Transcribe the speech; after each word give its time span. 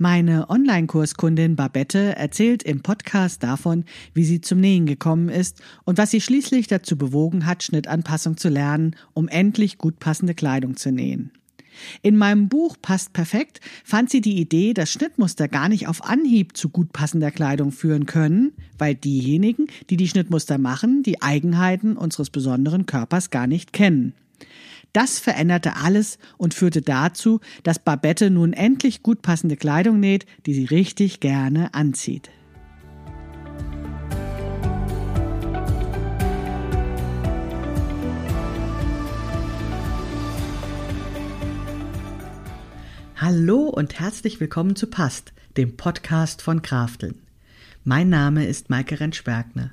Meine 0.00 0.48
Online-Kurskundin 0.48 1.56
Babette 1.56 2.14
erzählt 2.14 2.62
im 2.62 2.82
Podcast 2.82 3.42
davon, 3.42 3.84
wie 4.14 4.22
sie 4.22 4.40
zum 4.40 4.60
Nähen 4.60 4.86
gekommen 4.86 5.28
ist 5.28 5.60
und 5.82 5.98
was 5.98 6.12
sie 6.12 6.20
schließlich 6.20 6.68
dazu 6.68 6.96
bewogen 6.96 7.46
hat, 7.46 7.64
Schnittanpassung 7.64 8.36
zu 8.36 8.48
lernen, 8.48 8.94
um 9.12 9.26
endlich 9.26 9.76
gut 9.76 9.98
passende 9.98 10.34
Kleidung 10.34 10.76
zu 10.76 10.92
nähen. 10.92 11.32
In 12.02 12.16
meinem 12.16 12.48
Buch 12.48 12.76
Passt 12.80 13.12
perfekt 13.12 13.60
fand 13.82 14.08
sie 14.08 14.20
die 14.20 14.38
Idee, 14.40 14.72
dass 14.72 14.92
Schnittmuster 14.92 15.48
gar 15.48 15.68
nicht 15.68 15.88
auf 15.88 16.04
Anhieb 16.04 16.56
zu 16.56 16.68
gut 16.68 16.92
passender 16.92 17.32
Kleidung 17.32 17.72
führen 17.72 18.06
können, 18.06 18.52
weil 18.78 18.94
diejenigen, 18.94 19.66
die 19.90 19.96
die 19.96 20.06
Schnittmuster 20.06 20.58
machen, 20.58 21.02
die 21.02 21.22
Eigenheiten 21.22 21.96
unseres 21.96 22.30
besonderen 22.30 22.86
Körpers 22.86 23.30
gar 23.30 23.48
nicht 23.48 23.72
kennen. 23.72 24.14
Das 24.92 25.18
veränderte 25.18 25.76
alles 25.76 26.18
und 26.38 26.54
führte 26.54 26.80
dazu, 26.80 27.40
dass 27.62 27.78
Babette 27.78 28.30
nun 28.30 28.52
endlich 28.52 29.02
gut 29.02 29.20
passende 29.20 29.56
Kleidung 29.56 30.00
näht, 30.00 30.24
die 30.46 30.54
sie 30.54 30.64
richtig 30.64 31.20
gerne 31.20 31.74
anzieht. 31.74 32.30
Hallo 43.16 43.64
und 43.64 44.00
herzlich 44.00 44.40
willkommen 44.40 44.74
zu 44.74 44.86
Past, 44.86 45.32
dem 45.56 45.76
Podcast 45.76 46.40
von 46.40 46.62
Krafteln. 46.62 47.20
Mein 47.84 48.08
Name 48.08 48.46
ist 48.46 48.70
Maike 48.70 49.00
Rentschbergner. 49.00 49.72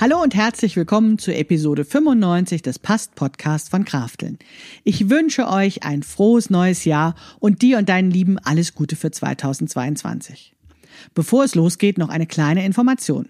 Hallo 0.00 0.22
und 0.22 0.34
herzlich 0.34 0.76
willkommen 0.76 1.18
zur 1.18 1.34
Episode 1.34 1.84
95 1.84 2.62
des 2.62 2.78
Past 2.78 3.16
Podcast 3.16 3.68
von 3.68 3.84
Krafteln. 3.84 4.38
Ich 4.82 5.10
wünsche 5.10 5.46
euch 5.46 5.82
ein 5.82 6.02
frohes 6.02 6.48
neues 6.48 6.86
Jahr 6.86 7.14
und 7.38 7.60
dir 7.60 7.76
und 7.76 7.90
deinen 7.90 8.10
Lieben 8.10 8.38
alles 8.38 8.74
Gute 8.74 8.96
für 8.96 9.10
2022. 9.10 10.54
Bevor 11.14 11.44
es 11.44 11.54
losgeht, 11.54 11.98
noch 11.98 12.08
eine 12.08 12.26
kleine 12.26 12.64
Information. 12.64 13.28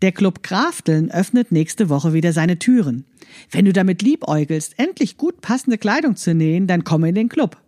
Der 0.00 0.12
Club 0.12 0.42
Krafteln 0.42 1.10
öffnet 1.10 1.52
nächste 1.52 1.90
Woche 1.90 2.14
wieder 2.14 2.32
seine 2.32 2.58
Türen. 2.58 3.04
Wenn 3.50 3.66
du 3.66 3.74
damit 3.74 4.00
liebäugelst, 4.00 4.78
endlich 4.78 5.18
gut 5.18 5.42
passende 5.42 5.76
Kleidung 5.76 6.16
zu 6.16 6.32
nähen, 6.32 6.66
dann 6.66 6.84
komm 6.84 7.04
in 7.04 7.16
den 7.16 7.28
Club. 7.28 7.58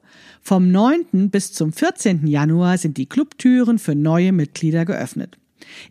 Vom 0.41 0.73
9. 0.73 1.29
bis 1.29 1.53
zum 1.53 1.75
14. 1.75 2.27
Januar 2.27 2.79
sind 2.79 2.97
die 2.97 3.05
Clubtüren 3.05 3.79
für 3.79 3.95
neue 3.95 4.33
Mitglieder 4.33 4.87
geöffnet. 4.87 5.37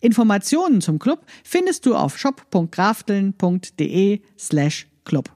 Informationen 0.02 0.82
zum 0.82 1.00
Club 1.00 1.26
findest 1.44 1.86
du 1.86 1.96
auf 1.96 2.18
shop.grafteln.de 2.18 4.22
slash 4.38 4.88
club. 5.06 5.32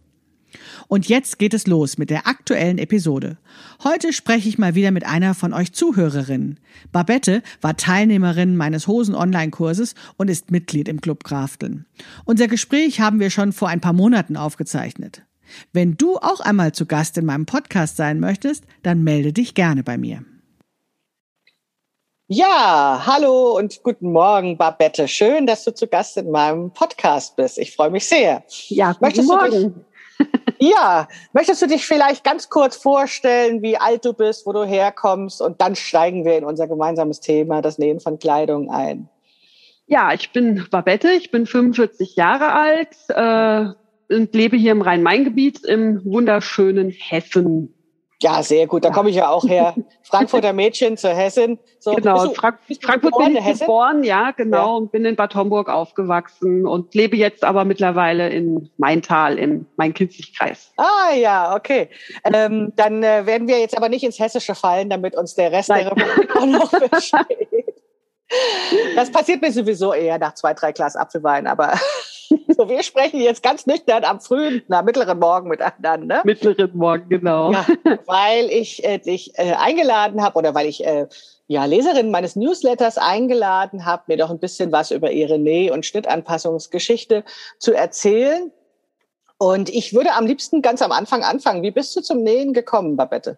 Und 0.87 1.07
jetzt 1.07 1.39
geht 1.39 1.53
es 1.53 1.67
los 1.67 1.97
mit 1.97 2.09
der 2.09 2.27
aktuellen 2.27 2.77
Episode. 2.77 3.37
Heute 3.83 4.13
spreche 4.13 4.49
ich 4.49 4.57
mal 4.57 4.75
wieder 4.75 4.91
mit 4.91 5.05
einer 5.05 5.33
von 5.33 5.53
euch 5.53 5.73
Zuhörerinnen. 5.73 6.59
Babette 6.91 7.41
war 7.61 7.77
Teilnehmerin 7.77 8.55
meines 8.55 8.87
Hosen-Online-Kurses 8.87 9.95
und 10.17 10.29
ist 10.29 10.51
Mitglied 10.51 10.87
im 10.87 11.01
Club 11.01 11.23
Krafteln. 11.23 11.85
Unser 12.25 12.47
Gespräch 12.47 12.99
haben 12.99 13.19
wir 13.19 13.29
schon 13.29 13.51
vor 13.51 13.69
ein 13.69 13.81
paar 13.81 13.93
Monaten 13.93 14.37
aufgezeichnet. 14.37 15.23
Wenn 15.71 15.97
du 15.97 16.17
auch 16.17 16.39
einmal 16.39 16.71
zu 16.71 16.85
Gast 16.85 17.17
in 17.17 17.25
meinem 17.25 17.45
Podcast 17.45 17.97
sein 17.97 18.19
möchtest, 18.19 18.65
dann 18.81 19.03
melde 19.03 19.33
dich 19.33 19.53
gerne 19.53 19.83
bei 19.83 19.97
mir. 19.97 20.23
Ja, 22.35 23.03
hallo 23.05 23.55
und 23.59 23.83
guten 23.83 24.11
Morgen, 24.11 24.57
Babette. 24.57 25.07
Schön, 25.07 25.45
dass 25.45 25.65
du 25.65 25.71
zu 25.71 25.85
Gast 25.85 26.17
in 26.17 26.31
meinem 26.31 26.71
Podcast 26.71 27.35
bist. 27.35 27.59
Ich 27.59 27.75
freue 27.75 27.91
mich 27.91 28.07
sehr. 28.07 28.41
Ja, 28.69 28.93
guten 28.93 29.05
möchtest 29.05 29.29
Morgen. 29.29 29.85
Dich, 30.17 30.71
ja, 30.71 31.07
möchtest 31.33 31.61
du 31.61 31.67
dich 31.67 31.85
vielleicht 31.85 32.23
ganz 32.23 32.49
kurz 32.49 32.75
vorstellen, 32.75 33.61
wie 33.61 33.77
alt 33.77 34.03
du 34.03 34.13
bist, 34.13 34.47
wo 34.47 34.51
du 34.51 34.63
herkommst 34.63 35.43
und 35.43 35.61
dann 35.61 35.75
steigen 35.75 36.25
wir 36.25 36.35
in 36.35 36.43
unser 36.43 36.67
gemeinsames 36.67 37.19
Thema, 37.19 37.61
das 37.61 37.77
Nähen 37.77 37.99
von 37.99 38.17
Kleidung 38.17 38.71
ein. 38.71 39.09
Ja, 39.85 40.11
ich 40.11 40.31
bin 40.31 40.65
Babette, 40.71 41.11
ich 41.11 41.29
bin 41.29 41.45
45 41.45 42.15
Jahre 42.15 42.51
alt 42.53 42.97
äh, 43.09 44.15
und 44.15 44.33
lebe 44.33 44.57
hier 44.57 44.71
im 44.71 44.81
Rhein-Main-Gebiet 44.81 45.63
im 45.65 46.03
wunderschönen 46.03 46.89
Hessen. 46.89 47.75
Ja, 48.23 48.41
sehr 48.41 48.67
gut. 48.67 48.85
Da 48.85 48.89
komme 48.89 49.09
ich 49.09 49.17
ja 49.17 49.27
auch 49.27 49.43
her. 49.43 49.75
Frankfurter 50.01 50.53
Mädchen 50.53 50.95
zur 50.95 51.09
Hessin. 51.09 51.59
So, 51.79 51.91
genau, 51.91 52.27
du, 52.27 52.33
Frank 52.33 52.59
Frankfurt 52.81 53.17
bin 53.17 53.35
ich 53.35 53.59
geboren, 53.59 54.05
ja, 54.05 54.31
genau, 54.31 54.57
ja. 54.57 54.73
und 54.75 54.93
bin 54.93 55.03
in 55.03 55.17
Bad 55.17 55.35
Homburg 55.35 55.67
aufgewachsen 55.67 56.65
und 56.65 56.95
lebe 56.95 57.17
jetzt 57.17 57.43
aber 57.43 57.65
mittlerweile 57.65 58.29
in 58.29 58.69
Maintal, 58.77 59.37
im 59.37 59.65
Main-Kinzig-Kreis. 59.75 60.71
Ah 60.77 61.13
ja, 61.13 61.53
okay. 61.53 61.89
Ähm, 62.33 62.71
dann 62.77 63.03
äh, 63.03 63.25
werden 63.25 63.49
wir 63.49 63.59
jetzt 63.59 63.75
aber 63.75 63.89
nicht 63.89 64.05
ins 64.05 64.19
Hessische 64.19 64.55
fallen, 64.55 64.89
damit 64.89 65.17
uns 65.17 65.35
der 65.35 65.51
Rest 65.51 65.67
Nein. 65.67 65.83
der 65.83 65.91
Republik 65.91 66.35
auch 66.37 66.45
noch 66.45 66.69
versteht. 66.89 67.82
Das 68.95 69.11
passiert 69.11 69.41
mir 69.41 69.51
sowieso 69.51 69.93
eher 69.93 70.17
nach 70.17 70.33
zwei, 70.33 70.53
drei 70.53 70.71
Glas 70.71 70.95
Apfelwein, 70.95 71.47
aber 71.47 71.73
so, 72.57 72.69
wir 72.69 72.83
sprechen 72.83 73.19
jetzt 73.19 73.43
ganz 73.43 73.65
nüchtern 73.65 74.03
am 74.03 74.19
frühen, 74.19 74.63
na, 74.67 74.81
mittleren 74.81 75.19
Morgen 75.19 75.49
miteinander. 75.49 76.21
Mittleren 76.23 76.75
Morgen, 76.75 77.09
genau. 77.09 77.51
Ja, 77.51 77.65
weil 78.05 78.49
ich 78.49 78.83
äh, 78.83 78.97
dich 78.97 79.37
äh, 79.37 79.53
eingeladen 79.53 80.21
habe 80.21 80.37
oder 80.37 80.53
weil 80.55 80.67
ich 80.67 80.85
äh, 80.85 81.07
ja, 81.47 81.65
Leserinnen 81.65 82.11
meines 82.11 82.35
Newsletters 82.35 82.97
eingeladen 82.97 83.85
habe, 83.85 84.03
mir 84.07 84.17
doch 84.17 84.29
ein 84.29 84.39
bisschen 84.39 84.71
was 84.71 84.91
über 84.91 85.11
ihre 85.11 85.35
Näh- 85.35 85.71
und 85.71 85.85
Schnittanpassungsgeschichte 85.85 87.23
zu 87.59 87.73
erzählen. 87.73 88.51
Und 89.37 89.69
ich 89.69 89.93
würde 89.93 90.13
am 90.13 90.25
liebsten 90.25 90.61
ganz 90.61 90.81
am 90.81 90.91
Anfang 90.91 91.23
anfangen. 91.23 91.63
Wie 91.63 91.71
bist 91.71 91.95
du 91.95 92.01
zum 92.01 92.23
Nähen 92.23 92.53
gekommen, 92.53 92.95
Babette? 92.95 93.37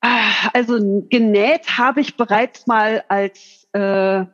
Ah, 0.00 0.50
also 0.52 0.78
genäht 1.08 1.78
habe 1.78 2.00
ich 2.00 2.16
bereits 2.16 2.66
mal 2.66 3.02
als 3.08 3.57
äh, 3.72 4.24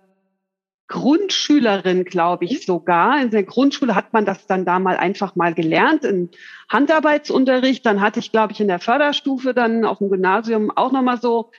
Grundschülerin, 0.89 2.05
glaube 2.05 2.45
ich 2.45 2.67
sogar. 2.67 3.21
In 3.21 3.31
der 3.31 3.43
Grundschule 3.43 3.95
hat 3.95 4.13
man 4.13 4.27
das 4.27 4.47
dann 4.47 4.65
da 4.65 4.79
mal 4.79 4.97
einfach 4.97 5.35
mal 5.35 5.55
gelernt 5.55 6.05
im 6.05 6.31
Handarbeitsunterricht. 6.69 7.85
Dann 7.87 8.01
hatte 8.01 8.21
ich, 8.21 8.33
glaube 8.33 8.53
ich, 8.53 8.61
in 8.61 8.69
der 8.69 8.81
Förderstufe 8.81 9.55
dann 9.55 9.85
auf 9.85 9.99
dem 9.99 10.11
Gymnasium 10.11 10.71
auch 10.71 10.93
nochmal 10.93 11.21
so 11.21 11.51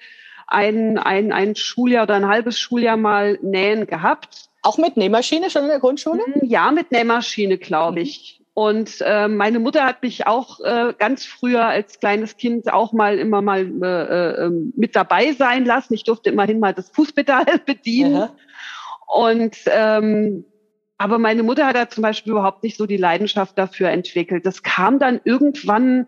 ein, 0.47 0.99
ein, 0.99 1.31
ein 1.31 1.55
Schuljahr 1.55 2.03
oder 2.03 2.15
ein 2.15 2.27
halbes 2.27 2.59
Schuljahr 2.59 2.97
mal 2.97 3.39
nähen 3.41 3.87
gehabt. 3.87 4.49
Auch 4.61 4.77
mit 4.77 4.95
Nähmaschine 4.95 5.49
schon 5.49 5.63
in 5.63 5.69
der 5.69 5.79
Grundschule? 5.79 6.23
Hm, 6.23 6.47
ja, 6.47 6.71
mit 6.71 6.91
Nähmaschine, 6.91 7.57
glaube 7.57 8.01
ich. 8.01 8.44
Und 8.55 9.01
äh, 9.01 9.27
meine 9.27 9.59
Mutter 9.59 9.85
hat 9.85 10.01
mich 10.01 10.27
auch 10.27 10.61
äh, 10.61 10.93
ganz 10.97 11.25
früher 11.25 11.65
als 11.65 11.99
kleines 11.99 12.37
Kind 12.37 12.71
auch 12.71 12.93
mal 12.93 13.19
immer 13.19 13.41
mal 13.41 13.69
äh, 13.83 14.45
äh, 14.45 14.49
mit 14.77 14.95
dabei 14.95 15.33
sein 15.33 15.65
lassen. 15.65 15.93
Ich 15.93 16.05
durfte 16.05 16.29
immerhin 16.29 16.61
mal 16.61 16.73
das 16.73 16.89
Fußpedal 16.89 17.45
bedienen. 17.65 18.15
Aha. 18.15 18.35
Und 19.07 19.57
ähm, 19.67 20.45
aber 20.97 21.19
meine 21.19 21.43
Mutter 21.43 21.67
hat 21.67 21.75
da 21.75 21.89
zum 21.89 22.01
Beispiel 22.01 22.31
überhaupt 22.31 22.63
nicht 22.63 22.77
so 22.77 22.85
die 22.85 22.95
Leidenschaft 22.95 23.57
dafür 23.57 23.89
entwickelt. 23.89 24.45
Das 24.45 24.63
kam 24.63 24.99
dann 24.99 25.19
irgendwann, 25.25 26.07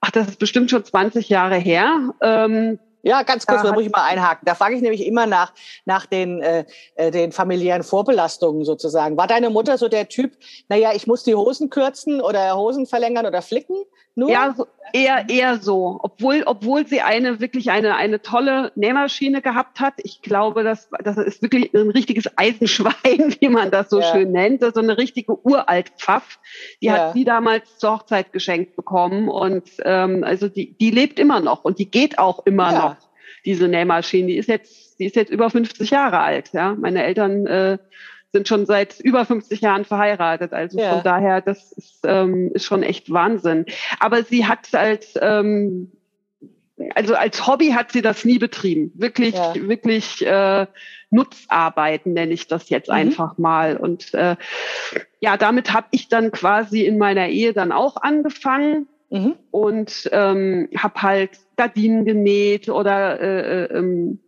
ach, 0.00 0.10
das 0.10 0.26
ist 0.26 0.40
bestimmt 0.40 0.72
schon 0.72 0.84
20 0.84 1.28
Jahre 1.28 1.54
her. 1.54 2.12
Ähm, 2.20 2.80
ja, 3.06 3.22
ganz 3.22 3.46
kurz, 3.46 3.62
da 3.62 3.72
muss 3.72 3.84
ich 3.84 3.92
mal 3.92 4.02
einhaken. 4.02 4.44
Da 4.44 4.56
frage 4.56 4.74
ich 4.74 4.82
nämlich 4.82 5.06
immer 5.06 5.26
nach, 5.26 5.52
nach 5.84 6.06
den, 6.06 6.42
äh, 6.42 6.64
äh, 6.96 7.12
den 7.12 7.30
familiären 7.30 7.84
Vorbelastungen 7.84 8.64
sozusagen. 8.64 9.16
War 9.16 9.28
deine 9.28 9.48
Mutter 9.48 9.78
so 9.78 9.86
der 9.86 10.08
Typ, 10.08 10.36
naja, 10.68 10.90
ich 10.92 11.06
muss 11.06 11.22
die 11.22 11.36
Hosen 11.36 11.70
kürzen 11.70 12.20
oder 12.20 12.56
Hosen 12.56 12.84
verlängern 12.84 13.24
oder 13.24 13.42
flicken? 13.42 13.76
Nur? 14.18 14.30
Ja, 14.30 14.54
so, 14.56 14.66
eher, 14.94 15.28
eher 15.28 15.58
so. 15.58 16.00
Obwohl, 16.02 16.42
obwohl 16.46 16.86
sie 16.86 17.02
eine, 17.02 17.38
wirklich 17.38 17.70
eine, 17.70 17.96
eine 17.96 18.22
tolle 18.22 18.72
Nähmaschine 18.74 19.42
gehabt 19.42 19.78
hat. 19.78 19.92
Ich 19.98 20.22
glaube, 20.22 20.64
das, 20.64 20.88
das 21.04 21.18
ist 21.18 21.42
wirklich 21.42 21.74
ein 21.74 21.90
richtiges 21.90 22.26
Eisenschwein, 22.36 23.36
wie 23.40 23.48
man 23.50 23.70
das 23.70 23.90
so 23.90 24.00
ja. 24.00 24.10
schön 24.10 24.32
nennt. 24.32 24.60
So 24.60 24.68
also 24.68 24.80
eine 24.80 24.96
richtige 24.96 25.38
Uralt-Pfaff. 25.46 26.38
Die 26.80 26.86
ja. 26.86 26.94
hat 26.94 27.12
sie 27.12 27.24
damals 27.24 27.76
zur 27.76 27.92
Hochzeit 27.92 28.32
geschenkt 28.32 28.74
bekommen. 28.74 29.28
Und 29.28 29.68
ähm, 29.84 30.24
also 30.24 30.48
die, 30.48 30.72
die 30.78 30.90
lebt 30.90 31.18
immer 31.20 31.40
noch 31.40 31.62
und 31.64 31.78
die 31.78 31.90
geht 31.90 32.18
auch 32.18 32.46
immer 32.46 32.72
ja. 32.72 32.78
noch, 32.78 32.96
diese 33.44 33.68
Nähmaschine. 33.68 34.28
Die 34.28 34.38
ist 34.38 34.48
jetzt, 34.48 34.98
die 34.98 35.04
ist 35.04 35.16
jetzt 35.16 35.30
über 35.30 35.50
50 35.50 35.90
Jahre 35.90 36.20
alt. 36.20 36.54
Ja, 36.54 36.74
Meine 36.74 37.04
Eltern 37.04 37.46
äh, 37.46 37.78
sind 38.36 38.48
schon 38.48 38.66
seit 38.66 39.00
über 39.00 39.24
50 39.24 39.62
Jahren 39.62 39.86
verheiratet. 39.86 40.52
Also 40.52 40.78
ja. 40.78 40.94
von 40.94 41.02
daher, 41.02 41.40
das 41.40 41.72
ist, 41.72 42.00
ähm, 42.04 42.50
ist 42.52 42.66
schon 42.66 42.82
echt 42.82 43.10
Wahnsinn. 43.10 43.64
Aber 43.98 44.22
sie 44.22 44.46
hat 44.46 44.74
als 44.74 45.14
ähm, 45.20 45.90
also 46.94 47.14
als 47.14 47.46
Hobby 47.46 47.70
hat 47.70 47.92
sie 47.92 48.02
das 48.02 48.26
nie 48.26 48.38
betrieben. 48.38 48.92
Wirklich, 48.94 49.34
ja. 49.34 49.54
wirklich 49.54 50.24
äh, 50.26 50.66
Nutzarbeiten 51.08 52.12
nenne 52.12 52.34
ich 52.34 52.48
das 52.48 52.68
jetzt 52.68 52.88
mhm. 52.88 52.94
einfach 52.94 53.38
mal. 53.38 53.78
Und 53.78 54.12
äh, 54.12 54.36
ja, 55.20 55.38
damit 55.38 55.72
habe 55.72 55.86
ich 55.92 56.08
dann 56.08 56.32
quasi 56.32 56.82
in 56.82 56.98
meiner 56.98 57.28
Ehe 57.28 57.54
dann 57.54 57.72
auch 57.72 57.96
angefangen 57.96 58.88
mhm. 59.08 59.36
und 59.50 60.10
ähm, 60.12 60.68
habe 60.76 61.00
halt 61.00 61.30
Gardinen 61.56 62.04
genäht 62.04 62.68
oder 62.68 63.18
äh, 63.20 63.64
äh, 63.64 63.78
ähm, 63.78 64.18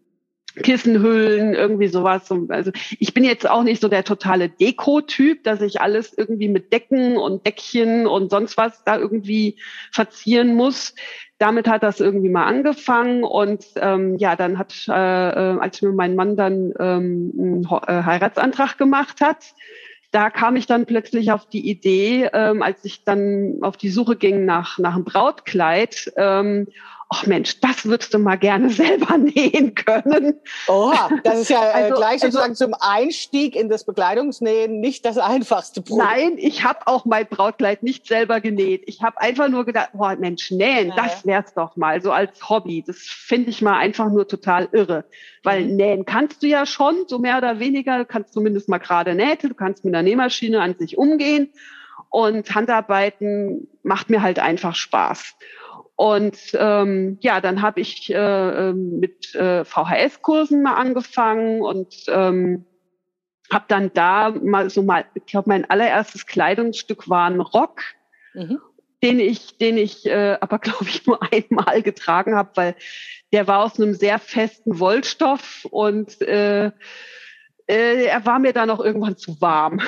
Kissenhüllen, 0.63 1.55
irgendwie 1.55 1.89
sowas. 1.89 2.31
Also 2.49 2.71
ich 2.99 3.15
bin 3.15 3.25
jetzt 3.25 3.49
auch 3.49 3.63
nicht 3.63 3.81
so 3.81 3.89
der 3.89 4.05
totale 4.05 4.49
Deko-Typ, 4.49 5.45
dass 5.45 5.61
ich 5.61 5.81
alles 5.81 6.13
irgendwie 6.17 6.49
mit 6.49 6.73
Decken 6.73 7.17
und 7.17 7.47
Deckchen 7.47 8.07
und 8.07 8.31
sonst 8.31 8.57
was 8.57 8.85
da 8.85 8.99
irgendwie 8.99 9.57
verzieren 9.93 10.55
muss. 10.55 10.95
Damit 11.39 11.69
hat 11.69 11.83
das 11.83 12.01
irgendwie 12.01 12.31
mal 12.31 12.47
angefangen 12.47 13.23
und 13.23 13.65
ähm, 13.77 14.17
ja, 14.19 14.35
dann 14.35 14.59
hat, 14.59 14.75
äh, 14.89 14.93
äh 14.93 15.59
als 15.61 15.81
mir 15.83 15.93
mein 15.93 16.17
Mann 16.17 16.37
dann 16.37 16.73
ähm, 16.79 17.33
einen 17.39 17.65
äh, 17.65 18.03
Heiratsantrag 18.03 18.77
gemacht 18.77 19.21
hat, 19.21 19.55
da 20.11 20.31
kam 20.31 20.57
ich 20.57 20.67
dann 20.67 20.87
plötzlich 20.87 21.33
auf 21.33 21.47
die 21.47 21.69
Idee, 21.69 22.31
ähm, 22.33 22.63
als 22.63 22.85
ich 22.85 23.05
dann 23.05 23.59
auf 23.61 23.77
die 23.77 23.91
Suche 23.91 24.17
ging 24.17 24.47
nach, 24.47 24.79
nach 24.79 24.95
einem 24.95 25.05
Brautkleid, 25.05 26.13
ähm, 26.17 26.69
ach 27.11 27.27
Mensch, 27.27 27.61
das 27.61 27.87
würdest 27.87 28.13
du 28.13 28.19
mal 28.19 28.37
gerne 28.37 28.71
selber 28.71 29.17
nähen 29.17 29.75
können. 29.75 30.35
Oha, 30.67 31.11
das 31.25 31.43
ist 31.43 31.51
ja 31.51 31.63
äh, 31.63 31.85
also, 31.85 31.97
gleich 31.97 32.23
also 32.23 32.27
sozusagen 32.27 32.51
also, 32.51 32.65
zum 32.67 32.75
Einstieg 32.79 33.57
in 33.57 33.69
das 33.69 33.85
Bekleidungsnähen 33.85 34.81
nicht 34.81 35.05
das 35.05 35.17
einfachste 35.19 35.81
Brot. 35.81 35.99
Nein, 35.99 36.33
ich 36.37 36.65
habe 36.65 36.81
auch 36.87 37.05
mein 37.05 37.27
Brautkleid 37.27 37.83
nicht 37.83 38.07
selber 38.07 38.41
genäht. 38.41 38.83
Ich 38.87 39.03
habe 39.03 39.21
einfach 39.21 39.49
nur 39.49 39.65
gedacht, 39.65 39.91
boah 39.95 40.17
Mensch, 40.17 40.51
nähen, 40.51 40.89
ja, 40.89 40.97
das 40.97 41.25
wär's 41.25 41.55
doch 41.55 41.77
mal, 41.77 42.03
so 42.03 42.13
als 42.13 42.49
Hobby. 42.49 42.85
Das 42.87 42.99
finde 42.99 43.51
ich 43.51 43.63
mal 43.63 43.79
einfach 43.79 44.11
nur 44.11 44.29
total 44.29 44.69
irre. 44.73 45.05
Weil 45.43 45.65
mhm. 45.65 45.77
nähen 45.77 46.05
kannst 46.05 46.43
du 46.43 46.47
ja 46.47 46.67
schon, 46.67 47.05
so 47.07 47.19
mehr 47.19 47.39
oder 47.39 47.59
weniger, 47.59 47.99
du 47.99 48.05
kannst 48.05 48.33
zumindest 48.33 48.69
mal 48.69 48.79
gerade 48.79 49.15
nähte, 49.15 49.49
du 49.49 49.55
kannst 49.55 49.85
mit 49.85 49.95
einer 49.95 50.03
Nähmaschine 50.03 50.61
an 50.61 50.77
sich 50.79 50.99
umgehen. 50.99 51.53
Und 52.11 52.55
Handarbeiten 52.55 53.69
macht 53.83 54.09
mir 54.09 54.23
halt 54.23 54.39
einfach 54.39 54.75
Spaß. 54.75 55.37
Und 55.99 56.39
ähm, 56.55 57.19
ja, 57.23 57.41
dann 57.41 57.61
habe 57.61 57.81
ich 57.81 58.15
äh, 58.15 58.15
ähm, 58.15 59.00
mit 59.00 59.35
äh, 59.35 59.65
VHS-Kursen 59.65 60.62
mal 60.62 60.77
angefangen 60.77 61.61
und 61.61 61.93
ähm, 62.06 62.65
habe 63.53 63.65
dann 63.67 63.93
da 63.95 64.31
mal 64.31 64.71
so 64.71 64.85
mal, 64.85 65.06
ich 65.15 65.27
glaube, 65.27 65.49
mein 65.49 65.69
allererstes 65.69 66.27
Kleidungsstück 66.27 67.09
war 67.09 67.29
ein 67.29 67.41
Rock, 67.41 67.83
mhm. 68.33 68.61
den 69.03 69.19
ich, 69.19 69.59
den 69.59 69.77
ich 69.77 70.06
äh, 70.06 70.39
aber 70.41 70.59
glaube 70.61 70.85
ich 70.85 71.05
nur 71.05 71.19
einmal 71.33 71.83
getragen 71.83 72.37
habe, 72.37 72.50
weil 72.55 72.77
der 73.33 73.49
war 73.49 73.65
aus 73.65 73.81
einem 73.81 73.95
sehr 73.95 74.21
festen 74.21 74.79
Wollstoff 74.79 75.67
und 75.69 76.23
äh, 76.23 76.67
äh, 77.67 78.05
er 78.05 78.25
war 78.25 78.39
mir 78.39 78.53
dann 78.53 78.71
auch 78.71 78.85
irgendwann 78.85 79.17
zu 79.17 79.41
warm. 79.41 79.81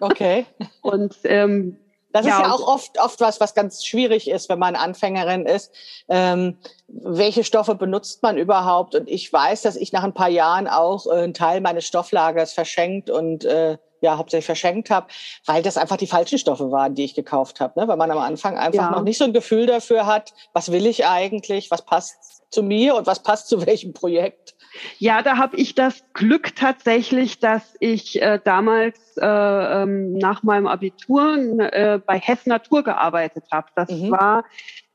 Okay. 0.00 0.44
und 0.82 1.16
ähm, 1.24 1.78
das 2.12 2.24
ja, 2.24 2.32
ist 2.32 2.46
ja 2.46 2.52
auch 2.52 2.66
oft, 2.66 2.98
oft 2.98 3.20
was, 3.20 3.40
was 3.40 3.54
ganz 3.54 3.84
schwierig 3.84 4.28
ist, 4.28 4.48
wenn 4.48 4.58
man 4.58 4.76
Anfängerin 4.76 5.44
ist. 5.44 5.72
Ähm, 6.08 6.58
welche 6.88 7.44
Stoffe 7.44 7.74
benutzt 7.74 8.22
man 8.22 8.38
überhaupt? 8.38 8.94
Und 8.94 9.08
ich 9.08 9.32
weiß, 9.32 9.62
dass 9.62 9.76
ich 9.76 9.92
nach 9.92 10.04
ein 10.04 10.14
paar 10.14 10.30
Jahren 10.30 10.68
auch 10.68 11.06
äh, 11.06 11.10
einen 11.10 11.34
Teil 11.34 11.60
meines 11.60 11.86
Stofflagers 11.86 12.52
verschenkt 12.52 13.10
und 13.10 13.44
äh, 13.44 13.76
ja, 14.00 14.16
hauptsächlich 14.16 14.46
verschenkt 14.46 14.90
habe, 14.90 15.08
weil 15.44 15.62
das 15.62 15.76
einfach 15.76 15.96
die 15.96 16.06
falschen 16.06 16.38
Stoffe 16.38 16.70
waren, 16.70 16.94
die 16.94 17.04
ich 17.04 17.14
gekauft 17.14 17.60
habe. 17.60 17.78
Ne? 17.80 17.88
Weil 17.88 17.96
man 17.96 18.10
am 18.10 18.18
Anfang 18.18 18.56
einfach 18.56 18.84
ja. 18.84 18.90
noch 18.90 19.02
nicht 19.02 19.18
so 19.18 19.24
ein 19.24 19.32
Gefühl 19.32 19.66
dafür 19.66 20.06
hat, 20.06 20.32
was 20.52 20.70
will 20.72 20.86
ich 20.86 21.06
eigentlich, 21.06 21.70
was 21.70 21.84
passt 21.84 22.16
zu 22.50 22.62
mir 22.62 22.94
und 22.94 23.06
was 23.06 23.22
passt 23.22 23.48
zu 23.48 23.66
welchem 23.66 23.92
Projekt. 23.92 24.54
Ja, 24.98 25.22
da 25.22 25.36
habe 25.36 25.56
ich 25.56 25.74
das 25.74 26.04
Glück 26.12 26.54
tatsächlich, 26.56 27.38
dass 27.38 27.76
ich 27.80 28.20
äh, 28.20 28.40
damals 28.42 29.16
äh, 29.16 29.26
ähm, 29.26 30.14
nach 30.18 30.42
meinem 30.42 30.66
Abitur 30.66 31.36
äh, 31.72 31.98
bei 32.04 32.18
Hess 32.18 32.46
Natur 32.46 32.84
gearbeitet 32.84 33.44
habe. 33.50 33.68
Das 33.74 33.90
mhm. 33.90 34.10
war 34.10 34.44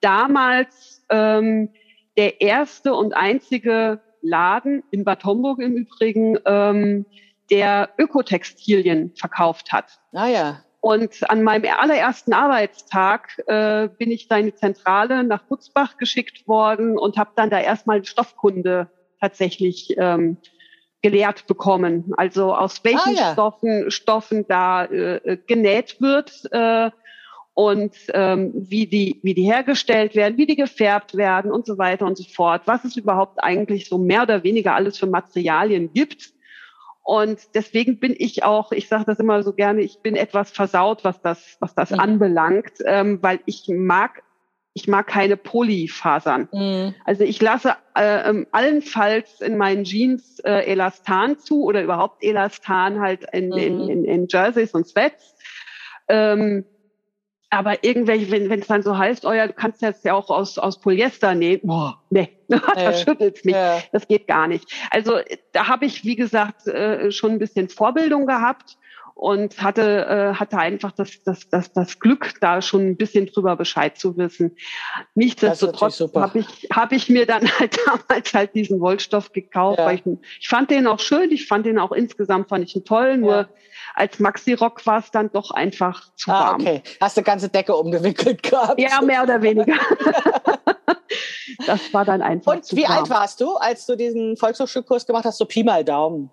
damals 0.02 1.06
ähm, 1.10 1.70
der 2.18 2.42
erste 2.42 2.94
und 2.94 3.14
einzige 3.14 4.02
Laden 4.22 4.84
in 4.92 5.04
Bad 5.04 5.24
Homburg 5.26 5.60
im 5.60 5.76
Übrigen, 5.76 6.38
ähm, 6.46 7.06
der 7.52 7.90
Ökotextilien 7.98 9.14
verkauft 9.16 9.72
hat. 9.72 10.00
Ah 10.14 10.28
ja. 10.28 10.64
Und 10.80 11.30
an 11.30 11.44
meinem 11.44 11.72
allerersten 11.80 12.34
Arbeitstag 12.34 13.42
äh, 13.48 13.88
bin 13.88 14.12
ich 14.12 14.28
da 14.28 14.38
in 14.38 14.48
die 14.48 14.56
Zentrale 14.56 15.24
nach 15.24 15.44
Butzbach 15.44 15.98
geschickt 15.98 16.46
worden 16.48 16.98
und 16.98 17.18
habe 17.18 17.32
dann 17.36 17.50
da 17.50 17.60
erstmal 17.60 18.04
Stoffkunde 18.04 18.90
tatsächlich 19.24 19.96
ähm, 19.98 20.36
gelehrt 21.02 21.48
bekommen. 21.48 22.14
Also 22.18 22.54
aus 22.54 22.84
welchen 22.84 23.16
ah, 23.16 23.20
ja. 23.20 23.34
Stoffen, 23.34 23.90
Stoffen 23.90 24.46
da 24.50 24.84
äh, 24.86 25.38
genäht 25.48 26.02
wird 26.02 26.44
äh, 26.52 26.92
und 27.54 27.96
ähm, 28.14 28.52
wie 28.54 28.86
die 28.86 29.22
wie 29.24 29.34
die 29.34 29.44
hergestellt 29.44 30.16
werden, 30.16 30.38
wie 30.38 30.46
die 30.46 30.58
gefärbt 30.58 31.16
werden 31.16 31.52
und 31.52 31.66
so 31.66 31.78
weiter 31.78 32.06
und 32.06 32.18
so 32.18 32.26
fort. 32.26 32.64
Was 32.66 32.84
es 32.84 32.98
überhaupt 32.98 33.42
eigentlich 33.42 33.88
so 33.88 33.98
mehr 33.98 34.24
oder 34.24 34.44
weniger 34.44 34.76
alles 34.76 34.98
für 34.98 35.08
Materialien 35.08 35.94
gibt. 35.94 36.34
Und 37.06 37.40
deswegen 37.54 38.00
bin 38.00 38.16
ich 38.18 38.44
auch, 38.44 38.72
ich 38.72 38.88
sage 38.88 39.06
das 39.06 39.20
immer 39.20 39.44
so 39.44 39.54
gerne, 39.54 39.82
ich 39.82 40.00
bin 40.00 40.16
etwas 40.16 40.52
versaut, 40.52 41.04
was 41.04 41.22
das, 41.22 41.58
was 41.60 41.76
das 41.76 41.92
mhm. 41.92 42.00
anbelangt, 42.00 42.74
ähm, 42.86 43.20
weil 43.22 43.40
ich 43.46 43.68
mag 43.68 44.24
ich 44.74 44.88
mag 44.88 45.08
keine 45.08 45.38
Polyfasern. 45.38 46.50
Mhm. 46.52 46.96
Also 47.06 47.24
ich 47.24 47.42
lasse 47.42 47.76
äh, 47.96 48.30
ähm, 48.30 48.48
allenfalls 48.52 49.40
in 49.40 49.58
meinen 49.58 49.84
Jeans 49.84 50.40
äh, 50.40 50.66
Elastan 50.66 51.38
zu 51.38 51.64
oder 51.64 51.84
überhaupt 51.84 52.24
Elastan 52.24 53.00
halt 53.00 53.26
in, 53.32 53.50
mhm. 53.50 53.58
in, 53.58 53.90
in, 53.90 54.06
in 54.06 54.28
Jerseys 54.28 54.72
und 54.72 54.88
Sweats. 54.88 55.36
Ähm, 56.08 56.66
aber 57.52 57.84
irgendwelche, 57.84 58.32
wenn 58.32 58.60
es 58.60 58.66
dann 58.66 58.82
so 58.82 58.98
heißt, 58.98 59.26
oh 59.26 59.32
ja, 59.32 59.46
du 59.46 59.54
kannst 59.54 59.84
jetzt 59.84 60.04
ja 60.06 60.16
auch 60.16 60.32
aus, 60.32 60.58
aus 60.58 60.82
Polyester 60.82 61.36
nähen, 61.36 61.60
boah, 61.62 62.02
nee, 62.10 62.30
das 62.48 63.04
schüttelt 63.04 63.46
mich. 63.46 63.54
Ja. 63.54 63.80
Das 63.92 64.08
geht 64.08 64.26
gar 64.26 64.48
nicht. 64.48 64.66
Also 64.90 65.20
da 65.52 65.68
habe 65.68 65.86
ich, 65.86 66.04
wie 66.04 66.16
gesagt, 66.16 66.66
äh, 66.66 67.12
schon 67.12 67.34
ein 67.34 67.40
bisschen 67.40 67.70
Vorbildung 67.70 68.26
gehabt 68.26 68.80
und 69.16 69.62
hatte, 69.62 70.06
äh, 70.06 70.34
hatte 70.36 70.58
einfach 70.58 70.92
das, 70.92 71.22
das, 71.24 71.48
das, 71.50 71.72
das 71.72 72.00
Glück, 72.00 72.34
da 72.42 72.62
schon 72.62 72.82
ein 72.82 72.98
bisschen 72.98 73.28
drüber 73.28 73.56
Bescheid 73.56 73.98
zu 73.98 74.18
wissen. 74.18 74.56
Nichtsdestotrotz 75.16 76.00
habe 76.16 76.40
ich, 76.40 76.68
hab 76.72 76.92
ich 76.92 77.10
mir 77.10 77.26
dann 77.26 77.48
halt 77.60 77.78
damals 77.86 78.34
halt 78.34 78.56
diesen 78.56 78.80
Wollstoff 78.80 79.32
gekauft, 79.32 79.80
ja. 79.80 79.86
weil 79.86 79.96
ich, 79.96 80.04
ich 80.40 80.48
fand 80.48 80.72
den 80.72 80.88
auch 80.88 81.00
schön, 81.00 81.32
ich 81.32 81.48
fand 81.48 81.66
den 81.66 81.78
auch 81.80 81.92
insgesamt 81.92 82.50
fand 82.50 82.64
ich 82.64 82.76
ihn 82.76 82.86
toll, 82.86 83.18
nur 83.18 83.36
ja. 83.36 83.50
als 83.94 84.20
Maxi-Rock 84.20 84.86
war 84.86 85.00
es 85.00 85.12
dann 85.12 85.32
doch 85.32 85.52
einfach 85.52 86.14
zu 86.16 86.32
ah, 86.32 86.52
warm. 86.52 86.62
Okay, 86.62 86.82
hast 87.00 87.18
du 87.18 87.22
ganze 87.22 87.50
Decke 87.50 87.76
umgewickelt 87.76 88.42
gehabt? 88.44 88.80
Ja, 88.80 89.02
mehr 89.02 89.24
oder 89.24 89.42
weniger. 89.42 89.76
das 91.68 91.94
war 91.94 92.04
dann 92.04 92.22
einfach 92.22 92.54
Und 92.54 92.72
wie 92.76 92.84
warm. 92.84 93.00
alt 93.00 93.10
warst 93.10 93.42
du, 93.42 93.56
als 93.56 93.86
du 93.86 93.96
diesen 93.96 94.38
Volkshochschulkurs 94.38 95.06
gemacht 95.06 95.26
hast? 95.26 95.38
So 95.38 95.46
Pi 95.46 95.64
mal 95.64 95.86
Daumen. 95.86 96.32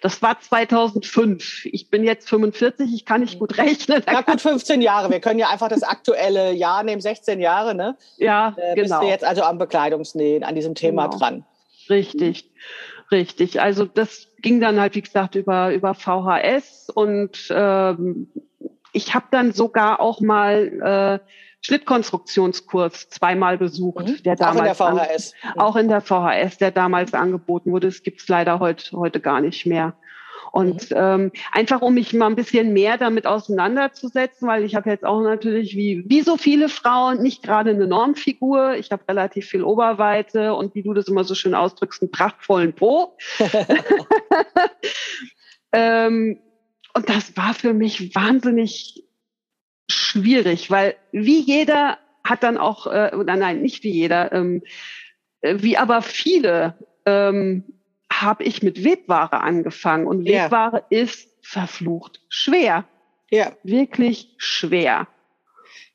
Das 0.00 0.22
war 0.22 0.40
2005. 0.40 1.66
Ich 1.66 1.90
bin 1.90 2.04
jetzt 2.04 2.28
45, 2.28 2.94
ich 2.94 3.04
kann 3.04 3.20
nicht 3.20 3.38
gut 3.38 3.58
rechnen. 3.58 4.02
Na 4.06 4.20
gut, 4.20 4.40
15 4.40 4.80
Jahre. 4.82 5.10
Wir 5.10 5.20
können 5.20 5.38
ja 5.38 5.48
einfach 5.48 5.68
das 5.68 5.82
aktuelle 5.82 6.52
Jahr 6.52 6.82
nehmen, 6.82 7.00
16 7.00 7.40
Jahre, 7.40 7.74
ne? 7.74 7.96
Ja, 8.16 8.54
äh, 8.56 8.74
genau. 8.74 9.00
Bist 9.00 9.02
du 9.02 9.08
jetzt 9.08 9.24
also 9.24 9.42
am 9.42 9.58
Bekleidungsnähen, 9.58 10.44
an 10.44 10.54
diesem 10.54 10.74
Thema 10.74 11.06
genau. 11.06 11.18
dran? 11.18 11.44
Richtig, 11.90 12.50
richtig. 13.10 13.60
Also 13.60 13.84
das 13.84 14.28
ging 14.40 14.60
dann 14.60 14.80
halt, 14.80 14.94
wie 14.94 15.02
gesagt, 15.02 15.34
über, 15.34 15.72
über 15.72 15.94
VHS 15.94 16.90
und 16.94 17.48
ähm, 17.50 18.28
ich 18.92 19.14
habe 19.14 19.26
dann 19.30 19.52
sogar 19.52 20.00
auch 20.00 20.20
mal 20.20 21.20
äh, 21.22 21.28
Schnittkonstruktionskurs 21.66 23.08
zweimal 23.08 23.56
besucht, 23.56 24.06
mhm. 24.06 24.22
der 24.22 24.36
damals 24.36 24.80
auch 24.80 24.90
in 24.90 24.96
der 24.96 25.08
VHS. 25.08 25.34
An, 25.42 25.58
auch 25.58 25.76
in 25.76 25.88
der 25.88 26.00
VHS, 26.02 26.58
der 26.58 26.70
damals 26.70 27.14
angeboten 27.14 27.72
wurde. 27.72 27.88
Das 27.88 28.02
gibt's 28.02 28.28
leider 28.28 28.60
heute 28.60 28.96
heute 28.96 29.20
gar 29.20 29.40
nicht 29.40 29.64
mehr. 29.64 29.94
Und 30.52 30.90
mhm. 30.90 30.96
ähm, 30.96 31.32
einfach 31.52 31.80
um 31.80 31.94
mich 31.94 32.12
mal 32.12 32.26
ein 32.26 32.36
bisschen 32.36 32.74
mehr 32.74 32.98
damit 32.98 33.26
auseinanderzusetzen, 33.26 34.46
weil 34.46 34.62
ich 34.62 34.74
habe 34.74 34.90
jetzt 34.90 35.04
auch 35.04 35.22
natürlich 35.22 35.74
wie, 35.74 36.04
wie 36.06 36.20
so 36.20 36.36
viele 36.36 36.68
Frauen 36.68 37.22
nicht 37.22 37.42
gerade 37.42 37.70
eine 37.70 37.86
Normfigur. 37.86 38.74
Ich 38.74 38.92
habe 38.92 39.08
relativ 39.08 39.46
viel 39.46 39.64
Oberweite 39.64 40.54
und 40.54 40.74
wie 40.74 40.82
du 40.82 40.92
das 40.92 41.08
immer 41.08 41.24
so 41.24 41.34
schön 41.34 41.54
ausdrückst, 41.54 42.02
einen 42.02 42.10
prachtvollen 42.10 42.74
Po. 42.74 43.16
ähm, 45.72 46.38
und 46.94 47.08
das 47.08 47.36
war 47.36 47.54
für 47.54 47.72
mich 47.72 48.14
wahnsinnig 48.14 49.03
schwierig, 49.88 50.70
weil 50.70 50.96
wie 51.12 51.40
jeder 51.40 51.98
hat 52.24 52.42
dann 52.42 52.56
auch, 52.56 52.86
äh, 52.86 53.12
oder 53.14 53.36
nein, 53.36 53.60
nicht 53.60 53.84
wie 53.84 53.90
jeder, 53.90 54.32
ähm, 54.32 54.62
äh, 55.42 55.56
wie 55.58 55.76
aber 55.76 56.02
viele 56.02 56.78
ähm, 57.06 57.64
habe 58.10 58.44
ich 58.44 58.62
mit 58.62 58.84
Webware 58.84 59.40
angefangen 59.40 60.06
und 60.06 60.24
Webware 60.24 60.84
ja. 60.90 61.02
ist 61.02 61.28
verflucht 61.42 62.22
schwer. 62.28 62.84
Ja. 63.30 63.52
Wirklich 63.62 64.34
schwer. 64.38 65.08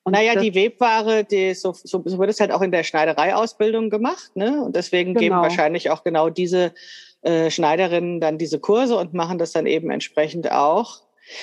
Und 0.03 0.13
naja, 0.13 0.39
die 0.39 0.55
Webware, 0.55 1.24
die, 1.24 1.53
so, 1.53 1.74
so, 1.74 2.01
so 2.05 2.19
wird 2.19 2.29
es 2.29 2.39
halt 2.39 2.51
auch 2.51 2.62
in 2.62 2.72
der 2.72 2.84
Schneidereiausbildung 2.84 3.89
gemacht, 3.89 4.36
ne? 4.36 4.63
Und 4.63 4.75
deswegen 4.75 5.13
genau. 5.13 5.19
geben 5.19 5.36
wahrscheinlich 5.36 5.91
auch 5.91 6.03
genau 6.03 6.29
diese 6.29 6.74
äh, 7.22 7.51
Schneiderinnen 7.51 8.19
dann 8.19 8.38
diese 8.38 8.60
Kurse 8.60 8.98
und 8.98 9.13
machen 9.13 9.38
das 9.38 9.51
dann 9.51 9.65
eben 9.65 9.91
entsprechend 9.91 10.51
auch. 10.51 11.01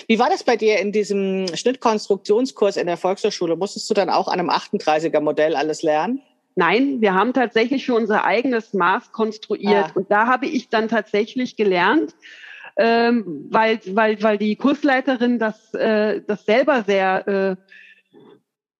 Wie 0.08 0.18
war 0.18 0.28
das 0.28 0.44
bei 0.44 0.56
dir 0.56 0.78
in 0.78 0.92
diesem 0.92 1.46
Schnittkonstruktionskurs 1.54 2.76
in 2.76 2.86
der 2.86 2.96
Volkshochschule? 2.96 3.56
Musstest 3.56 3.88
du 3.90 3.94
dann 3.94 4.10
auch 4.10 4.28
an 4.28 4.40
einem 4.40 4.50
38er 4.50 5.20
Modell 5.20 5.56
alles 5.56 5.82
lernen? 5.82 6.22
Nein, 6.54 7.02
wir 7.02 7.14
haben 7.14 7.34
tatsächlich 7.34 7.84
für 7.84 7.94
unser 7.94 8.24
eigenes 8.24 8.72
Maß 8.72 9.12
konstruiert. 9.12 9.90
Ah. 9.90 9.92
Und 9.94 10.10
da 10.10 10.26
habe 10.26 10.46
ich 10.46 10.70
dann 10.70 10.88
tatsächlich 10.88 11.56
gelernt, 11.56 12.14
ähm, 12.78 13.46
weil, 13.50 13.78
weil, 13.86 14.22
weil 14.22 14.38
die 14.38 14.56
Kursleiterin 14.56 15.38
das, 15.38 15.74
äh, 15.74 16.22
das 16.26 16.46
selber 16.46 16.82
sehr, 16.82 17.58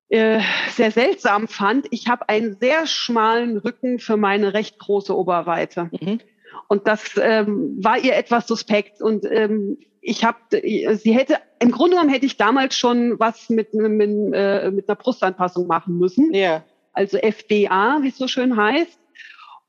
äh, 0.09 0.17
äh, 0.17 0.41
sehr 0.71 0.91
seltsam 0.91 1.49
fand. 1.49 1.87
Ich 1.91 2.09
habe 2.09 2.29
einen 2.31 2.57
sehr 2.59 2.87
schmalen 2.87 3.59
Rücken 3.59 3.99
für 3.99 4.17
meine 4.17 4.55
recht 4.55 4.79
große 4.79 5.15
Oberweite. 5.15 5.91
Mhm. 6.01 6.21
Und 6.69 6.89
das 6.89 7.21
ähm, 7.21 7.77
war 7.83 7.99
ihr 7.99 8.17
etwas 8.17 8.47
suspekt. 8.47 9.03
Und 9.03 9.27
ähm, 9.31 9.79
ich 10.07 10.25
habe, 10.25 10.39
sie 10.51 11.13
hätte, 11.13 11.39
im 11.59 11.73
Grunde 11.73 11.97
genommen 11.97 12.13
hätte 12.13 12.27
ich 12.27 12.37
damals 12.37 12.77
schon 12.77 13.19
was 13.19 13.51
mit, 13.51 13.75
mit, 13.75 14.11
äh, 14.35 14.71
mit 14.71 14.89
einer 14.89 14.97
Brustanpassung 14.97 15.67
machen 15.67 15.99
müssen. 15.99 16.33
Ja. 16.33 16.63
Also 16.93 17.19
FDA, 17.19 17.99
wie 18.03 18.09
es 18.09 18.17
so 18.17 18.29
schön 18.29 18.57
heißt. 18.57 18.99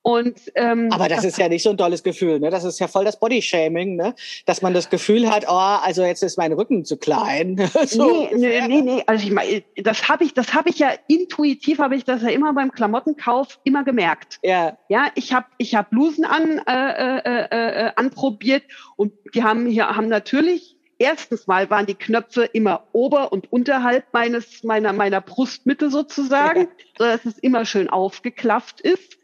Und, 0.07 0.39
ähm, 0.55 0.87
Aber 0.93 1.09
das, 1.09 1.17
das, 1.17 1.25
ist 1.25 1.37
ja 1.37 1.49
nicht 1.49 1.63
so 1.63 1.71
ein 1.71 1.77
tolles 1.77 2.01
Gefühl, 2.01 2.39
ne? 2.39 2.49
Das 2.49 2.63
ist 2.63 2.79
ja 2.79 2.87
voll 2.87 3.03
das 3.03 3.19
Bodyshaming, 3.19 3.97
ne? 3.97 4.15
Dass 4.45 4.61
man 4.61 4.73
das 4.73 4.89
Gefühl 4.89 5.29
hat, 5.29 5.43
oh, 5.49 5.51
also 5.51 6.01
jetzt 6.05 6.23
ist 6.23 6.37
mein 6.37 6.53
Rücken 6.53 6.85
zu 6.85 6.95
klein. 6.95 7.69
so 7.87 8.29
nee, 8.33 8.61
nee, 8.61 8.67
nee, 8.69 8.81
nee, 8.81 9.03
also 9.05 9.25
ich 9.25 9.33
meine, 9.33 9.63
das 9.75 10.07
habe 10.07 10.23
ich, 10.23 10.33
das 10.33 10.53
habe 10.53 10.69
ich 10.69 10.79
ja 10.79 10.91
intuitiv, 11.09 11.79
habe 11.79 11.97
ich 11.97 12.05
das 12.05 12.21
ja 12.21 12.29
immer 12.29 12.53
beim 12.53 12.71
Klamottenkauf 12.71 13.59
immer 13.65 13.83
gemerkt. 13.83 14.39
Ja. 14.43 14.77
Ja, 14.87 15.11
ich 15.15 15.33
habe, 15.33 15.47
ich 15.57 15.75
habe 15.75 15.89
Blusen 15.89 16.23
an 16.23 16.61
äh, 16.65 17.17
äh, 17.17 17.87
äh, 17.87 17.91
anprobiert 17.97 18.63
und 18.95 19.11
die 19.35 19.43
haben 19.43 19.65
hier 19.65 19.89
haben 19.89 20.07
natürlich 20.07 20.77
erstens 20.99 21.47
mal 21.47 21.69
waren 21.69 21.85
die 21.85 21.95
Knöpfe 21.95 22.45
immer 22.45 22.87
ober 22.93 23.33
und 23.33 23.51
unterhalb 23.51 24.05
meines 24.13 24.63
meiner 24.63 24.93
meiner 24.93 25.19
Brustmitte 25.19 25.89
sozusagen, 25.89 26.61
ja. 26.61 26.67
so 26.97 27.03
dass 27.03 27.25
es 27.25 27.37
immer 27.39 27.65
schön 27.65 27.89
aufgeklafft 27.89 28.79
ist 28.79 29.16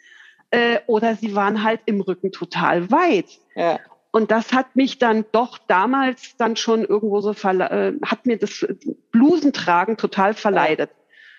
äh, 0.54 0.82
oder 0.86 1.16
sie 1.16 1.36
waren 1.36 1.64
halt 1.64 1.82
im 1.86 2.00
Rücken 2.00 2.32
total 2.32 2.92
weit. 2.92 3.40
Ja. 3.56 3.80
Und 4.12 4.30
das 4.30 4.54
hat 4.54 4.76
mich 4.76 5.00
dann 5.00 5.26
doch 5.32 5.58
damals 5.58 6.38
dann 6.38 6.56
schon 6.56 6.86
irgendwo 6.86 7.22
so, 7.22 7.32
äh, 7.32 7.94
hat 8.06 8.28
mir 8.28 8.38
das 8.38 8.64
Blusentragen 9.12 9.98
total 9.98 10.36
verleidet. 10.36 10.92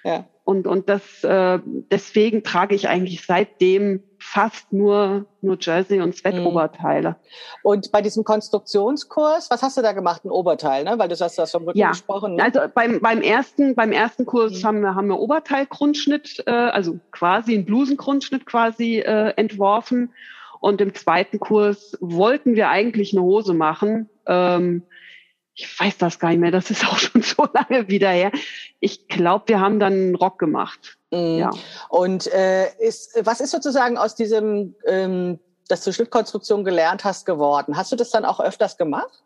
Ja. 0.03 0.25
Und, 0.45 0.67
und 0.67 0.91
das, 0.91 1.25
äh, 1.25 1.59
deswegen 1.91 2.43
trage 2.43 2.75
ich 2.75 2.87
eigentlich 2.87 3.25
seitdem 3.25 4.03
fast 4.19 4.75
nur, 4.75 5.25
nur 5.41 5.57
Jersey 5.59 6.03
und 6.03 6.15
Sweat-Oberteile. 6.15 7.11
Mhm. 7.11 7.15
Und 7.63 7.93
bei 7.93 8.03
diesem 8.03 8.25
Konstruktionskurs, 8.25 9.51
was 9.51 9.63
hast 9.63 9.79
du 9.79 9.83
da 9.83 9.93
gemacht? 9.93 10.23
Ein 10.25 10.31
Oberteil, 10.31 10.85
ne? 10.85 10.99
Weil 10.99 11.09
du 11.09 11.19
hast 11.19 11.39
das 11.39 11.51
vom 11.51 11.65
Rücken 11.65 11.79
ja. 11.79 11.91
gesprochen. 11.91 12.37
Ne? 12.37 12.43
Also 12.43 12.61
beim, 12.75 13.01
beim 13.01 13.23
ersten, 13.23 13.75
beim 13.75 13.91
ersten 13.91 14.27
Kurs 14.27 14.61
mhm. 14.61 14.67
haben 14.67 14.81
wir, 14.83 14.95
haben 14.95 15.09
wir 15.09 15.19
Oberteilgrundschnitt, 15.19 16.45
äh, 16.47 16.51
also 16.51 16.99
quasi 17.11 17.55
ein 17.55 17.65
Blusengrundschnitt 17.65 18.45
quasi 18.45 18.99
äh, 18.99 19.33
entworfen. 19.37 20.13
Und 20.61 20.81
im 20.83 20.95
zweiten 20.95 21.41
Kurs 21.41 21.97
wollten 22.01 22.55
wir 22.55 22.69
eigentlich 22.69 23.13
eine 23.13 23.23
Hose 23.23 23.55
machen. 23.55 24.11
Ähm, 24.27 24.83
ich 25.57 25.81
weiß 25.81 25.99
das 25.99 26.19
gar 26.19 26.31
nicht 26.31 26.41
mehr, 26.41 26.51
das 26.51 26.71
ist 26.71 26.87
auch 26.87 26.99
schon 26.99 27.23
so 27.23 27.47
lange 27.53 27.89
wieder 27.89 28.11
her. 28.11 28.33
Ich 28.81 29.09
glaube, 29.09 29.45
wir 29.49 29.61
haben 29.61 29.79
dann 29.79 29.93
einen 29.93 30.15
Rock 30.15 30.39
gemacht. 30.39 30.99
Mhm. 31.11 31.39
Ja. 31.39 31.51
Und 31.89 32.27
äh, 32.33 32.75
ist, 32.79 33.19
was 33.25 33.41
ist 33.41 33.53
sozusagen 33.53 33.97
aus 33.97 34.15
diesem, 34.15 34.75
ähm, 34.87 35.39
dass 35.69 35.85
du 35.85 35.93
Schnittkonstruktion 35.93 36.65
gelernt 36.65 37.05
hast, 37.05 37.25
geworden? 37.25 37.77
Hast 37.77 37.93
du 37.93 37.97
das 37.97 38.11
dann 38.11 38.25
auch 38.25 38.41
öfters 38.41 38.77
gemacht? 38.77 39.23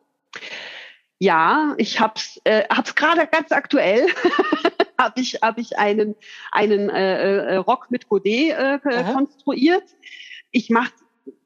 Ja, 1.18 1.74
ich 1.78 1.98
hab's, 1.98 2.40
äh, 2.44 2.64
hab's 2.68 2.94
gerade 2.94 3.26
ganz 3.26 3.50
aktuell. 3.50 4.06
habe 4.98 5.20
ich, 5.20 5.40
hab 5.42 5.58
ich 5.58 5.78
einen, 5.78 6.14
einen 6.52 6.90
äh, 6.90 7.54
äh 7.54 7.56
Rock 7.56 7.90
mit 7.90 8.08
Godet 8.08 8.52
äh, 8.52 8.78
konstruiert. 9.12 9.84
Ich 10.50 10.70
mache 10.70 10.92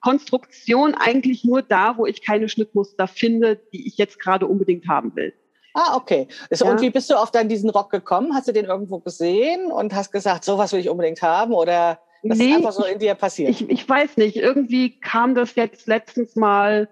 Konstruktion 0.01 0.95
eigentlich 0.95 1.45
nur 1.45 1.63
da, 1.63 1.97
wo 1.97 2.07
ich 2.07 2.25
keine 2.25 2.49
Schnittmuster 2.49 3.07
finde, 3.07 3.61
die 3.73 3.87
ich 3.87 3.97
jetzt 3.97 4.19
gerade 4.19 4.47
unbedingt 4.47 4.89
haben 4.89 5.15
will. 5.17 5.33
Ah, 5.75 5.97
okay. 5.97 6.29
So, 6.51 6.67
ja. 6.67 6.71
Und 6.71 6.81
wie 6.81 6.91
bist 6.91 7.09
du 7.11 7.15
auf 7.15 7.31
dann 7.31 7.49
diesen 7.49 7.71
Rock 7.71 7.91
gekommen? 7.91 8.35
Hast 8.35 8.49
du 8.49 8.53
den 8.53 8.67
irgendwo 8.67 8.99
gesehen 8.99 9.73
und 9.73 9.95
hast 9.95 10.13
gesagt, 10.13 10.45
sowas 10.45 10.73
will 10.73 10.81
ich 10.81 10.89
unbedingt 10.89 11.23
haben? 11.23 11.55
Oder 11.55 11.99
das 12.23 12.39
nee, 12.39 12.51
ist 12.51 12.57
einfach 12.57 12.73
so 12.73 12.85
in 12.85 12.99
dir 12.99 13.15
passiert? 13.15 13.51
Ich, 13.51 13.69
ich 13.69 13.89
weiß 13.89 14.17
nicht. 14.19 14.37
Irgendwie 14.37 15.01
kam 15.01 15.35
das 15.35 15.55
jetzt 15.55 15.87
letztens 15.87 16.37
mal 16.37 16.89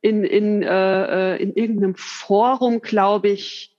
in, 0.00 0.24
in, 0.24 0.62
äh, 0.62 1.34
äh 1.34 1.42
in 1.42 1.54
irgendeinem 1.54 1.94
Forum, 1.94 2.80
glaube 2.80 3.28
ich, 3.28 3.76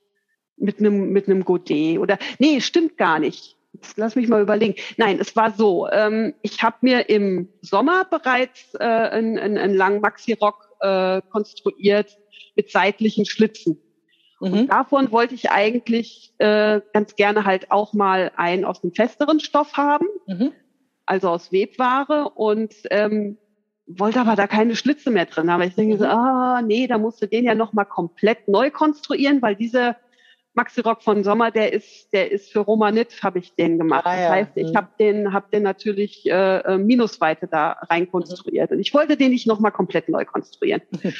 mit 0.56 0.80
einem 0.80 1.12
mit 1.12 1.28
einem 1.28 1.44
Godet. 1.44 2.00
Oder 2.00 2.18
nee, 2.40 2.62
stimmt 2.62 2.98
gar 2.98 3.20
nicht 3.20 3.57
lass 3.96 4.16
mich 4.16 4.28
mal 4.28 4.42
überlegen. 4.42 4.76
Nein, 4.98 5.20
es 5.20 5.36
war 5.36 5.52
so. 5.52 5.90
Ähm, 5.90 6.34
ich 6.42 6.62
habe 6.64 6.78
mir 6.82 7.10
im 7.10 7.50
Sommer 7.62 8.06
bereits 8.06 8.74
äh, 8.76 8.84
einen, 8.84 9.38
einen 9.38 9.76
langen 9.76 10.02
Maxi-Rock 10.02 10.70
äh, 10.80 11.22
konstruiert 11.30 12.18
mit 12.56 12.72
seitlichen 12.72 13.26
Schlitzen. 13.26 13.80
Mhm. 14.40 14.54
Und 14.54 14.68
davon 14.68 15.12
wollte 15.12 15.36
ich 15.36 15.50
eigentlich 15.50 16.34
äh, 16.38 16.82
ganz 16.94 17.16
gerne 17.16 17.46
halt 17.46 17.72
auch 17.72 17.94
mal 17.94 18.32
einen 18.36 18.66
aus 18.66 18.84
einem 18.84 18.94
festeren 18.94 19.40
Stoff 19.40 19.74
haben, 19.74 20.08
mhm. 20.28 20.52
also 21.06 21.30
aus 21.30 21.52
Webware 21.52 22.32
und 22.36 22.74
ähm, 22.92 23.38
wollte 23.88 24.20
aber 24.20 24.36
da 24.36 24.48
keine 24.48 24.76
Schlitze 24.76 25.12
mehr 25.12 25.26
drin 25.26 25.52
haben. 25.52 25.64
Ich 25.64 25.76
denke 25.76 25.96
mhm. 25.96 26.00
so, 26.00 26.06
ah 26.06 26.62
nee, 26.62 26.88
da 26.88 26.98
musst 26.98 27.22
du 27.22 27.28
den 27.28 27.46
ja 27.46 27.56
noch 27.56 27.74
mal 27.74 27.86
komplett 27.86 28.48
neu 28.48 28.70
konstruieren, 28.70 29.42
weil 29.42 29.56
diese 29.56 29.96
Maxi 30.58 30.82
Rock 30.82 31.04
von 31.04 31.24
Sommer, 31.24 31.52
der 31.52 31.72
ist, 31.72 32.12
der 32.14 32.32
ist 32.32 32.52
für 32.52 32.62
Romanit, 32.62 33.22
habe 33.22 33.38
ich 33.38 33.54
den 33.54 33.78
gemacht. 33.78 34.08
Ah, 34.08 34.16
ja. 34.16 34.22
Das 34.24 34.32
heißt, 34.32 34.52
ich 34.56 34.72
mhm. 34.72 34.76
habe 34.76 34.88
den, 35.00 35.32
hab 35.32 35.52
den 35.52 35.62
natürlich 35.62 36.26
äh, 36.26 36.58
äh, 36.58 36.78
Minusweite 36.80 37.48
da 37.48 37.78
rein 37.90 38.10
konstruiert. 38.10 38.72
Und 38.72 38.80
ich 38.80 38.92
wollte 38.92 39.18
den 39.18 39.30
nicht 39.30 39.46
nochmal 39.46 39.72
komplett 39.72 40.10
neu 40.10 40.26
konstruieren. 40.26 40.82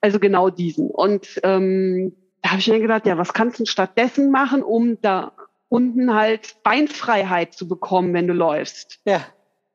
also 0.00 0.18
genau 0.18 0.48
diesen. 0.48 0.90
Und 0.90 1.38
ähm, 1.44 2.16
da 2.40 2.50
habe 2.52 2.60
ich 2.60 2.68
mir 2.68 2.80
gedacht, 2.80 3.06
ja, 3.06 3.18
was 3.18 3.34
kannst 3.34 3.60
du 3.60 3.66
stattdessen 3.66 4.30
machen, 4.30 4.62
um 4.62 4.98
da 5.02 5.32
unten 5.68 6.14
halt 6.14 6.56
Beinfreiheit 6.62 7.52
zu 7.52 7.68
bekommen, 7.68 8.14
wenn 8.14 8.26
du 8.26 8.32
läufst? 8.32 9.00
Ja. 9.04 9.20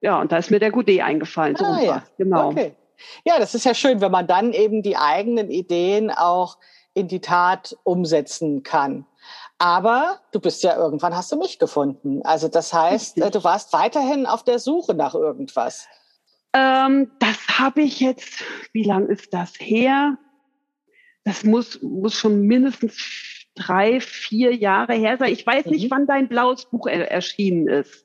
Ja, 0.01 0.20
und 0.20 0.32
da 0.32 0.38
ist 0.38 0.50
mir 0.50 0.60
der 0.60 0.74
Goudé 0.74 1.03
eingefallen. 1.03 1.56
So 1.56 1.63
ah, 1.63 1.80
ja. 1.80 2.03
Genau. 2.18 2.50
Okay. 2.50 2.74
Ja, 3.24 3.38
das 3.38 3.53
ist 3.53 3.65
ja 3.65 3.75
schön, 3.75 4.01
wenn 4.01 4.12
man 4.12 4.25
dann 4.25 4.51
eben 4.51 4.82
die 4.82 4.98
eigenen 4.98 5.51
Ideen 5.51 6.10
auch 6.10 6.58
in 6.94 7.08
die 7.08 7.22
Tat 7.22 7.78
umsetzen 7.84 8.64
kann. 8.64 9.06
Aber 9.58 10.20
du 10.32 10.40
bist 10.40 10.64
ja 10.64 10.76
irgendwann 10.76 11.16
hast 11.16 11.32
du 11.32 11.38
mich 11.38 11.60
gefunden. 11.60 12.22
Also 12.24 12.48
das 12.48 12.74
heißt, 12.74 13.18
Richtig. 13.18 13.32
du 13.32 13.44
warst 13.44 13.74
weiterhin 13.74 14.26
auf 14.26 14.44
der 14.44 14.60
Suche 14.60 14.94
nach 14.94 15.16
irgendwas. 15.16 15.88
Ähm, 16.54 17.12
das 17.20 17.38
habe 17.48 17.82
ich 17.82 18.00
jetzt, 18.00 18.44
wie 18.74 18.84
lang 18.84 19.08
ist 19.08 19.34
das 19.34 19.54
her? 19.60 20.18
Das 21.24 21.44
muss, 21.44 21.82
muss 21.82 22.16
schon 22.16 22.42
mindestens 22.42 22.96
drei, 23.56 24.00
vier 24.02 24.56
Jahre 24.56 24.94
her 24.94 25.18
sein. 25.18 25.32
Ich 25.32 25.46
weiß 25.46 25.68
nicht, 25.68 25.86
mhm. 25.86 25.92
wann 25.92 26.08
dein 26.08 26.28
blaues 26.28 26.66
Buch 26.66 26.88
er 26.88 27.10
erschienen 27.12 27.68
ist. 27.68 28.03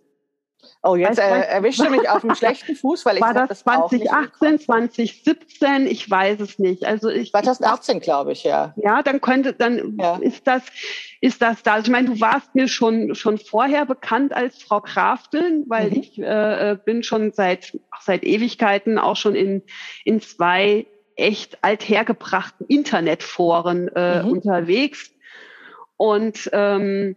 Oh, 0.82 0.96
jetzt 0.96 1.18
äh, 1.18 1.40
erwischt 1.42 1.80
du 1.80 1.90
mich 1.90 2.08
auf 2.08 2.22
dem 2.22 2.34
schlechten 2.36 2.74
Fuß, 2.74 3.04
weil 3.04 3.16
ich 3.16 3.22
war 3.22 3.34
das, 3.34 3.48
das 3.48 3.58
2018, 3.60 4.60
2017, 4.60 5.86
ich 5.86 6.08
weiß 6.08 6.40
es 6.40 6.58
nicht. 6.58 6.84
Also 6.84 7.08
ich 7.08 7.30
2018 7.30 8.00
glaube 8.00 8.32
ich, 8.32 8.44
ja. 8.44 8.74
Ja, 8.76 9.02
dann 9.02 9.20
könnte 9.20 9.52
dann 9.52 9.96
ja. 9.98 10.16
ist 10.16 10.46
das 10.46 10.62
ist 11.20 11.42
das 11.42 11.62
da. 11.62 11.74
Also 11.74 11.86
ich 11.86 11.92
meine, 11.92 12.08
du 12.10 12.20
warst 12.20 12.54
mir 12.54 12.68
schon 12.68 13.14
schon 13.14 13.38
vorher 13.38 13.86
bekannt 13.86 14.32
als 14.32 14.62
Frau 14.62 14.80
Krafteln, 14.80 15.64
weil 15.68 15.90
mhm. 15.90 15.96
ich 15.96 16.18
äh, 16.18 16.72
äh 16.72 16.76
bin 16.76 17.02
schon 17.02 17.32
seit 17.32 17.78
seit 18.00 18.24
Ewigkeiten 18.24 18.98
auch 18.98 19.16
schon 19.16 19.34
in 19.34 19.62
in 20.04 20.20
zwei 20.20 20.86
echt 21.16 21.58
althergebrachten 21.62 22.66
Internetforen 22.68 23.88
äh, 23.88 24.22
mhm. 24.22 24.30
unterwegs 24.30 25.10
und 25.96 26.48
ähm, 26.52 27.16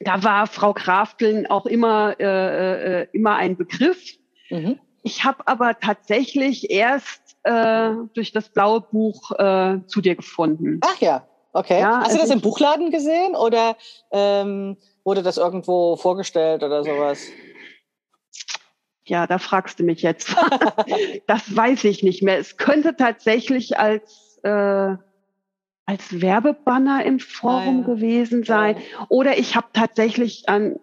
da 0.00 0.22
war 0.22 0.46
Frau 0.46 0.72
Krafteln 0.72 1.46
auch 1.46 1.66
immer, 1.66 2.16
äh, 2.18 3.02
äh, 3.02 3.06
immer 3.12 3.36
ein 3.36 3.56
Begriff. 3.56 4.02
Mhm. 4.50 4.78
Ich 5.02 5.24
habe 5.24 5.46
aber 5.46 5.78
tatsächlich 5.78 6.70
erst 6.70 7.36
äh, 7.44 7.90
durch 8.14 8.32
das 8.32 8.48
blaue 8.48 8.80
Buch 8.80 9.32
äh, 9.32 9.78
zu 9.86 10.00
dir 10.00 10.16
gefunden. 10.16 10.80
Ach 10.82 10.98
ja, 11.00 11.26
okay. 11.52 11.80
Ja, 11.80 11.98
Hast 11.98 12.06
also 12.06 12.16
du 12.16 12.22
das 12.22 12.30
im 12.30 12.40
Buchladen 12.40 12.90
gesehen 12.90 13.36
oder 13.36 13.76
ähm, 14.12 14.76
wurde 15.04 15.22
das 15.22 15.36
irgendwo 15.36 15.96
vorgestellt 15.96 16.62
oder 16.62 16.84
sowas? 16.84 17.20
Ja, 19.06 19.26
da 19.26 19.38
fragst 19.38 19.78
du 19.78 19.84
mich 19.84 20.00
jetzt. 20.00 20.34
das 21.26 21.54
weiß 21.54 21.84
ich 21.84 22.02
nicht 22.02 22.22
mehr. 22.22 22.38
Es 22.38 22.56
könnte 22.56 22.96
tatsächlich 22.96 23.78
als 23.78 24.40
äh, 24.42 24.96
als 25.86 26.20
Werbebanner 26.20 27.04
im 27.04 27.18
Forum 27.18 27.84
ah, 27.84 27.88
ja. 27.88 27.94
gewesen 27.94 28.44
sein. 28.44 28.76
Ja. 28.76 29.06
Oder 29.08 29.38
ich 29.38 29.54
habe 29.56 29.66
tatsächlich 29.72 30.48
an 30.48 30.76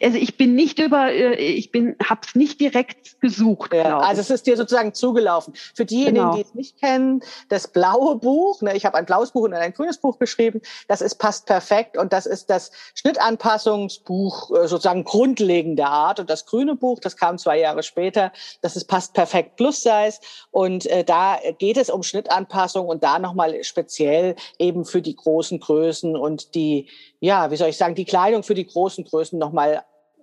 also 0.00 0.16
ich 0.16 0.36
bin 0.36 0.54
nicht 0.54 0.78
über, 0.78 1.10
äh, 1.10 1.34
ich 1.34 1.72
bin, 1.72 1.96
hab's 2.02 2.34
nicht 2.34 2.60
direkt 2.60 3.20
gesucht. 3.20 3.74
Ja, 3.74 3.98
also 3.98 4.20
es 4.20 4.30
ist 4.30 4.46
dir 4.46 4.56
sozusagen 4.56 4.94
zugelaufen. 4.94 5.54
Für 5.74 5.84
diejenigen, 5.84 6.16
genau. 6.16 6.36
die 6.36 6.42
es 6.42 6.54
nicht 6.54 6.80
kennen, 6.80 7.22
das 7.48 7.68
blaue 7.68 8.16
Buch, 8.16 8.62
ne, 8.62 8.76
ich 8.76 8.84
habe 8.84 8.96
ein 8.96 9.06
blaues 9.06 9.32
Buch 9.32 9.42
und 9.42 9.54
ein 9.54 9.72
grünes 9.72 9.98
Buch 9.98 10.18
geschrieben, 10.18 10.60
das 10.88 11.00
ist 11.00 11.16
passt 11.16 11.46
perfekt 11.46 11.96
und 11.96 12.12
das 12.12 12.26
ist 12.26 12.48
das 12.50 12.70
Schnittanpassungsbuch 12.94 14.50
äh, 14.50 14.68
sozusagen 14.68 15.04
grundlegender 15.04 15.88
Art 15.88 16.20
und 16.20 16.30
das 16.30 16.46
grüne 16.46 16.76
Buch, 16.76 17.00
das 17.00 17.16
kam 17.16 17.38
zwei 17.38 17.58
Jahre 17.58 17.82
später, 17.82 18.32
das 18.62 18.76
ist 18.76 18.84
passt 18.84 19.14
perfekt 19.14 19.56
Plus 19.56 19.82
Size 19.82 20.18
und 20.50 20.86
äh, 20.86 21.04
da 21.04 21.38
geht 21.58 21.76
es 21.76 21.90
um 21.90 22.02
Schnittanpassung 22.02 22.86
und 22.86 23.02
da 23.02 23.18
nochmal 23.18 23.62
speziell 23.64 24.36
eben 24.58 24.84
für 24.84 25.02
die 25.02 25.16
großen 25.16 25.60
Größen 25.60 26.16
und 26.16 26.54
die 26.54 26.88
ja, 27.20 27.50
wie 27.50 27.56
soll 27.56 27.70
ich 27.70 27.76
sagen, 27.76 27.94
die 27.94 28.04
Kleidung 28.04 28.42
für 28.42 28.54
die 28.54 28.66
großen 28.66 29.04
Größen 29.04 29.38
nochmal 29.38 29.55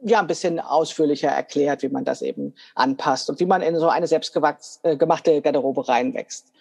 ja, 0.05 0.19
ein 0.19 0.27
bisschen 0.27 0.59
ausführlicher 0.59 1.29
erklärt, 1.29 1.81
wie 1.81 1.89
man 1.89 2.05
das 2.05 2.21
eben 2.21 2.53
anpasst 2.75 3.29
und 3.29 3.39
wie 3.39 3.45
man 3.45 3.61
in 3.61 3.77
so 3.77 3.87
eine 3.87 4.07
selbstgemachte 4.07 5.31
äh, 5.31 5.41
Garderobe 5.41 5.87
reinwächst. 5.87 6.51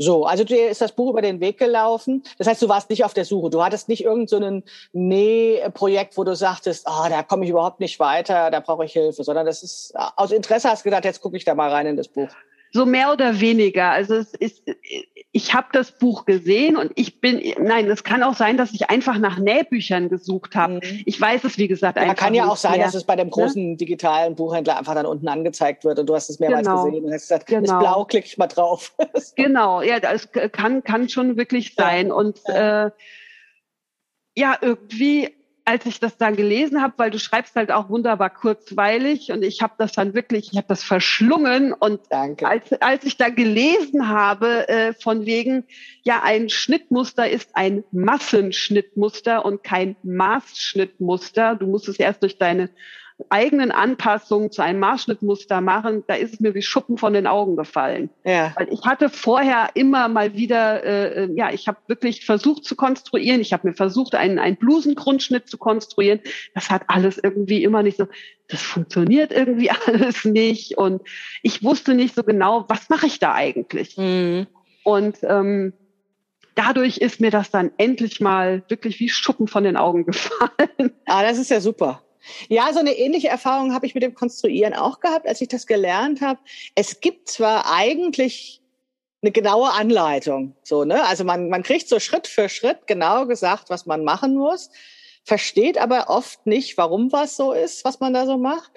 So, 0.00 0.24
also 0.26 0.44
dir 0.44 0.70
ist 0.70 0.80
das 0.80 0.92
Buch 0.92 1.10
über 1.10 1.22
den 1.22 1.40
Weg 1.40 1.58
gelaufen. 1.58 2.22
Das 2.38 2.46
heißt, 2.46 2.62
du 2.62 2.68
warst 2.68 2.88
nicht 2.88 3.04
auf 3.04 3.14
der 3.14 3.24
Suche. 3.24 3.50
Du 3.50 3.64
hattest 3.64 3.88
nicht 3.88 4.04
irgendein 4.04 4.62
so 4.62 4.72
Nähprojekt, 4.92 6.16
wo 6.16 6.22
du 6.22 6.36
sagtest, 6.36 6.86
oh, 6.88 7.08
da 7.08 7.24
komme 7.24 7.44
ich 7.44 7.50
überhaupt 7.50 7.80
nicht 7.80 7.98
weiter, 7.98 8.52
da 8.52 8.60
brauche 8.60 8.84
ich 8.84 8.92
Hilfe, 8.92 9.24
sondern 9.24 9.44
das 9.44 9.64
ist 9.64 9.92
aus 10.16 10.30
Interesse 10.30 10.70
hast 10.70 10.84
du 10.84 10.90
gedacht, 10.90 11.04
jetzt 11.04 11.20
gucke 11.20 11.36
ich 11.36 11.44
da 11.44 11.56
mal 11.56 11.70
rein 11.70 11.86
in 11.86 11.96
das 11.96 12.06
Buch. 12.06 12.28
So 12.70 12.86
mehr 12.86 13.12
oder 13.12 13.40
weniger. 13.40 13.90
Also 13.90 14.14
es 14.14 14.34
ist, 14.34 14.62
ich 15.30 15.52
habe 15.52 15.68
das 15.72 15.92
Buch 15.92 16.24
gesehen 16.24 16.76
und 16.76 16.90
ich 16.94 17.20
bin, 17.20 17.42
nein, 17.60 17.90
es 17.90 18.02
kann 18.02 18.22
auch 18.22 18.34
sein, 18.34 18.56
dass 18.56 18.72
ich 18.72 18.88
einfach 18.88 19.18
nach 19.18 19.38
Nähbüchern 19.38 20.08
gesucht 20.08 20.56
habe. 20.56 20.74
Mhm. 20.74 21.02
Ich 21.04 21.20
weiß 21.20 21.44
es, 21.44 21.58
wie 21.58 21.68
gesagt, 21.68 21.98
einfach. 21.98 22.08
Ja, 22.08 22.14
kann 22.14 22.34
ja 22.34 22.48
auch 22.48 22.56
sein, 22.56 22.78
mehr. 22.78 22.86
dass 22.86 22.94
es 22.94 23.04
bei 23.04 23.14
dem 23.14 23.26
ne? 23.26 23.32
großen 23.32 23.70
ne? 23.72 23.76
digitalen 23.76 24.36
Buchhändler 24.36 24.78
einfach 24.78 24.94
dann 24.94 25.04
unten 25.04 25.28
angezeigt 25.28 25.84
wird 25.84 25.98
und 25.98 26.06
du 26.06 26.14
hast 26.14 26.30
es 26.30 26.40
mehrmals 26.40 26.66
genau. 26.66 26.84
gesehen 26.84 27.04
und 27.04 27.12
hast 27.12 27.22
gesagt, 27.22 27.46
genau. 27.46 27.60
ist 27.62 27.78
blau, 27.78 28.04
klicke 28.06 28.26
ich 28.26 28.38
mal 28.38 28.46
drauf. 28.46 28.94
genau, 29.36 29.82
ja, 29.82 30.00
das 30.00 30.30
kann, 30.32 30.82
kann 30.82 31.10
schon 31.10 31.36
wirklich 31.36 31.74
sein. 31.74 32.08
Ja. 32.08 32.14
Und 32.14 32.40
äh, 32.46 32.90
ja, 34.34 34.56
irgendwie 34.60 35.37
als 35.68 35.84
ich 35.84 36.00
das 36.00 36.16
dann 36.16 36.34
gelesen 36.34 36.80
habe, 36.80 36.94
weil 36.96 37.10
du 37.10 37.18
schreibst 37.18 37.54
halt 37.54 37.70
auch 37.70 37.90
wunderbar 37.90 38.30
kurzweilig 38.30 39.30
und 39.32 39.42
ich 39.42 39.60
habe 39.60 39.74
das 39.76 39.92
dann 39.92 40.14
wirklich, 40.14 40.48
ich 40.50 40.56
habe 40.56 40.66
das 40.66 40.82
verschlungen 40.82 41.74
und 41.74 42.00
Danke. 42.08 42.48
Als, 42.48 42.72
als 42.80 43.04
ich 43.04 43.18
da 43.18 43.28
gelesen 43.28 44.08
habe, 44.08 44.66
äh, 44.70 44.94
von 44.94 45.26
wegen, 45.26 45.64
ja, 46.04 46.22
ein 46.22 46.48
Schnittmuster 46.48 47.28
ist 47.28 47.50
ein 47.52 47.84
Massenschnittmuster 47.92 49.44
und 49.44 49.62
kein 49.62 49.96
Maßschnittmuster. 50.04 51.56
Du 51.56 51.66
musst 51.66 51.86
es 51.88 51.98
erst 51.98 52.22
durch 52.22 52.38
deine 52.38 52.70
eigenen 53.30 53.72
Anpassungen 53.72 54.52
zu 54.52 54.62
einem 54.62 54.78
Maßschnittmuster 54.78 55.60
machen, 55.60 56.04
da 56.06 56.14
ist 56.14 56.34
es 56.34 56.40
mir 56.40 56.54
wie 56.54 56.62
Schuppen 56.62 56.98
von 56.98 57.12
den 57.12 57.26
Augen 57.26 57.56
gefallen. 57.56 58.10
Ja. 58.24 58.52
Weil 58.56 58.68
ich 58.72 58.84
hatte 58.84 59.08
vorher 59.08 59.70
immer 59.74 60.08
mal 60.08 60.34
wieder, 60.34 60.84
äh, 60.84 61.24
äh 61.24 61.32
ja, 61.34 61.52
ich 61.52 61.66
habe 61.66 61.78
wirklich 61.88 62.24
versucht 62.24 62.64
zu 62.64 62.76
konstruieren. 62.76 63.40
Ich 63.40 63.52
habe 63.52 63.66
mir 63.68 63.74
versucht, 63.74 64.14
einen, 64.14 64.38
einen 64.38 64.56
Blusengrundschnitt 64.56 65.48
zu 65.48 65.58
konstruieren. 65.58 66.20
Das 66.54 66.70
hat 66.70 66.82
alles 66.86 67.18
irgendwie 67.18 67.64
immer 67.64 67.82
nicht 67.82 67.98
so, 67.98 68.06
das 68.46 68.62
funktioniert 68.62 69.32
irgendwie 69.32 69.70
alles 69.86 70.24
nicht. 70.24 70.78
Und 70.78 71.02
ich 71.42 71.64
wusste 71.64 71.94
nicht 71.94 72.14
so 72.14 72.22
genau, 72.22 72.66
was 72.68 72.88
mache 72.88 73.06
ich 73.06 73.18
da 73.18 73.34
eigentlich? 73.34 73.96
Mhm. 73.96 74.46
Und 74.84 75.18
ähm, 75.22 75.72
dadurch 76.54 76.98
ist 76.98 77.20
mir 77.20 77.30
das 77.30 77.50
dann 77.50 77.72
endlich 77.78 78.20
mal 78.20 78.62
wirklich 78.68 79.00
wie 79.00 79.08
Schuppen 79.08 79.48
von 79.48 79.64
den 79.64 79.76
Augen 79.76 80.04
gefallen. 80.06 80.92
Ah, 81.06 81.22
das 81.22 81.38
ist 81.38 81.50
ja 81.50 81.60
super. 81.60 82.02
Ja, 82.48 82.72
so 82.72 82.78
eine 82.80 82.92
ähnliche 82.96 83.28
Erfahrung 83.28 83.74
habe 83.74 83.86
ich 83.86 83.94
mit 83.94 84.02
dem 84.02 84.14
Konstruieren 84.14 84.74
auch 84.74 85.00
gehabt, 85.00 85.26
als 85.26 85.40
ich 85.40 85.48
das 85.48 85.66
gelernt 85.66 86.20
habe. 86.20 86.40
Es 86.74 87.00
gibt 87.00 87.28
zwar 87.28 87.72
eigentlich 87.72 88.60
eine 89.22 89.32
genaue 89.32 89.72
Anleitung, 89.72 90.54
so 90.62 90.84
ne, 90.84 91.04
also 91.04 91.24
man 91.24 91.48
man 91.48 91.64
kriegt 91.64 91.88
so 91.88 91.98
Schritt 91.98 92.28
für 92.28 92.48
Schritt 92.48 92.86
genau 92.86 93.26
gesagt, 93.26 93.68
was 93.68 93.84
man 93.84 94.04
machen 94.04 94.36
muss, 94.36 94.70
versteht 95.24 95.78
aber 95.78 96.08
oft 96.08 96.46
nicht, 96.46 96.78
warum 96.78 97.10
was 97.12 97.36
so 97.36 97.52
ist, 97.52 97.84
was 97.84 98.00
man 98.00 98.14
da 98.14 98.26
so 98.26 98.38
macht. 98.38 98.70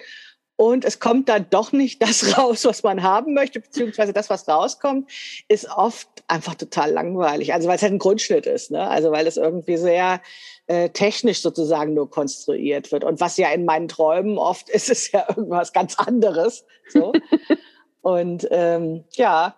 Und 0.56 0.84
es 0.84 1.00
kommt 1.00 1.28
dann 1.28 1.46
doch 1.50 1.72
nicht 1.72 2.02
das 2.02 2.36
raus, 2.38 2.64
was 2.64 2.82
man 2.82 3.02
haben 3.02 3.34
möchte, 3.34 3.60
beziehungsweise 3.60 4.12
das, 4.12 4.30
was 4.30 4.48
rauskommt, 4.48 5.10
ist 5.48 5.68
oft 5.68 6.08
einfach 6.28 6.54
total 6.54 6.92
langweilig. 6.92 7.52
Also 7.54 7.68
weil 7.68 7.76
es 7.76 7.82
halt 7.82 7.92
ein 7.92 7.98
Grundschnitt 7.98 8.46
ist, 8.46 8.70
ne? 8.70 8.86
Also 8.88 9.10
weil 9.10 9.26
es 9.26 9.36
irgendwie 9.36 9.76
sehr 9.76 10.20
äh, 10.66 10.90
technisch 10.90 11.42
sozusagen 11.42 11.94
nur 11.94 12.10
konstruiert 12.10 12.92
wird. 12.92 13.04
Und 13.04 13.20
was 13.20 13.36
ja 13.36 13.50
in 13.50 13.64
meinen 13.64 13.88
Träumen 13.88 14.38
oft 14.38 14.68
ist, 14.68 14.88
ist 14.90 15.12
ja 15.12 15.24
irgendwas 15.28 15.72
ganz 15.72 15.98
anderes. 15.98 16.64
So. 16.88 17.12
Und 18.02 18.48
ähm, 18.50 19.04
ja, 19.12 19.54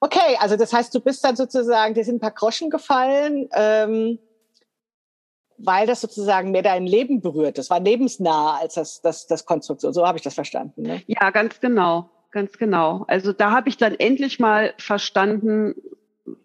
okay, 0.00 0.36
also 0.40 0.56
das 0.56 0.72
heißt, 0.72 0.94
du 0.94 1.00
bist 1.00 1.24
dann 1.24 1.36
sozusagen, 1.36 1.94
dir 1.94 2.04
sind 2.04 2.16
ein 2.16 2.20
paar 2.20 2.30
Groschen 2.30 2.70
gefallen, 2.70 3.48
ähm, 3.52 4.18
weil 5.58 5.86
das 5.86 6.02
sozusagen 6.02 6.50
mehr 6.50 6.62
dein 6.62 6.86
Leben 6.86 7.22
berührt. 7.22 7.56
Das 7.56 7.70
war 7.70 7.80
lebensnah 7.80 8.58
als 8.58 8.74
das, 8.74 9.00
das, 9.00 9.26
das 9.26 9.46
Konstruktion. 9.46 9.94
So 9.94 10.06
habe 10.06 10.18
ich 10.18 10.24
das 10.24 10.34
verstanden. 10.34 10.82
Ne? 10.82 11.02
Ja, 11.06 11.30
ganz 11.30 11.60
genau, 11.60 12.10
ganz 12.30 12.58
genau. 12.58 13.04
Also 13.08 13.32
da 13.32 13.52
habe 13.52 13.70
ich 13.70 13.78
dann 13.78 13.94
endlich 13.94 14.38
mal 14.38 14.74
verstanden, 14.76 15.74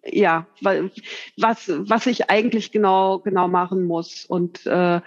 ja, 0.06 0.48
was, 0.62 1.70
was 1.70 2.06
ich 2.06 2.30
eigentlich 2.30 2.72
genau, 2.72 3.20
genau 3.20 3.48
machen 3.48 3.84
muss. 3.84 4.26
Und 4.26 4.66
äh, 4.66 5.02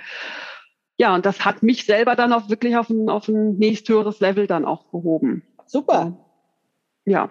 ja, 0.96 1.14
und 1.14 1.26
das 1.26 1.44
hat 1.44 1.62
mich 1.62 1.86
selber 1.86 2.14
dann 2.16 2.32
auch 2.32 2.48
wirklich 2.48 2.76
auf 2.76 2.88
ein, 2.90 3.08
auf 3.08 3.28
ein 3.28 3.56
nächsthöheres 3.56 4.20
Level 4.20 4.46
dann 4.46 4.64
auch 4.64 4.90
gehoben. 4.90 5.42
Super. 5.66 6.16
Ja. 7.04 7.30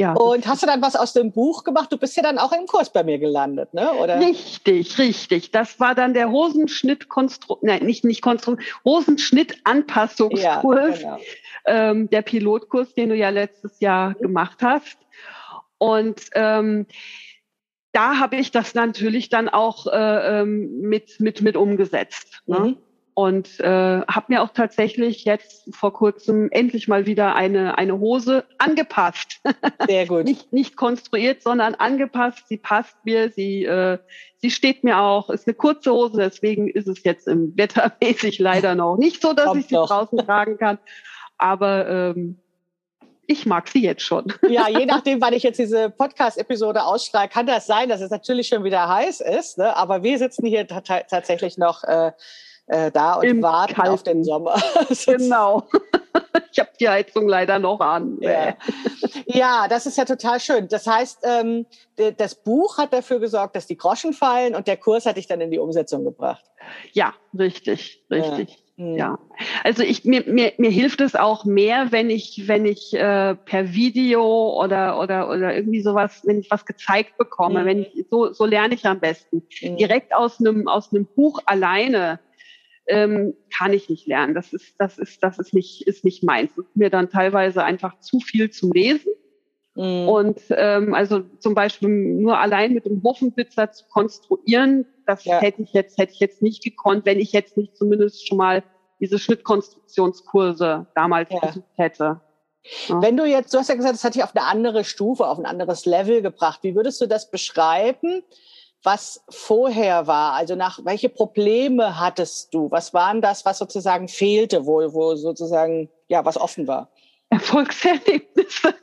Ja, 0.00 0.12
und 0.12 0.46
hast 0.46 0.62
du 0.62 0.66
dann 0.68 0.80
was 0.80 0.94
aus 0.94 1.12
dem 1.12 1.32
Buch 1.32 1.64
gemacht? 1.64 1.92
Du 1.92 1.98
bist 1.98 2.16
ja 2.16 2.22
dann 2.22 2.38
auch 2.38 2.52
im 2.52 2.66
Kurs 2.66 2.92
bei 2.92 3.02
mir 3.02 3.18
gelandet, 3.18 3.74
ne? 3.74 3.92
Oder? 3.94 4.20
Richtig, 4.20 4.96
richtig. 4.96 5.50
Das 5.50 5.80
war 5.80 5.96
dann 5.96 6.14
der 6.14 6.30
Hosenschnitt 6.30 7.08
Konstru 7.08 7.56
nein, 7.62 7.84
nicht 7.84 8.04
nicht 8.04 8.22
Konstru 8.22 8.56
Hosenschnitt 8.84 9.56
Anpassungskurs, 9.64 11.02
ja, 11.02 11.16
genau. 11.16 11.18
ähm, 11.66 12.10
der 12.10 12.22
Pilotkurs, 12.22 12.94
den 12.94 13.08
du 13.08 13.16
ja 13.16 13.30
letztes 13.30 13.80
Jahr 13.80 14.14
gemacht 14.14 14.58
hast. 14.62 14.98
Und 15.78 16.22
ähm, 16.34 16.86
da 17.92 18.18
habe 18.18 18.36
ich 18.36 18.50
das 18.50 18.74
natürlich 18.74 19.28
dann 19.28 19.48
auch 19.48 19.86
äh, 19.86 20.40
ähm, 20.40 20.80
mit, 20.80 21.20
mit, 21.20 21.40
mit 21.40 21.56
umgesetzt. 21.56 22.42
Ne? 22.46 22.58
Mhm. 22.58 22.76
Und 23.14 23.58
äh, 23.58 24.02
habe 24.06 24.26
mir 24.28 24.42
auch 24.42 24.50
tatsächlich 24.50 25.24
jetzt 25.24 25.74
vor 25.74 25.92
kurzem 25.92 26.48
endlich 26.52 26.86
mal 26.86 27.04
wieder 27.04 27.34
eine, 27.34 27.76
eine 27.76 27.98
Hose 27.98 28.44
angepasst. 28.58 29.40
Sehr 29.88 30.06
gut. 30.06 30.24
nicht, 30.24 30.52
nicht 30.52 30.76
konstruiert, 30.76 31.42
sondern 31.42 31.74
angepasst. 31.74 32.46
Sie 32.46 32.58
passt 32.58 32.94
mir, 33.04 33.30
sie, 33.30 33.64
äh, 33.64 33.98
sie 34.36 34.52
steht 34.52 34.84
mir 34.84 35.00
auch. 35.00 35.30
Ist 35.30 35.48
eine 35.48 35.54
kurze 35.54 35.90
Hose, 35.90 36.18
deswegen 36.18 36.68
ist 36.68 36.86
es 36.86 37.02
jetzt 37.02 37.26
im 37.26 37.56
Wettermäßig 37.56 38.38
leider 38.38 38.76
noch 38.76 38.96
nicht 38.98 39.20
so, 39.20 39.32
dass 39.32 39.46
Kommt 39.46 39.62
ich 39.62 39.66
sie 39.66 39.74
doch. 39.74 39.88
draußen 39.88 40.18
tragen 40.18 40.56
kann. 40.58 40.78
Aber 41.38 41.88
ähm, 41.88 42.38
ich 43.28 43.44
mag 43.46 43.68
sie 43.68 43.82
jetzt 43.82 44.02
schon. 44.02 44.32
Ja, 44.48 44.68
je 44.68 44.86
nachdem, 44.86 45.20
wann 45.20 45.34
ich 45.34 45.42
jetzt 45.42 45.58
diese 45.58 45.90
Podcast-Episode 45.90 46.82
ausstrahle, 46.82 47.28
kann 47.28 47.46
das 47.46 47.66
sein, 47.66 47.88
dass 47.90 48.00
es 48.00 48.10
natürlich 48.10 48.48
schon 48.48 48.64
wieder 48.64 48.88
heiß 48.88 49.20
ist. 49.20 49.58
Ne? 49.58 49.76
Aber 49.76 50.02
wir 50.02 50.18
sitzen 50.18 50.46
hier 50.46 50.66
tatsächlich 50.66 51.58
noch 51.58 51.84
äh, 51.84 52.12
äh, 52.66 52.90
da 52.90 53.14
und 53.14 53.24
Im 53.24 53.42
warten 53.42 53.74
Kalten. 53.74 53.92
auf 53.92 54.02
den 54.02 54.24
Sommer. 54.24 54.60
genau. 55.06 55.68
Ich 56.50 56.58
habe 56.58 56.70
die 56.80 56.88
Heizung 56.88 57.28
leider 57.28 57.58
noch 57.58 57.78
an. 57.78 58.18
Ja. 58.20 58.56
ja. 59.26 59.68
das 59.68 59.86
ist 59.86 59.98
ja 59.98 60.04
total 60.04 60.40
schön. 60.40 60.66
Das 60.66 60.86
heißt, 60.86 61.20
ähm, 61.22 61.66
das 62.16 62.34
Buch 62.34 62.78
hat 62.78 62.92
dafür 62.92 63.20
gesorgt, 63.20 63.54
dass 63.54 63.66
die 63.66 63.76
Groschen 63.76 64.12
fallen 64.12 64.54
und 64.56 64.66
der 64.66 64.76
Kurs 64.76 65.06
hat 65.06 65.18
dich 65.18 65.28
dann 65.28 65.40
in 65.40 65.50
die 65.50 65.58
Umsetzung 65.58 66.04
gebracht. 66.04 66.44
Ja, 66.92 67.14
richtig, 67.38 68.02
richtig. 68.10 68.50
Ja. 68.50 68.56
Ja, 68.80 69.18
also 69.64 69.82
ich 69.82 70.04
mir, 70.04 70.22
mir, 70.28 70.52
mir 70.56 70.70
hilft 70.70 71.00
es 71.00 71.16
auch 71.16 71.44
mehr, 71.44 71.90
wenn 71.90 72.10
ich 72.10 72.44
wenn 72.46 72.64
ich 72.64 72.94
äh, 72.94 73.34
per 73.34 73.74
Video 73.74 74.56
oder 74.62 75.00
oder 75.00 75.28
oder 75.28 75.56
irgendwie 75.56 75.80
sowas, 75.80 76.22
wenn 76.24 76.38
ich 76.38 76.48
was 76.52 76.64
gezeigt 76.64 77.18
bekomme, 77.18 77.62
mhm. 77.62 77.66
wenn 77.66 77.78
ich 77.80 78.06
so 78.08 78.32
so 78.32 78.46
lerne 78.46 78.74
ich 78.74 78.86
am 78.86 79.00
besten. 79.00 79.42
Mhm. 79.62 79.78
Direkt 79.78 80.14
aus 80.14 80.38
einem 80.38 80.68
aus 80.68 80.92
einem 80.92 81.06
Buch 81.06 81.40
alleine 81.46 82.20
ähm, 82.86 83.34
kann 83.52 83.72
ich 83.72 83.88
nicht 83.88 84.06
lernen. 84.06 84.36
Das 84.36 84.52
ist 84.52 84.76
das 84.78 84.96
ist 84.98 85.24
das 85.24 85.40
ist 85.40 85.54
nicht 85.54 85.84
ist 85.88 86.04
nicht 86.04 86.22
meins. 86.22 86.54
Das 86.54 86.66
ist 86.66 86.76
mir 86.76 86.88
dann 86.88 87.10
teilweise 87.10 87.64
einfach 87.64 87.98
zu 87.98 88.20
viel 88.20 88.50
zum 88.50 88.70
Lesen. 88.70 89.10
Mhm. 89.74 90.08
Und 90.08 90.40
ähm, 90.50 90.94
also 90.94 91.22
zum 91.40 91.54
Beispiel 91.54 91.88
nur 91.88 92.38
allein 92.38 92.74
mit 92.74 92.84
dem 92.84 93.02
Hofenblitzer 93.02 93.72
zu 93.72 93.86
konstruieren, 93.88 94.86
das 95.08 95.24
ja. 95.24 95.40
hätte 95.40 95.62
ich 95.62 95.72
jetzt 95.72 95.96
hätte 95.98 96.12
ich 96.12 96.20
jetzt 96.20 96.42
nicht 96.42 96.62
gekonnt, 96.62 97.06
wenn 97.06 97.18
ich 97.18 97.32
jetzt 97.32 97.56
nicht 97.56 97.76
zumindest 97.76 98.28
schon 98.28 98.38
mal 98.38 98.62
diese 99.00 99.18
Schnittkonstruktionskurse 99.18 100.86
damals 100.94 101.30
ja. 101.30 101.38
besucht 101.38 101.70
hätte. 101.76 102.20
Ja. 102.88 103.00
Wenn 103.00 103.16
du 103.16 103.24
jetzt, 103.24 103.54
du 103.54 103.58
hast 103.58 103.68
ja 103.68 103.74
gesagt, 103.74 103.94
das 103.94 104.04
hat 104.04 104.14
dich 104.14 104.24
auf 104.24 104.36
eine 104.36 104.44
andere 104.44 104.84
Stufe, 104.84 105.26
auf 105.26 105.38
ein 105.38 105.46
anderes 105.46 105.86
Level 105.86 106.20
gebracht. 106.20 106.60
Wie 106.62 106.74
würdest 106.74 107.00
du 107.00 107.06
das 107.06 107.30
beschreiben, 107.30 108.22
was 108.82 109.24
vorher 109.30 110.06
war? 110.06 110.34
Also 110.34 110.54
nach 110.56 110.84
welche 110.84 111.08
Probleme 111.08 111.98
hattest 111.98 112.52
du? 112.52 112.70
Was 112.70 112.92
waren 112.92 113.22
das, 113.22 113.44
was 113.44 113.58
sozusagen 113.58 114.08
fehlte, 114.08 114.66
wo, 114.66 114.92
wo 114.92 115.14
sozusagen, 115.14 115.88
ja, 116.08 116.24
was 116.24 116.36
offen 116.36 116.66
war? 116.66 116.90
Erfolgserlebnisse. 117.30 118.74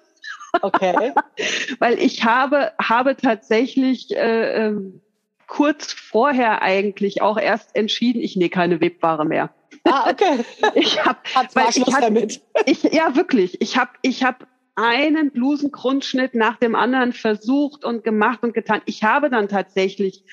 Okay. 0.62 1.14
Weil 1.80 2.00
ich 2.00 2.24
habe, 2.24 2.72
habe 2.82 3.16
tatsächlich 3.16 4.16
äh, 4.16 4.68
ähm, 4.68 5.02
kurz 5.48 5.92
vorher 5.92 6.62
eigentlich 6.62 7.22
auch 7.22 7.38
erst 7.38 7.76
entschieden, 7.76 8.22
ich 8.22 8.36
nähe 8.36 8.50
keine 8.50 8.82
Webware 8.82 9.26
mehr. 9.26 9.54
Ah, 9.84 10.10
okay. 10.10 10.44
Ich 10.76 11.04
habe, 11.06 11.20
weil 11.54 11.70
ich 11.70 11.94
hab, 11.94 12.02
damit. 12.02 12.42
Ich, 12.66 12.84
ja, 12.84 13.16
wirklich. 13.16 13.62
Ich 13.62 13.78
habe, 13.78 13.92
ich 14.02 14.24
habe 14.24 14.48
einen 14.76 15.32
Blusengrundschnitt 15.32 16.36
nach 16.36 16.58
dem 16.58 16.76
anderen 16.76 17.14
versucht 17.14 17.86
und 17.86 18.04
gemacht 18.04 18.44
und 18.44 18.54
getan. 18.54 18.82
Ich 18.86 19.04
habe 19.04 19.30
dann 19.30 19.48
tatsächlich 19.48 20.24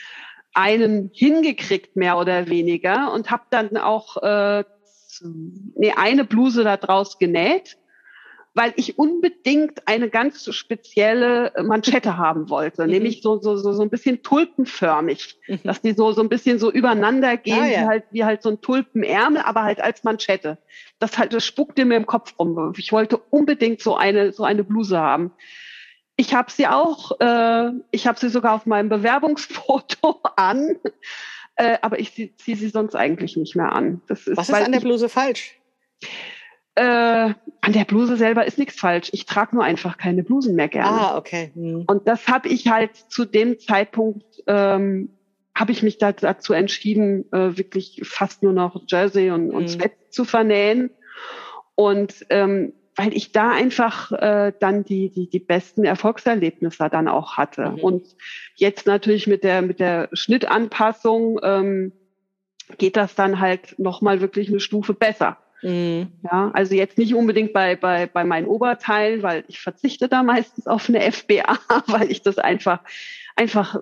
einen 0.55 1.11
hingekriegt, 1.13 1.97
mehr 1.97 2.19
oder 2.19 2.49
weniger, 2.49 3.13
und 3.13 3.31
habe 3.31 3.45
dann 3.51 3.77
auch 3.77 4.17
äh, 4.23 4.65
nee, 5.75 5.93
eine 5.97 6.25
Bluse 6.25 6.65
da 6.65 6.77
draus 6.77 7.19
genäht 7.19 7.77
weil 8.55 8.75
ich 8.77 8.99
unbedingt 8.99 9.89
eine 9.89 10.11
ganz 10.11 10.53
spezielle 10.55 11.53
Manschette 11.63 12.19
haben 12.19 12.51
wollte, 12.51 12.85
mhm. 12.85 12.91
nämlich 12.91 13.23
so, 13.23 13.41
so, 13.41 13.57
so, 13.57 13.73
so 13.73 13.83
ein 13.83 13.89
bisschen 13.89 14.23
tulpenförmig, 14.23 15.39
mhm. 15.49 15.61
dass 15.65 15.81
die 15.81 15.93
so, 15.93 16.13
so 16.13 16.21
ein 16.21 16.29
bisschen 16.29 16.59
so 16.59 16.71
übereinander 16.71 17.37
gehen, 17.39 17.59
ah, 17.59 17.67
ja. 17.67 17.81
wie 17.81 17.87
halt, 17.87 18.05
wie 18.11 18.25
halt 18.25 18.43
so 18.43 18.51
ein 18.51 18.61
Tulpenärmel, 18.61 19.43
aber 19.43 19.63
halt 19.63 19.81
als 19.81 20.05
Manschette. 20.05 20.59
Das 20.99 21.17
halt, 21.17 21.33
das 21.33 21.47
spuckte 21.47 21.85
mir 21.85 21.97
im 21.97 22.07
Kopf 22.07 22.35
rum. 22.39 22.75
Ich 22.77 22.93
wollte 22.93 23.17
unbedingt 23.17 23.81
so 23.81 23.97
eine, 23.97 24.33
so 24.33 24.45
eine 24.45 24.65
Bluse 24.65 24.99
haben. 24.99 25.33
Ich 26.17 26.35
habe 26.35 26.51
sie 26.51 26.67
auch, 26.67 27.19
äh, 27.21 27.71
ich 27.91 28.07
habe 28.07 28.19
sie 28.19 28.29
sogar 28.29 28.55
auf 28.55 28.67
meinem 28.67 28.91
Bewerbungsfoto 28.91 30.21
an, 30.37 30.77
äh, 31.57 31.79
aber 31.81 31.99
ich 31.99 32.13
ziehe 32.13 32.57
sie 32.57 32.69
sonst 32.69 32.95
eigentlich 32.95 33.35
nicht 33.39 33.57
mehr 33.57 33.73
an. 33.73 34.03
Das 34.09 34.27
ist, 34.27 34.37
Was 34.37 34.51
ist 34.51 34.55
an 34.55 34.73
der 34.73 34.81
Bluse 34.81 35.09
falsch? 35.09 35.59
Äh, 36.75 37.35
an 37.61 37.73
der 37.73 37.85
Bluse 37.85 38.17
selber 38.17 38.47
ist 38.47 38.59
nichts 38.59 38.81
falsch. 38.81 39.11
Ich 39.13 39.27
trage 39.27 39.55
nur 39.55 39.65
einfach 39.65 39.99
keine 39.99 40.23
Blusen 40.23 40.57
mehr 40.57 40.69
gerne. 40.69 40.89
Ah, 40.89 41.19
okay. 41.19 41.51
Hm. 41.55 41.85
Und 41.87 42.09
das 42.09 42.29
habe 42.29 42.49
ich 42.49 42.69
halt 42.69 42.97
zu 42.97 43.25
dem 43.25 43.59
Zeitpunkt, 43.59 44.25
ähm, 44.47 45.11
habe 45.55 45.73
ich 45.73 45.83
mich 45.83 45.99
da, 45.99 46.13
dazu 46.13 46.55
entschieden, 46.55 47.31
äh, 47.33 47.59
wirklich 47.59 48.01
fast 48.05 48.43
nur 48.43 48.55
noch 48.55 48.83
Jersey 48.89 49.31
und, 49.31 49.51
und 49.51 49.65
hm. 49.65 49.69
Sweat 49.69 49.93
zu 50.11 50.25
vernähen. 50.25 50.91
Und 51.75 52.27
ähm, 52.31 52.73
weil 52.97 53.15
ich 53.17 53.33
da 53.33 53.51
einfach 53.51 54.13
äh, 54.13 54.53
dann 54.59 54.85
die, 54.85 55.11
die, 55.11 55.29
die 55.29 55.39
besten 55.39 55.85
Erfolgserlebnisse 55.85 56.89
dann 56.91 57.09
auch 57.09 57.37
hatte. 57.37 57.71
Mhm. 57.71 57.79
Und 57.81 58.17
jetzt 58.57 58.87
natürlich 58.87 59.27
mit 59.27 59.45
der, 59.45 59.63
mit 59.63 59.81
der 59.81 60.09
Schnittanpassung 60.13 61.41
ähm, 61.43 61.93
geht 62.79 62.97
das 62.97 63.15
dann 63.15 63.41
halt 63.41 63.79
nochmal 63.79 64.21
wirklich 64.21 64.49
eine 64.49 64.61
Stufe 64.61 64.95
besser. 64.95 65.39
Mhm. 65.63 66.09
Ja, 66.25 66.51
also 66.53 66.75
jetzt 66.75 66.99
nicht 66.99 67.15
unbedingt 67.15 67.53
bei, 67.53 67.77
bei, 67.77 68.07
bei 68.07 68.25
meinen 68.25 68.47
Oberteilen, 68.47 69.23
weil 69.23 69.45
ich 69.49 69.61
verzichte 69.61 70.09
da 70.09 70.23
meistens 70.23 70.67
auf 70.67 70.89
eine 70.89 71.01
FBA, 71.11 71.59
weil 71.87 72.11
ich 72.11 72.23
das 72.23 72.39
einfach, 72.39 72.81
einfach 73.37 73.81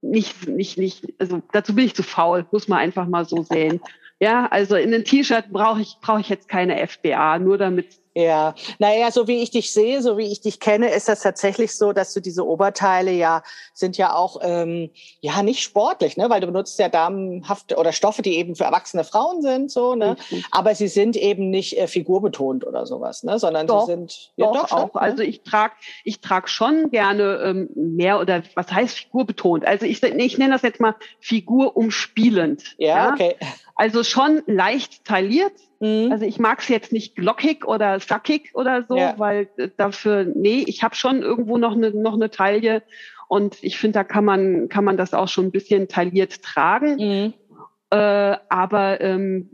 nicht, 0.00 0.48
nicht, 0.48 0.78
nicht, 0.78 1.12
also 1.18 1.42
dazu 1.52 1.74
bin 1.74 1.84
ich 1.84 1.94
zu 1.94 2.02
faul, 2.02 2.46
muss 2.50 2.68
man 2.68 2.78
einfach 2.78 3.06
mal 3.06 3.24
so 3.24 3.42
sehen. 3.42 3.80
Ja, 4.20 4.46
also 4.46 4.74
in 4.74 4.92
ein 4.92 5.04
T-Shirt 5.04 5.50
brauche 5.50 5.80
ich, 5.80 5.96
brauche 6.00 6.20
ich 6.20 6.28
jetzt 6.28 6.48
keine 6.48 6.86
FBA, 6.86 7.38
nur 7.38 7.58
damit 7.58 8.00
ja, 8.18 8.56
naja, 8.80 9.12
so 9.12 9.28
wie 9.28 9.44
ich 9.44 9.52
dich 9.52 9.72
sehe, 9.72 10.02
so 10.02 10.18
wie 10.18 10.26
ich 10.26 10.40
dich 10.40 10.58
kenne, 10.58 10.90
ist 10.90 11.08
das 11.08 11.20
tatsächlich 11.20 11.76
so, 11.76 11.92
dass 11.92 12.12
du 12.12 12.20
diese 12.20 12.44
Oberteile 12.44 13.12
ja 13.12 13.44
sind 13.74 13.96
ja 13.96 14.12
auch 14.12 14.40
ähm, 14.42 14.90
ja 15.20 15.40
nicht 15.44 15.62
sportlich, 15.62 16.16
ne, 16.16 16.28
weil 16.28 16.40
du 16.40 16.48
benutzt 16.48 16.80
ja 16.80 16.88
damenhafte 16.88 17.76
oder 17.76 17.92
Stoffe, 17.92 18.22
die 18.22 18.36
eben 18.36 18.56
für 18.56 18.64
erwachsene 18.64 19.04
Frauen 19.04 19.40
sind, 19.40 19.70
so, 19.70 19.94
ne, 19.94 20.16
mhm. 20.30 20.44
aber 20.50 20.74
sie 20.74 20.88
sind 20.88 21.14
eben 21.14 21.50
nicht 21.50 21.78
äh, 21.78 21.86
figurbetont 21.86 22.66
oder 22.66 22.86
sowas, 22.86 23.22
ne, 23.22 23.38
sondern 23.38 23.68
doch, 23.68 23.86
sie 23.86 23.92
sind 23.92 24.32
ja 24.34 24.46
doch, 24.46 24.68
doch 24.68 24.72
auch. 24.72 24.94
Ne? 24.94 25.00
Also 25.00 25.22
ich 25.22 25.42
trage 25.42 25.74
ich 26.02 26.20
trag 26.20 26.48
schon 26.48 26.90
gerne 26.90 27.40
ähm, 27.44 27.68
mehr 27.76 28.18
oder 28.18 28.42
was 28.56 28.72
heißt 28.72 28.98
figurbetont? 28.98 29.64
Also 29.64 29.86
ich, 29.86 30.02
ich 30.02 30.38
nenne 30.38 30.54
das 30.54 30.62
jetzt 30.62 30.80
mal 30.80 30.96
figurumspielend. 31.20 32.74
Ja, 32.78 32.96
ja? 32.96 33.12
okay. 33.12 33.36
Also 33.76 34.02
schon 34.02 34.42
leicht 34.46 35.04
tailliert. 35.04 35.52
Mhm. 35.80 36.10
Also 36.10 36.24
ich 36.24 36.38
mag 36.38 36.60
es 36.60 36.68
jetzt 36.68 36.92
nicht 36.92 37.14
glockig 37.14 37.64
oder 37.64 38.00
sackig 38.00 38.50
oder 38.54 38.84
so, 38.88 38.96
ja. 38.96 39.14
weil 39.18 39.48
äh, 39.56 39.68
dafür, 39.76 40.24
nee, 40.24 40.64
ich 40.66 40.82
habe 40.82 40.94
schon 40.94 41.22
irgendwo 41.22 41.58
noch 41.58 41.74
eine 41.74 41.90
noch 41.90 42.14
eine 42.14 42.30
Taille 42.30 42.82
und 43.28 43.62
ich 43.62 43.78
finde, 43.78 43.98
da 43.98 44.04
kann 44.04 44.24
man 44.24 44.68
kann 44.68 44.84
man 44.84 44.96
das 44.96 45.14
auch 45.14 45.28
schon 45.28 45.46
ein 45.46 45.52
bisschen 45.52 45.88
tailliert 45.88 46.42
tragen. 46.42 46.96
Mhm. 46.96 47.34
Äh, 47.90 48.36
aber 48.48 49.00
ähm, 49.00 49.50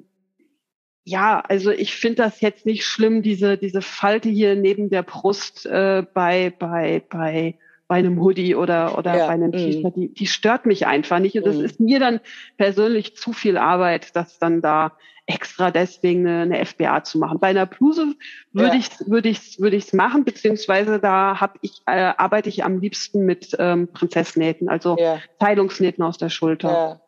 ja, 1.04 1.40
also 1.40 1.70
ich 1.70 1.94
finde 1.94 2.22
das 2.22 2.40
jetzt 2.40 2.64
nicht 2.64 2.86
schlimm, 2.86 3.22
diese 3.22 3.58
diese 3.58 3.82
Falte 3.82 4.30
hier 4.30 4.56
neben 4.56 4.88
der 4.88 5.02
Brust 5.02 5.66
äh, 5.66 6.04
bei 6.14 6.52
bei 6.58 7.02
bei 7.10 7.58
bei 7.86 7.96
einem 7.96 8.18
Hoodie 8.20 8.54
oder, 8.54 8.96
oder 8.96 9.14
ja. 9.14 9.26
bei 9.26 9.34
einem 9.34 9.52
T-Shirt, 9.52 9.94
mm. 9.94 10.00
die, 10.00 10.14
die 10.14 10.26
stört 10.26 10.64
mich 10.64 10.86
einfach 10.86 11.18
nicht. 11.18 11.36
Und 11.36 11.46
das 11.46 11.56
mm. 11.56 11.64
ist 11.64 11.80
mir 11.80 12.00
dann 12.00 12.20
persönlich 12.56 13.14
zu 13.14 13.34
viel 13.34 13.58
Arbeit, 13.58 14.16
das 14.16 14.38
dann 14.38 14.62
da 14.62 14.92
extra 15.26 15.70
deswegen 15.70 16.26
eine, 16.26 16.42
eine 16.42 16.66
FBA 16.66 17.04
zu 17.04 17.18
machen. 17.18 17.38
Bei 17.38 17.48
einer 17.48 17.66
Bluse 17.66 18.14
würde 18.52 18.74
ja. 18.76 18.80
ich 18.80 18.90
würde 19.06 19.28
ich 19.28 19.58
würde 19.58 19.76
ich 19.76 19.86
es 19.86 19.92
machen, 19.92 20.24
beziehungsweise 20.24 20.98
da 20.98 21.40
habe 21.40 21.58
ich 21.62 21.82
äh, 21.86 22.12
arbeite 22.16 22.48
ich 22.48 22.64
am 22.64 22.80
liebsten 22.80 23.24
mit 23.24 23.56
ähm, 23.58 23.88
Prinzessnähten, 23.92 24.68
also 24.68 24.96
ja. 24.98 25.20
Teilungsnähten 25.38 26.04
aus 26.04 26.18
der 26.18 26.28
Schulter. 26.28 26.70
Ja. 26.70 27.00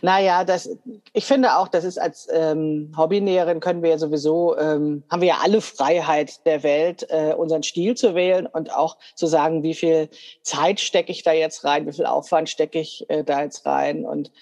Naja, 0.00 0.44
das, 0.44 0.70
ich 1.12 1.26
finde 1.26 1.56
auch, 1.56 1.68
das 1.68 1.84
ist 1.84 1.98
als 1.98 2.26
ähm, 2.32 2.92
Hobbynäherin 2.96 3.60
können 3.60 3.82
wir 3.82 3.90
ja 3.90 3.98
sowieso, 3.98 4.56
ähm, 4.56 5.04
haben 5.10 5.20
wir 5.20 5.28
ja 5.28 5.38
alle 5.42 5.60
Freiheit 5.60 6.44
der 6.46 6.62
Welt, 6.62 7.06
äh, 7.10 7.34
unseren 7.34 7.62
Stil 7.62 7.94
zu 7.94 8.14
wählen 8.14 8.46
und 8.46 8.74
auch 8.74 8.96
zu 9.14 9.26
sagen, 9.26 9.62
wie 9.62 9.74
viel 9.74 10.08
Zeit 10.42 10.80
stecke 10.80 11.12
ich 11.12 11.22
da 11.22 11.32
jetzt 11.32 11.64
rein, 11.64 11.86
wie 11.86 11.92
viel 11.92 12.06
Aufwand 12.06 12.48
stecke 12.48 12.80
ich 12.80 13.04
äh, 13.08 13.24
da 13.24 13.42
jetzt 13.42 13.66
rein. 13.66 14.04
Und 14.04 14.32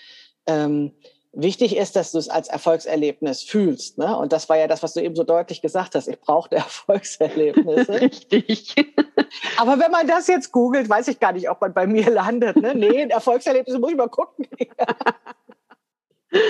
ähm, 0.46 0.92
Wichtig 1.38 1.76
ist, 1.76 1.96
dass 1.96 2.12
du 2.12 2.18
es 2.18 2.30
als 2.30 2.48
Erfolgserlebnis 2.48 3.42
fühlst. 3.42 3.98
Ne? 3.98 4.16
Und 4.16 4.32
das 4.32 4.48
war 4.48 4.56
ja 4.56 4.68
das, 4.68 4.82
was 4.82 4.94
du 4.94 5.02
eben 5.02 5.14
so 5.14 5.22
deutlich 5.22 5.60
gesagt 5.60 5.94
hast. 5.94 6.08
Ich 6.08 6.18
brauchte 6.18 6.56
Erfolgserlebnisse. 6.56 8.00
Richtig. 8.00 8.74
Aber 9.58 9.78
wenn 9.78 9.90
man 9.90 10.06
das 10.06 10.28
jetzt 10.28 10.50
googelt, 10.50 10.88
weiß 10.88 11.08
ich 11.08 11.20
gar 11.20 11.32
nicht, 11.32 11.50
ob 11.50 11.60
man 11.60 11.74
bei 11.74 11.86
mir 11.86 12.08
landet. 12.08 12.56
Ne? 12.56 12.74
Nee, 12.74 13.02
Erfolgserlebnisse 13.10 13.78
muss 13.78 13.90
ich 13.90 13.98
mal 13.98 14.08
gucken. 14.08 14.48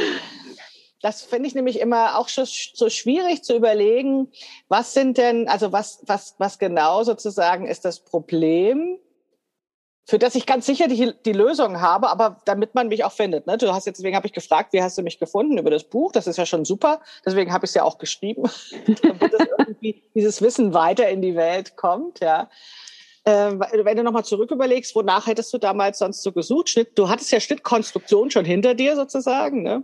das 1.02 1.22
finde 1.22 1.48
ich 1.48 1.56
nämlich 1.56 1.80
immer 1.80 2.16
auch 2.16 2.28
schon 2.28 2.46
so 2.46 2.88
schwierig 2.88 3.42
zu 3.42 3.56
überlegen, 3.56 4.30
was 4.68 4.94
sind 4.94 5.18
denn, 5.18 5.48
also 5.48 5.72
was, 5.72 5.98
was, 6.06 6.36
was 6.38 6.60
genau 6.60 7.02
sozusagen 7.02 7.66
ist 7.66 7.84
das 7.84 7.98
Problem, 7.98 9.00
für 10.08 10.20
das 10.20 10.36
ich 10.36 10.46
ganz 10.46 10.66
sicher 10.66 10.86
die, 10.86 11.12
die 11.24 11.32
Lösung 11.32 11.80
habe, 11.80 12.08
aber 12.08 12.40
damit 12.44 12.76
man 12.76 12.86
mich 12.86 13.02
auch 13.02 13.10
findet. 13.10 13.48
Ne? 13.48 13.58
Du 13.58 13.72
hast 13.72 13.86
jetzt, 13.86 13.98
deswegen 13.98 14.14
habe 14.14 14.26
ich 14.26 14.32
gefragt, 14.32 14.72
wie 14.72 14.80
hast 14.80 14.96
du 14.96 15.02
mich 15.02 15.18
gefunden 15.18 15.58
über 15.58 15.70
das 15.70 15.82
Buch? 15.82 16.12
Das 16.12 16.28
ist 16.28 16.36
ja 16.36 16.46
schon 16.46 16.64
super. 16.64 17.00
Deswegen 17.24 17.52
habe 17.52 17.66
ich 17.66 17.70
es 17.70 17.74
ja 17.74 17.82
auch 17.82 17.98
geschrieben, 17.98 18.44
damit 19.02 19.32
das 19.32 19.48
irgendwie 19.58 20.02
dieses 20.14 20.40
Wissen 20.40 20.72
weiter 20.72 21.08
in 21.08 21.22
die 21.22 21.34
Welt 21.34 21.76
kommt. 21.76 22.20
Ja. 22.20 22.48
Äh, 23.24 23.58
wenn 23.58 23.96
du 23.96 24.04
nochmal 24.04 24.24
zurück 24.24 24.52
überlegst, 24.52 24.94
wonach 24.94 25.26
hättest 25.26 25.52
du 25.52 25.58
damals 25.58 25.98
sonst 25.98 26.22
so 26.22 26.30
gesucht? 26.30 26.70
Schnitt, 26.70 26.96
du 26.96 27.08
hattest 27.08 27.32
ja 27.32 27.40
Schnittkonstruktion 27.40 28.30
schon 28.30 28.44
hinter 28.44 28.74
dir 28.74 28.94
sozusagen, 28.94 29.64
ne? 29.64 29.82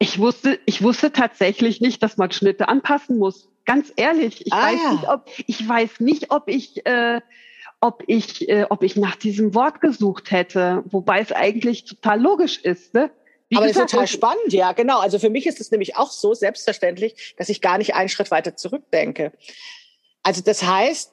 Ich 0.00 0.18
wusste, 0.18 0.58
ich 0.66 0.82
wusste 0.82 1.12
tatsächlich 1.12 1.80
nicht, 1.80 2.02
dass 2.02 2.16
man 2.16 2.32
Schnitte 2.32 2.68
anpassen 2.68 3.18
muss. 3.18 3.48
Ganz 3.66 3.92
ehrlich, 3.94 4.46
ich 4.46 4.52
ah, 4.52 4.62
weiß 4.62 4.80
ja. 4.82 4.92
nicht, 4.92 5.08
ob 5.08 5.30
ich 5.46 5.68
weiß 5.68 6.00
nicht, 6.00 6.32
ob 6.32 6.48
ich 6.48 6.84
äh, 6.86 7.20
ob 7.80 8.02
ich, 8.06 8.48
äh, 8.48 8.66
ob 8.68 8.82
ich 8.82 8.96
nach 8.96 9.16
diesem 9.16 9.54
Wort 9.54 9.80
gesucht 9.80 10.30
hätte, 10.30 10.82
wobei 10.86 11.20
es 11.20 11.32
eigentlich 11.32 11.84
total 11.84 12.20
logisch 12.20 12.58
ist. 12.58 12.94
Ne? 12.94 13.10
Wie 13.48 13.56
Aber 13.56 13.66
gesagt, 13.66 13.86
ist 13.86 13.92
total 13.92 14.06
spannend, 14.06 14.52
ja, 14.52 14.72
genau. 14.72 15.00
Also 15.00 15.18
für 15.18 15.30
mich 15.30 15.46
ist 15.46 15.60
es 15.60 15.70
nämlich 15.70 15.96
auch 15.96 16.10
so 16.10 16.34
selbstverständlich, 16.34 17.34
dass 17.36 17.48
ich 17.48 17.60
gar 17.60 17.78
nicht 17.78 17.94
einen 17.94 18.08
Schritt 18.08 18.30
weiter 18.30 18.54
zurückdenke. 18.54 19.32
Also 20.22 20.42
das 20.42 20.62
heißt, 20.62 21.12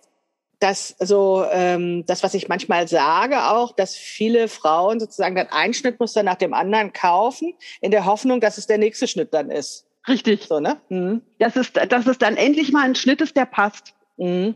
dass 0.60 0.96
so 1.00 1.46
ähm, 1.52 2.06
das, 2.06 2.24
was 2.24 2.34
ich 2.34 2.48
manchmal 2.48 2.88
sage, 2.88 3.50
auch, 3.50 3.72
dass 3.72 3.96
viele 3.96 4.48
Frauen 4.48 5.00
sozusagen 5.00 5.36
dann 5.36 5.48
ein 5.48 5.74
Schnittmuster 5.74 6.24
nach 6.24 6.36
dem 6.36 6.54
anderen 6.54 6.94
kaufen, 6.94 7.54
in 7.80 7.92
der 7.92 8.06
Hoffnung, 8.06 8.42
dass 8.42 8.58
es 8.58 8.68
der 8.68 8.78
nächste 8.78 9.08
Schnitt 9.08 9.34
dann 9.34 9.52
ist. 9.52 9.86
Richtig. 10.08 10.46
So, 10.48 10.60
ne? 10.60 10.82
Mhm. 10.90 11.22
Das 11.40 11.56
ist, 11.56 11.78
dass 11.90 12.08
es 12.08 12.18
dann 12.18 12.38
endlich 12.38 12.72
mal 12.72 12.86
ein 12.86 12.96
Schnitt 12.96 13.22
ist, 13.22 13.36
der 13.36 13.46
passt. 13.46 13.94
Mhm. 14.18 14.56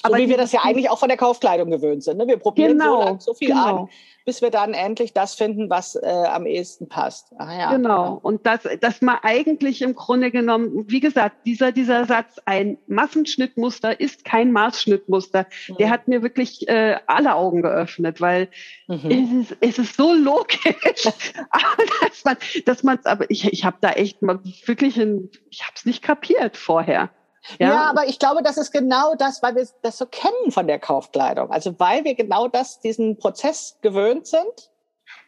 So 0.00 0.08
Aber 0.12 0.18
wie 0.18 0.28
wir 0.28 0.36
das 0.36 0.52
ja 0.52 0.60
eigentlich 0.62 0.90
auch 0.90 0.98
von 0.98 1.08
der 1.08 1.18
Kaufkleidung 1.18 1.70
gewöhnt 1.70 2.04
sind. 2.04 2.18
Ne? 2.18 2.28
Wir 2.28 2.36
probieren 2.36 2.78
genau, 2.78 3.00
so, 3.00 3.04
lang, 3.04 3.20
so 3.20 3.34
viel 3.34 3.48
genau. 3.48 3.80
an, 3.82 3.88
bis 4.24 4.42
wir 4.42 4.50
dann 4.50 4.72
endlich 4.72 5.12
das 5.12 5.34
finden, 5.34 5.70
was 5.70 5.96
äh, 5.96 6.06
am 6.06 6.46
ehesten 6.46 6.88
passt. 6.88 7.34
Ach, 7.36 7.50
ja. 7.50 7.72
Genau. 7.72 8.20
Und 8.22 8.46
das, 8.46 8.60
dass 8.80 9.02
man 9.02 9.16
eigentlich 9.22 9.82
im 9.82 9.96
Grunde 9.96 10.30
genommen, 10.30 10.84
wie 10.86 11.00
gesagt, 11.00 11.46
dieser, 11.46 11.72
dieser 11.72 12.04
Satz, 12.04 12.36
ein 12.44 12.78
Massenschnittmuster 12.86 13.98
ist 13.98 14.24
kein 14.24 14.52
Maßschnittmuster, 14.52 15.46
mhm. 15.66 15.76
der 15.78 15.90
hat 15.90 16.06
mir 16.06 16.22
wirklich 16.22 16.68
äh, 16.68 17.00
alle 17.08 17.34
Augen 17.34 17.62
geöffnet, 17.62 18.20
weil 18.20 18.50
mhm. 18.86 19.10
es, 19.10 19.50
ist, 19.50 19.56
es 19.60 19.78
ist 19.78 19.96
so 19.96 20.12
logisch, 20.12 21.02
dass 21.02 22.24
man, 22.24 22.36
dass 22.66 22.82
man, 22.84 23.00
aber 23.02 23.28
ich, 23.32 23.52
ich 23.52 23.64
habe 23.64 23.78
da 23.80 23.90
echt 23.90 24.22
mal 24.22 24.38
wirklich, 24.64 24.96
ein, 24.96 25.28
ich 25.50 25.62
habe 25.62 25.72
es 25.74 25.84
nicht 25.86 26.02
kapiert 26.02 26.56
vorher. 26.56 27.10
Ja. 27.58 27.68
ja. 27.68 27.90
aber 27.90 28.06
ich 28.06 28.18
glaube, 28.18 28.42
das 28.42 28.56
ist 28.56 28.72
genau 28.72 29.14
das, 29.14 29.42
weil 29.42 29.56
wir 29.56 29.66
das 29.82 29.98
so 29.98 30.06
kennen 30.06 30.50
von 30.50 30.66
der 30.66 30.78
Kaufkleidung. 30.78 31.50
Also 31.50 31.78
weil 31.78 32.04
wir 32.04 32.14
genau 32.14 32.48
das, 32.48 32.80
diesen 32.80 33.16
Prozess 33.18 33.78
gewöhnt 33.80 34.26
sind, 34.26 34.70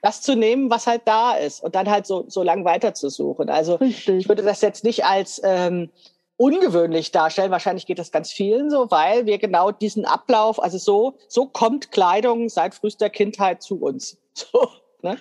das 0.03 0.23
zu 0.23 0.35
nehmen, 0.35 0.71
was 0.71 0.87
halt 0.87 1.03
da 1.07 1.33
ist 1.33 1.63
und 1.63 1.75
dann 1.75 1.91
halt 1.91 2.07
so, 2.07 2.25
so 2.29 2.43
lang 2.43 2.65
weiter 2.65 2.95
zu 2.95 3.09
suchen. 3.09 3.49
Also 3.49 3.77
Richtig. 3.77 4.21
ich 4.21 4.29
würde 4.29 4.43
das 4.43 4.61
jetzt 4.61 4.85
nicht 4.85 5.05
als 5.05 5.41
ähm, 5.45 5.91
ungewöhnlich 6.37 7.13
darstellen. 7.13 7.51
Wahrscheinlich 7.51 7.85
geht 7.85 7.99
das 7.99 8.13
ganz 8.13 8.33
vielen 8.33 8.71
so, 8.71 8.91
weil 8.91 9.27
wir 9.27 9.39
genau 9.39 9.73
diesen 9.73 10.07
Ablauf, 10.07 10.63
also 10.63 10.79
so, 10.79 11.19
so 11.29 11.47
kommt 11.47 11.93
Kleidung 11.93 12.49
seit 12.49 12.75
frühester 12.75 13.11
Kindheit 13.11 13.63
zu 13.63 13.81
uns. 13.81 14.19
So, 14.33 14.71
ne? 15.03 15.19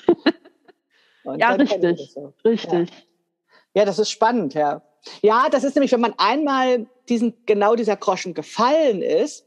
ja, 1.37 1.53
richtig. 1.53 2.11
So. 2.13 2.31
Richtig. 2.45 2.89
Ja. 2.89 3.81
ja, 3.81 3.85
das 3.85 3.97
ist 3.97 4.11
spannend, 4.11 4.53
ja. 4.53 4.83
Ja, 5.21 5.49
das 5.49 5.63
ist 5.63 5.75
nämlich, 5.75 5.91
wenn 5.91 6.01
man 6.01 6.13
einmal 6.17 6.87
diesen, 7.07 7.33
genau 7.45 7.75
dieser 7.75 7.95
Groschen 7.95 8.33
gefallen 8.33 9.01
ist, 9.01 9.45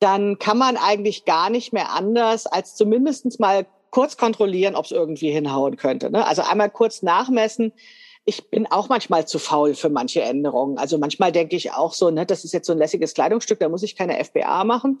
dann 0.00 0.38
kann 0.38 0.58
man 0.58 0.76
eigentlich 0.76 1.24
gar 1.24 1.50
nicht 1.50 1.72
mehr 1.72 1.92
anders, 1.92 2.46
als 2.46 2.74
zumindest 2.74 3.40
mal 3.40 3.66
kurz 3.90 4.16
kontrollieren, 4.16 4.74
ob 4.74 4.86
es 4.86 4.90
irgendwie 4.90 5.30
hinhauen 5.30 5.76
könnte. 5.76 6.10
Ne? 6.10 6.26
Also 6.26 6.42
einmal 6.42 6.68
kurz 6.68 7.02
nachmessen. 7.02 7.72
Ich 8.24 8.50
bin 8.50 8.66
auch 8.66 8.88
manchmal 8.88 9.26
zu 9.26 9.38
faul 9.38 9.74
für 9.74 9.88
manche 9.88 10.22
Änderungen. 10.22 10.78
Also 10.78 10.98
manchmal 10.98 11.30
denke 11.30 11.56
ich 11.56 11.72
auch 11.72 11.92
so, 11.92 12.10
ne, 12.10 12.26
das 12.26 12.44
ist 12.44 12.52
jetzt 12.52 12.66
so 12.66 12.72
ein 12.72 12.78
lässiges 12.78 13.14
Kleidungsstück, 13.14 13.60
da 13.60 13.68
muss 13.68 13.82
ich 13.82 13.96
keine 13.96 14.22
FBA 14.24 14.64
machen. 14.64 14.98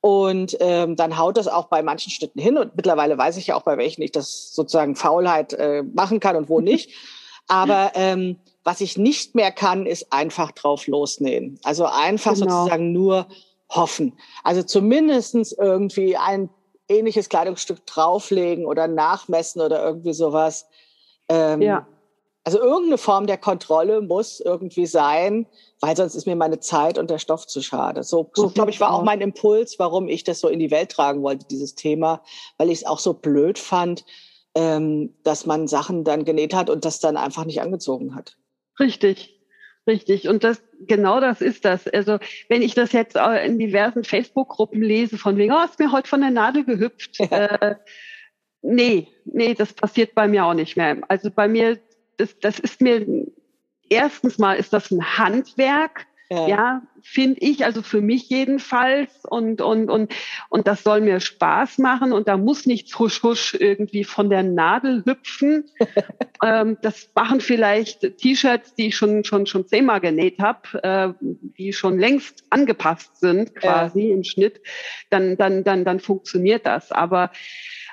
Und 0.00 0.56
ähm, 0.60 0.96
dann 0.96 1.16
haut 1.16 1.36
das 1.36 1.48
auch 1.48 1.66
bei 1.66 1.82
manchen 1.82 2.10
Schnitten 2.10 2.40
hin. 2.40 2.58
Und 2.58 2.76
mittlerweile 2.76 3.16
weiß 3.16 3.36
ich 3.36 3.46
ja 3.46 3.54
auch, 3.54 3.62
bei 3.62 3.78
welchen 3.78 4.02
ich 4.02 4.12
das 4.12 4.52
sozusagen 4.52 4.96
Faulheit 4.96 5.52
äh, 5.54 5.82
machen 5.82 6.20
kann 6.20 6.36
und 6.36 6.48
wo 6.48 6.60
nicht. 6.60 6.90
Aber 7.48 7.92
ähm, 7.94 8.38
was 8.64 8.80
ich 8.80 8.96
nicht 8.96 9.34
mehr 9.34 9.52
kann, 9.52 9.86
ist 9.86 10.12
einfach 10.12 10.52
drauf 10.52 10.86
losnähen. 10.86 11.58
Also 11.62 11.84
einfach 11.84 12.34
genau. 12.34 12.62
sozusagen 12.62 12.92
nur 12.92 13.26
hoffen. 13.68 14.18
Also 14.42 14.62
zumindestens 14.62 15.52
irgendwie 15.52 16.16
ein 16.16 16.48
ähnliches 16.88 17.28
Kleidungsstück 17.28 17.86
drauflegen 17.86 18.66
oder 18.66 18.88
nachmessen 18.88 19.60
oder 19.60 19.84
irgendwie 19.84 20.14
sowas. 20.14 20.66
Ähm, 21.28 21.62
ja. 21.62 21.86
Also 22.46 22.58
irgendeine 22.60 22.98
Form 22.98 23.26
der 23.26 23.38
Kontrolle 23.38 24.02
muss 24.02 24.38
irgendwie 24.38 24.84
sein, 24.84 25.46
weil 25.80 25.96
sonst 25.96 26.14
ist 26.14 26.26
mir 26.26 26.36
meine 26.36 26.60
Zeit 26.60 26.98
und 26.98 27.08
der 27.08 27.18
Stoff 27.18 27.46
zu 27.46 27.62
schade. 27.62 28.02
So, 28.02 28.30
so 28.34 28.50
glaube 28.50 28.70
ich, 28.70 28.80
war 28.80 28.92
auch 28.92 29.02
mein 29.02 29.22
Impuls, 29.22 29.78
warum 29.78 30.08
ich 30.08 30.24
das 30.24 30.40
so 30.40 30.48
in 30.48 30.58
die 30.58 30.70
Welt 30.70 30.90
tragen 30.90 31.22
wollte, 31.22 31.46
dieses 31.46 31.74
Thema, 31.74 32.20
weil 32.58 32.68
ich 32.68 32.80
es 32.80 32.86
auch 32.86 32.98
so 32.98 33.14
blöd 33.14 33.58
fand, 33.58 34.04
ähm, 34.54 35.14
dass 35.22 35.46
man 35.46 35.68
Sachen 35.68 36.04
dann 36.04 36.24
genäht 36.24 36.54
hat 36.54 36.70
und 36.70 36.84
das 36.84 37.00
dann 37.00 37.16
einfach 37.16 37.44
nicht 37.44 37.60
angezogen 37.60 38.14
hat. 38.14 38.36
Richtig, 38.78 39.40
richtig. 39.86 40.28
Und 40.28 40.44
das 40.44 40.62
genau 40.80 41.20
das 41.20 41.40
ist 41.40 41.64
das. 41.64 41.86
Also 41.88 42.18
wenn 42.48 42.62
ich 42.62 42.74
das 42.74 42.92
jetzt 42.92 43.16
in 43.16 43.58
diversen 43.58 44.04
Facebook-Gruppen 44.04 44.82
lese, 44.82 45.18
von 45.18 45.36
wegen, 45.36 45.52
oh, 45.52 45.64
ist 45.64 45.78
mir 45.78 45.92
heute 45.92 46.08
von 46.08 46.20
der 46.20 46.30
Nadel 46.30 46.64
gehüpft. 46.64 47.18
Ja. 47.18 47.58
Äh, 47.60 47.76
nee, 48.62 49.08
nee, 49.24 49.54
das 49.54 49.74
passiert 49.74 50.14
bei 50.14 50.26
mir 50.26 50.46
auch 50.46 50.54
nicht 50.54 50.76
mehr. 50.76 50.98
Also 51.08 51.30
bei 51.30 51.48
mir, 51.48 51.78
das, 52.16 52.38
das 52.38 52.58
ist 52.58 52.80
mir 52.80 53.26
erstens 53.88 54.38
mal 54.38 54.54
ist 54.54 54.72
das 54.72 54.90
ein 54.90 55.18
Handwerk 55.18 56.06
ja, 56.34 56.48
ja 56.48 56.82
finde 57.04 57.40
ich, 57.40 57.64
also 57.66 57.82
für 57.82 58.00
mich 58.00 58.30
jedenfalls. 58.30 59.24
Und, 59.24 59.60
und, 59.60 59.90
und, 59.90 60.12
und 60.48 60.66
das 60.66 60.82
soll 60.82 61.02
mir 61.02 61.20
Spaß 61.20 61.78
machen. 61.78 62.12
Und 62.12 62.28
da 62.28 62.36
muss 62.38 62.66
nichts 62.66 62.98
husch 62.98 63.22
husch 63.22 63.54
irgendwie 63.54 64.04
von 64.04 64.30
der 64.30 64.42
Nadel 64.42 65.04
hüpfen. 65.04 65.70
ähm, 66.42 66.78
das 66.80 67.10
machen 67.14 67.40
vielleicht 67.40 68.16
T-Shirts, 68.18 68.74
die 68.74 68.88
ich 68.88 68.96
schon, 68.96 69.22
schon, 69.24 69.46
schon 69.46 69.66
zehnmal 69.66 70.00
genäht 70.00 70.38
habe, 70.38 70.82
äh, 70.82 71.12
die 71.20 71.74
schon 71.74 71.98
längst 71.98 72.44
angepasst 72.50 73.20
sind, 73.20 73.54
quasi 73.54 74.08
ja. 74.08 74.14
im 74.14 74.24
Schnitt. 74.24 74.62
Dann, 75.10 75.36
dann, 75.36 75.62
dann, 75.62 75.84
dann 75.84 76.00
funktioniert 76.00 76.64
das. 76.64 76.90
Aber, 76.90 77.30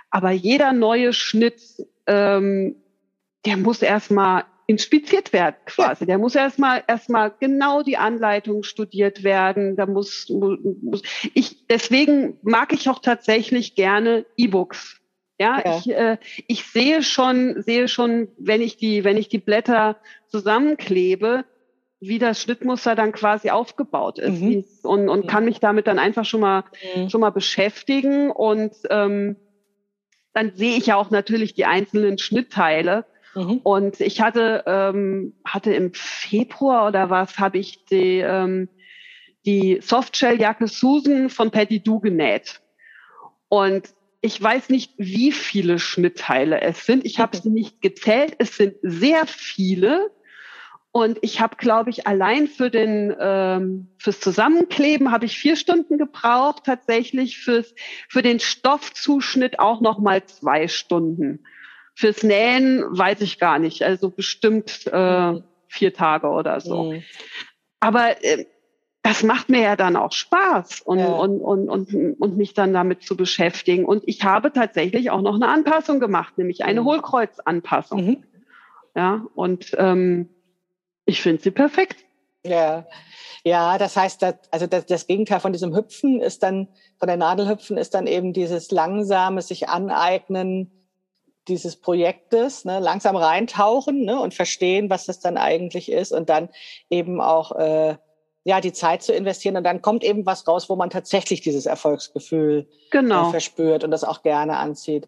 aber 0.09 0.31
jeder 0.31 0.71
neue 0.71 1.11
Schnitt, 1.11 1.61
ähm, 2.07 2.77
der 3.45 3.57
muss 3.57 3.81
erstmal 3.81 4.45
inspiziert 4.71 5.33
werden 5.33 5.57
quasi. 5.65 6.03
Ja. 6.03 6.07
Der 6.07 6.17
muss 6.17 6.33
erstmal 6.33 6.83
erstmal 6.87 7.33
genau 7.39 7.83
die 7.83 7.97
Anleitung 7.97 8.63
studiert 8.63 9.23
werden. 9.23 9.75
Da 9.75 9.85
muss, 9.85 10.29
muss 10.29 11.03
ich 11.33 11.67
deswegen 11.67 12.39
mag 12.41 12.71
ich 12.71 12.89
auch 12.89 12.99
tatsächlich 12.99 13.75
gerne 13.75 14.25
E-Books. 14.37 15.01
Ja, 15.37 15.61
ja, 15.65 15.77
Ich, 15.77 15.91
äh, 15.91 16.17
ich 16.47 16.63
sehe 16.65 17.03
schon 17.03 17.61
sehe 17.61 17.87
schon, 17.87 18.29
wenn 18.37 18.61
ich 18.61 18.77
die 18.77 19.03
wenn 19.03 19.17
ich 19.17 19.27
die 19.27 19.39
Blätter 19.39 19.97
zusammenklebe, 20.27 21.43
wie 21.99 22.17
das 22.17 22.41
Schnittmuster 22.41 22.95
dann 22.95 23.11
quasi 23.11 23.49
aufgebaut 23.49 24.19
ist 24.19 24.41
mhm. 24.41 24.63
und, 24.83 25.09
und 25.09 25.25
mhm. 25.25 25.27
kann 25.27 25.45
mich 25.45 25.59
damit 25.59 25.87
dann 25.87 25.99
einfach 25.99 26.25
schon 26.25 26.41
mal 26.41 26.63
mhm. 26.95 27.09
schon 27.09 27.21
mal 27.21 27.31
beschäftigen 27.31 28.31
und 28.31 28.73
ähm, 28.89 29.35
dann 30.33 30.53
sehe 30.55 30.77
ich 30.77 30.85
ja 30.85 30.95
auch 30.95 31.09
natürlich 31.09 31.55
die 31.55 31.65
einzelnen 31.65 32.17
Schnittteile 32.17 33.05
Mhm. 33.35 33.59
Und 33.63 34.01
ich 34.01 34.21
hatte, 34.21 34.63
ähm, 34.65 35.33
hatte 35.45 35.73
im 35.73 35.93
Februar 35.93 36.87
oder 36.87 37.09
was, 37.09 37.39
habe 37.39 37.57
ich 37.57 37.85
die, 37.85 38.19
ähm, 38.19 38.69
die 39.45 39.79
Softshell-Jacke 39.81 40.67
Susan 40.67 41.29
von 41.29 41.51
Patty 41.51 41.81
Du 41.81 41.99
genäht. 41.99 42.61
Und 43.47 43.93
ich 44.21 44.41
weiß 44.41 44.69
nicht, 44.69 44.93
wie 44.97 45.31
viele 45.31 45.79
Schnittteile 45.79 46.61
es 46.61 46.85
sind. 46.85 47.05
Ich 47.05 47.19
habe 47.19 47.35
sie 47.35 47.49
nicht 47.49 47.81
gezählt. 47.81 48.35
Es 48.37 48.55
sind 48.55 48.75
sehr 48.83 49.25
viele. 49.25 50.11
Und 50.91 51.19
ich 51.21 51.39
habe, 51.39 51.55
glaube 51.55 51.89
ich, 51.89 52.05
allein 52.05 52.47
für 52.47 52.69
den 52.69 53.15
ähm, 53.19 53.87
fürs 53.97 54.19
Zusammenkleben 54.19 55.11
habe 55.11 55.25
ich 55.25 55.37
vier 55.37 55.55
Stunden 55.55 55.97
gebraucht. 55.97 56.63
Tatsächlich 56.65 57.39
fürs 57.39 57.73
für 58.09 58.21
den 58.21 58.39
Stoffzuschnitt 58.39 59.59
auch 59.59 59.81
noch 59.81 59.99
mal 59.99 60.23
zwei 60.25 60.67
Stunden. 60.67 61.43
Fürs 61.93 62.23
Nähen 62.23 62.83
weiß 62.89 63.21
ich 63.21 63.39
gar 63.39 63.59
nicht. 63.59 63.83
Also 63.83 64.09
bestimmt 64.09 64.87
äh, 64.87 65.41
vier 65.67 65.93
Tage 65.93 66.27
oder 66.27 66.59
so. 66.61 66.91
Mhm. 66.91 67.03
Aber 67.79 68.23
äh, 68.23 68.45
das 69.03 69.23
macht 69.23 69.49
mir 69.49 69.61
ja 69.61 69.75
dann 69.75 69.95
auch 69.95 70.11
Spaß 70.11 70.81
und, 70.81 70.99
ja. 70.99 71.07
und, 71.07 71.41
und, 71.41 71.69
und, 71.69 72.15
und 72.19 72.37
mich 72.37 72.53
dann 72.53 72.73
damit 72.73 73.01
zu 73.01 73.17
beschäftigen. 73.17 73.85
Und 73.85 74.03
ich 74.05 74.23
habe 74.23 74.53
tatsächlich 74.53 75.09
auch 75.09 75.21
noch 75.21 75.35
eine 75.35 75.47
Anpassung 75.47 75.99
gemacht, 75.99 76.37
nämlich 76.37 76.63
eine 76.63 76.81
mhm. 76.81 76.85
Hohlkreuzanpassung. 76.85 78.05
Mhm. 78.05 78.23
Ja, 78.95 79.25
und 79.35 79.75
ähm, 79.77 80.29
ich 81.05 81.21
finde 81.21 81.41
sie 81.41 81.51
perfekt. 81.51 82.05
Ja, 82.43 82.85
ja, 83.43 83.77
das 83.77 83.97
heißt, 83.97 84.21
dass, 84.21 84.35
also 84.51 84.67
das, 84.67 84.85
das 84.85 85.07
Gegenteil 85.07 85.39
von 85.39 85.53
diesem 85.53 85.75
Hüpfen 85.75 86.21
ist 86.21 86.43
dann, 86.43 86.67
von 86.99 87.07
der 87.07 87.17
Nadelhüpfen 87.17 87.77
ist 87.77 87.95
dann 87.95 88.05
eben 88.05 88.33
dieses 88.33 88.69
langsame 88.71 89.41
sich 89.41 89.67
aneignen, 89.69 90.80
dieses 91.47 91.75
Projektes, 91.75 92.65
ne, 92.65 92.79
langsam 92.79 93.15
reintauchen 93.15 94.05
ne, 94.05 94.19
und 94.19 94.33
verstehen, 94.33 94.89
was 94.89 95.05
das 95.05 95.19
dann 95.19 95.37
eigentlich 95.37 95.91
ist 95.91 96.11
und 96.11 96.29
dann 96.29 96.49
eben 96.89 97.19
auch 97.19 97.51
äh, 97.53 97.95
ja 98.43 98.61
die 98.61 98.73
Zeit 98.73 99.03
zu 99.03 99.13
investieren 99.13 99.57
und 99.57 99.63
dann 99.63 99.81
kommt 99.81 100.03
eben 100.03 100.25
was 100.25 100.47
raus, 100.47 100.69
wo 100.69 100.75
man 100.75 100.89
tatsächlich 100.89 101.41
dieses 101.41 101.65
Erfolgsgefühl 101.65 102.67
genau. 102.91 103.27
äh, 103.27 103.31
verspürt 103.31 103.83
und 103.83 103.91
das 103.91 104.03
auch 104.03 104.23
gerne 104.23 104.57
anzieht. 104.57 105.07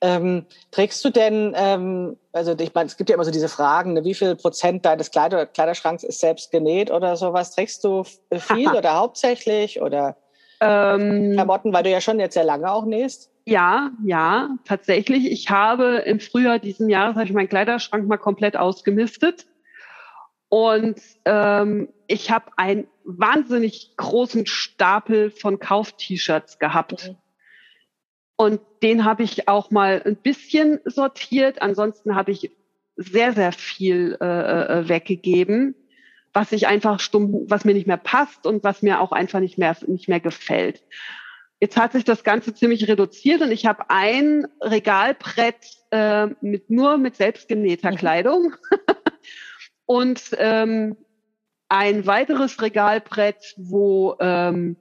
Ähm, 0.00 0.46
trägst 0.70 1.02
du 1.04 1.10
denn, 1.10 1.54
ähm, 1.56 2.18
also 2.32 2.54
ich 2.58 2.74
meine, 2.74 2.88
es 2.88 2.96
gibt 2.96 3.08
ja 3.08 3.14
immer 3.14 3.24
so 3.24 3.30
diese 3.30 3.48
Fragen, 3.48 3.94
ne, 3.94 4.04
wie 4.04 4.14
viel 4.14 4.36
Prozent 4.36 4.84
deines 4.84 5.10
Kleider 5.10 5.46
Kleiderschranks 5.46 6.02
ist 6.02 6.20
selbst 6.20 6.50
genäht 6.50 6.90
oder 6.90 7.16
sowas? 7.16 7.54
Trägst 7.54 7.84
du 7.84 8.04
viel 8.04 8.68
oder 8.76 8.96
hauptsächlich 8.96 9.80
oder 9.80 10.16
ähm, 10.60 11.32
Klamotten, 11.32 11.72
weil 11.72 11.82
du 11.82 11.90
ja 11.90 12.00
schon 12.00 12.20
jetzt 12.20 12.34
sehr 12.34 12.44
lange 12.44 12.70
auch 12.70 12.84
nähst? 12.84 13.30
Ja, 13.46 13.90
ja, 14.04 14.56
tatsächlich. 14.64 15.30
Ich 15.30 15.50
habe 15.50 15.96
im 16.06 16.20
Frühjahr 16.20 16.58
diesen 16.58 16.88
Jahres 16.88 17.16
habe 17.16 17.26
ich 17.26 17.32
meinen 17.32 17.48
Kleiderschrank 17.48 18.06
mal 18.06 18.16
komplett 18.16 18.56
ausgemistet. 18.56 19.46
Und 20.48 21.00
ähm, 21.24 21.88
ich 22.06 22.30
habe 22.30 22.46
einen 22.56 22.86
wahnsinnig 23.04 23.96
großen 23.96 24.46
Stapel 24.46 25.30
von 25.30 25.58
Kauf-T-Shirts 25.58 26.58
gehabt. 26.58 27.08
Mhm. 27.08 27.16
Und 28.36 28.60
den 28.82 29.04
habe 29.04 29.22
ich 29.22 29.48
auch 29.48 29.70
mal 29.70 30.02
ein 30.04 30.16
bisschen 30.16 30.80
sortiert. 30.84 31.60
Ansonsten 31.60 32.14
habe 32.14 32.32
ich 32.32 32.50
sehr, 32.96 33.32
sehr 33.32 33.52
viel 33.52 34.16
äh, 34.20 34.24
äh 34.80 34.88
weggegeben. 34.88 35.74
Was 36.34 36.50
ich 36.52 36.66
einfach 36.66 37.00
stumm, 37.00 37.46
was 37.48 37.64
mir 37.64 37.74
nicht 37.74 37.86
mehr 37.86 37.96
passt 37.96 38.46
und 38.46 38.64
was 38.64 38.82
mir 38.82 39.00
auch 39.00 39.12
einfach 39.12 39.40
nicht 39.40 39.56
mehr, 39.56 39.76
nicht 39.86 40.08
mehr 40.08 40.20
gefällt. 40.20 40.82
Jetzt 41.60 41.76
hat 41.76 41.92
sich 41.92 42.04
das 42.04 42.24
Ganze 42.24 42.52
ziemlich 42.52 42.88
reduziert 42.88 43.40
und 43.40 43.52
ich 43.52 43.64
habe 43.64 43.88
ein 43.88 44.46
Regalbrett 44.60 45.78
äh, 45.92 46.26
mit 46.40 46.68
nur 46.68 46.98
mit 46.98 47.14
selbstgenähter 47.16 47.92
mhm. 47.92 47.96
Kleidung 47.96 48.56
und 49.86 50.20
ähm, 50.36 50.96
ein 51.68 52.06
weiteres 52.06 52.60
Regalbrett, 52.60 53.54
wo 53.56 54.16
ähm, 54.20 54.76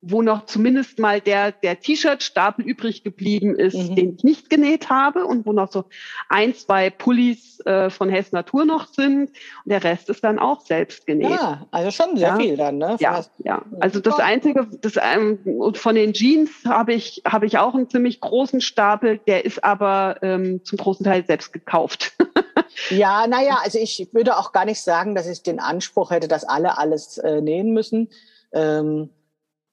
wo 0.00 0.22
noch 0.22 0.46
zumindest 0.46 1.00
mal 1.00 1.20
der, 1.20 1.50
der 1.50 1.80
T-Shirt-Stapel 1.80 2.64
übrig 2.64 3.02
geblieben 3.02 3.56
ist, 3.56 3.74
mhm. 3.74 3.96
den 3.96 4.14
ich 4.14 4.24
nicht 4.24 4.50
genäht 4.50 4.90
habe 4.90 5.26
und 5.26 5.44
wo 5.44 5.52
noch 5.52 5.72
so 5.72 5.86
ein, 6.28 6.54
zwei 6.54 6.88
Pullis 6.88 7.58
äh, 7.66 7.90
von 7.90 8.08
Hess 8.08 8.30
Natur 8.30 8.64
noch 8.64 8.86
sind. 8.86 9.30
Und 9.30 9.32
der 9.64 9.82
Rest 9.82 10.08
ist 10.08 10.22
dann 10.22 10.38
auch 10.38 10.60
selbst 10.60 11.04
genäht. 11.04 11.30
Ja, 11.30 11.66
also 11.72 11.90
schon 11.90 12.16
sehr 12.16 12.28
ja. 12.28 12.36
viel 12.36 12.56
dann, 12.56 12.78
ne? 12.78 12.96
Ja, 13.00 13.24
ja. 13.38 13.62
Also 13.80 13.98
das 13.98 14.20
Einzige, 14.20 14.68
das, 14.80 14.94
ähm, 15.02 15.40
von 15.74 15.96
den 15.96 16.12
Jeans 16.12 16.50
habe 16.64 16.92
ich, 16.94 17.22
habe 17.24 17.46
ich 17.46 17.58
auch 17.58 17.74
einen 17.74 17.90
ziemlich 17.90 18.20
großen 18.20 18.60
Stapel, 18.60 19.18
der 19.26 19.44
ist 19.44 19.64
aber 19.64 20.18
ähm, 20.22 20.64
zum 20.64 20.78
großen 20.78 21.04
Teil 21.04 21.26
selbst 21.26 21.52
gekauft. 21.52 22.16
ja, 22.90 23.26
naja, 23.26 23.58
also 23.64 23.78
ich 23.80 24.08
würde 24.12 24.36
auch 24.36 24.52
gar 24.52 24.64
nicht 24.64 24.80
sagen, 24.80 25.16
dass 25.16 25.26
ich 25.26 25.42
den 25.42 25.58
Anspruch 25.58 26.12
hätte, 26.12 26.28
dass 26.28 26.44
alle 26.44 26.78
alles 26.78 27.18
äh, 27.18 27.40
nähen 27.40 27.72
müssen. 27.72 28.10
Ähm, 28.52 29.10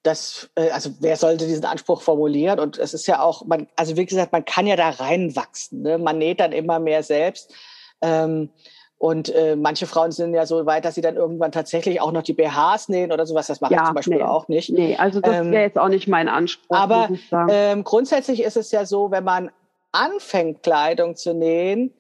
das, 0.06 0.50
äh, 0.56 0.70
also 0.70 0.92
wer 1.00 1.18
sollte 1.18 1.48
diesen 1.48 1.66
Anspruch 1.66 2.02
formulieren? 2.02 2.60
Und 2.60 2.78
es 2.78 2.94
ist 2.94 3.08
ja 3.08 3.22
auch, 3.22 3.46
man, 3.46 3.68
also 3.76 3.98
wie 3.98 4.06
gesagt, 4.06 4.32
man 4.32 4.46
kann 4.46 4.68
ja 4.68 4.76
da 4.76 4.90
reinwachsen. 4.90 5.82
Ne? 5.82 5.98
Man 5.98 6.18
näht 6.18 6.40
dann 6.40 6.52
immer 6.52 6.80
mehr 6.80 7.04
selbst. 7.04 7.54
Ähm, 8.02 8.50
und 8.98 9.30
äh, 9.30 9.56
manche 9.56 9.88
Frauen 9.88 10.12
sind 10.12 10.34
ja 10.34 10.46
so 10.46 10.66
weit, 10.66 10.86
dass 10.86 10.96
sie 10.96 11.02
dann 11.02 11.16
irgendwann 11.16 11.52
tatsächlich 11.52 12.00
auch 12.02 12.12
noch 12.12 12.24
die 12.24 12.34
BHs 12.34 12.88
nähen 12.90 13.12
oder 13.12 13.26
sowas. 13.26 13.48
Das 13.48 13.62
mache 13.62 13.74
ja, 13.74 13.82
ich 13.82 13.86
zum 13.88 13.96
Beispiel 13.96 14.18
nee, 14.18 14.24
auch 14.24 14.48
nicht. 14.48 14.70
Nee, 14.70 14.96
also 14.96 15.20
das 15.20 15.32
wäre 15.32 15.46
ähm, 15.46 15.54
jetzt 15.54 15.78
auch 15.78 15.90
nicht 15.90 16.08
mein 16.08 16.30
Anspruch. 16.30 16.76
Aber 16.76 17.10
ähm, 17.50 17.84
grundsätzlich 17.84 18.42
ist 18.42 18.58
es 18.58 18.72
ja 18.72 18.86
so, 18.86 19.12
wenn 19.12 19.24
man 19.24 19.52
anfängt, 19.92 20.64
Kleidung 20.64 21.16
zu 21.16 21.34
nähen 21.34 21.94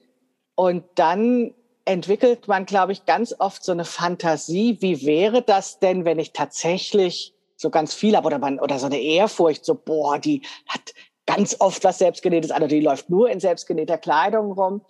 und 0.55 0.83
dann 0.95 1.53
entwickelt 1.83 2.47
man, 2.47 2.65
glaube 2.65 2.93
ich, 2.93 3.05
ganz 3.05 3.35
oft 3.37 3.63
so 3.63 3.71
eine 3.71 3.85
Fantasie. 3.85 4.77
Wie 4.79 5.05
wäre 5.05 5.41
das 5.41 5.79
denn, 5.79 6.05
wenn 6.05 6.17
ich 6.17 6.33
tatsächlich 6.33 7.34
so 7.55 7.69
ganz 7.69 7.93
viel 7.93 8.15
habe 8.15 8.27
oder 8.27 8.39
man 8.39 8.59
oder 8.59 8.79
so 8.79 8.85
eine 8.85 8.99
Ehrfurcht, 8.99 9.65
so 9.65 9.75
boah, 9.75 10.19
die 10.19 10.41
hat 10.67 10.93
ganz 11.25 11.55
oft 11.59 11.83
was 11.83 11.97
selbstgenähtes 11.97 12.51
oder 12.51 12.67
die 12.67 12.81
läuft 12.81 13.09
nur 13.09 13.29
in 13.29 13.39
selbstgenähter 13.39 13.97
Kleidung 13.97 14.51
rum. 14.51 14.81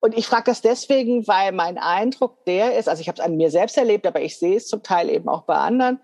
Und 0.00 0.16
ich 0.16 0.26
frage 0.26 0.44
das 0.46 0.62
deswegen, 0.62 1.28
weil 1.28 1.52
mein 1.52 1.76
Eindruck 1.76 2.44
der 2.46 2.78
ist, 2.78 2.88
also 2.88 3.00
ich 3.00 3.08
habe 3.08 3.20
es 3.20 3.24
an 3.24 3.36
mir 3.36 3.50
selbst 3.50 3.76
erlebt, 3.76 4.06
aber 4.06 4.22
ich 4.22 4.38
sehe 4.38 4.56
es 4.56 4.68
zum 4.68 4.82
Teil 4.82 5.10
eben 5.10 5.28
auch 5.28 5.42
bei 5.42 5.56
anderen, 5.56 6.00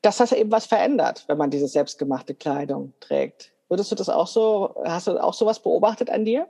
dass 0.00 0.18
das 0.18 0.32
eben 0.32 0.50
was 0.50 0.66
verändert, 0.66 1.24
wenn 1.26 1.38
man 1.38 1.50
diese 1.50 1.66
selbstgemachte 1.66 2.34
Kleidung 2.34 2.92
trägt. 3.00 3.52
Würdest 3.68 3.90
du 3.90 3.96
das 3.96 4.08
auch 4.08 4.26
so, 4.26 4.74
hast 4.84 5.06
du 5.06 5.22
auch 5.22 5.34
sowas 5.34 5.60
beobachtet 5.60 6.10
an 6.10 6.24
dir? 6.24 6.46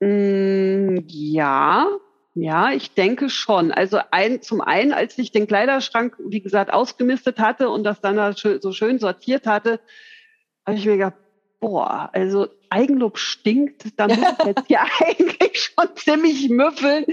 Mm, 0.00 0.98
ja, 1.06 1.86
ja, 2.34 2.72
ich 2.72 2.94
denke 2.94 3.28
schon. 3.28 3.72
Also 3.72 3.98
ein, 4.10 4.40
zum 4.42 4.60
einen, 4.60 4.92
als 4.92 5.18
ich 5.18 5.32
den 5.32 5.46
Kleiderschrank, 5.46 6.16
wie 6.18 6.40
gesagt, 6.40 6.72
ausgemistet 6.72 7.38
hatte 7.38 7.68
und 7.70 7.84
das 7.84 8.00
dann 8.00 8.34
so 8.34 8.72
schön 8.72 8.98
sortiert 8.98 9.46
hatte, 9.46 9.80
habe 10.66 10.78
ich 10.78 10.86
mir 10.86 10.96
gedacht, 10.96 11.16
boah, 11.58 12.10
also 12.12 12.48
Eigenlob 12.70 13.18
stinkt, 13.18 13.98
da 13.98 14.06
muss 14.06 14.18
ich 14.18 14.46
jetzt 14.46 14.66
hier 14.68 14.80
eigentlich 15.00 15.60
schon 15.60 15.96
ziemlich 15.96 16.48
müffeln. 16.48 17.04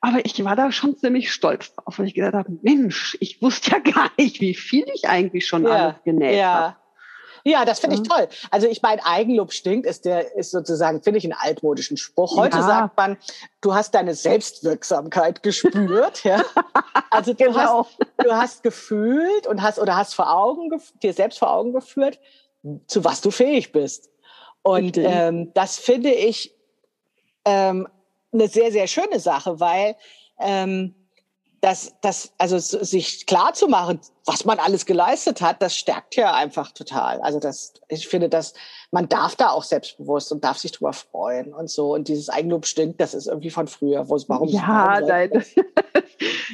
Aber 0.00 0.24
ich 0.24 0.44
war 0.44 0.54
da 0.54 0.70
schon 0.70 0.96
ziemlich 0.96 1.32
stolz 1.32 1.74
drauf, 1.74 1.98
weil 1.98 2.06
ich 2.06 2.14
gedacht 2.14 2.34
habe, 2.34 2.58
Mensch, 2.62 3.16
ich 3.20 3.42
wusste 3.42 3.72
ja 3.72 3.78
gar 3.92 4.10
nicht, 4.16 4.40
wie 4.40 4.54
viel 4.54 4.86
ich 4.94 5.08
eigentlich 5.08 5.46
schon 5.46 5.64
ja, 5.64 5.70
alles 5.70 6.02
genäht 6.04 6.38
ja. 6.38 6.54
habe. 6.54 6.76
Ja, 7.44 7.64
das 7.64 7.80
finde 7.80 7.96
ich 7.96 8.02
toll. 8.02 8.28
Also 8.50 8.66
ich 8.66 8.82
meine, 8.82 9.04
Eigenlob 9.04 9.52
stinkt, 9.52 9.86
ist 9.86 10.04
der, 10.04 10.36
ist 10.36 10.50
sozusagen, 10.50 11.02
finde 11.02 11.18
ich, 11.18 11.24
einen 11.24 11.34
altmodischen 11.34 11.96
Spruch. 11.96 12.36
Heute 12.36 12.58
ja. 12.58 12.62
sagt 12.62 12.96
man, 12.96 13.16
du 13.60 13.74
hast 13.74 13.94
deine 13.94 14.14
Selbstwirksamkeit 14.14 15.42
gespürt. 15.42 16.24
ja. 16.24 16.42
Also 17.10 17.32
du, 17.32 17.46
genau. 17.46 17.86
hast, 17.86 17.98
du 18.18 18.32
hast 18.32 18.62
gefühlt 18.62 19.46
und 19.46 19.62
hast 19.62 19.78
oder 19.78 19.96
hast 19.96 20.14
vor 20.14 20.30
Augen, 20.30 20.70
dir 21.02 21.14
selbst 21.14 21.38
vor 21.38 21.50
Augen 21.50 21.72
geführt, 21.72 22.20
zu 22.86 23.02
was 23.02 23.22
du 23.22 23.30
fähig 23.30 23.72
bist. 23.72 24.10
Und 24.62 24.98
ähm, 24.98 25.50
das 25.54 25.78
finde 25.78 26.10
ich 26.10 26.54
ähm, 27.46 27.88
eine 28.32 28.48
sehr, 28.48 28.72
sehr 28.72 28.86
schöne 28.86 29.20
Sache, 29.20 29.58
weil 29.58 29.96
ähm, 30.38 30.94
das, 31.60 31.94
das, 32.02 32.32
also 32.38 32.58
sich 32.58 33.26
klar 33.26 33.52
zu 33.52 33.66
machen, 33.66 34.00
was 34.26 34.44
man 34.44 34.58
alles 34.58 34.86
geleistet 34.86 35.40
hat, 35.40 35.60
das 35.60 35.74
stärkt 35.74 36.14
ja 36.14 36.32
einfach 36.34 36.70
total. 36.72 37.20
Also 37.20 37.40
das, 37.40 37.72
ich 37.88 38.06
finde, 38.06 38.28
dass 38.28 38.54
man 38.90 39.08
darf 39.08 39.34
da 39.34 39.50
auch 39.50 39.64
selbstbewusst 39.64 40.30
und 40.30 40.44
darf 40.44 40.58
sich 40.58 40.72
drüber 40.72 40.92
freuen 40.92 41.52
und 41.52 41.68
so. 41.68 41.94
Und 41.94 42.08
dieses 42.08 42.28
Eigenlob 42.28 42.66
stinkt, 42.66 43.00
das 43.00 43.14
ist 43.14 43.26
irgendwie 43.26 43.50
von 43.50 43.66
früher. 43.66 44.08
Warum, 44.08 44.48
ja, 44.48 44.62
warum 44.66 45.08
nein. 45.08 45.30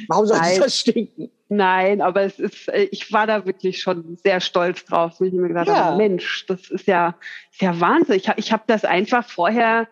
warum 0.07 0.25
soll 0.25 0.37
nein. 0.37 0.59
das 0.59 0.79
stinken? 0.79 1.31
Nein, 1.49 2.01
aber 2.01 2.23
es 2.23 2.39
ist, 2.39 2.67
ich 2.91 3.11
war 3.13 3.27
da 3.27 3.45
wirklich 3.45 3.81
schon 3.81 4.17
sehr 4.23 4.41
stolz 4.41 4.85
drauf, 4.85 5.19
wo 5.19 5.25
ich 5.25 5.33
mir 5.33 5.47
gedacht 5.47 5.67
ja. 5.67 5.85
habe, 5.85 5.97
Mensch, 5.97 6.45
das 6.47 6.69
ist 6.71 6.87
ja, 6.87 7.15
ist 7.51 7.61
ja 7.61 7.79
Wahnsinn. 7.79 8.15
Ich, 8.15 8.27
ich 8.37 8.51
habe 8.51 8.63
das 8.65 8.83
einfach 8.83 9.27
vorher 9.29 9.87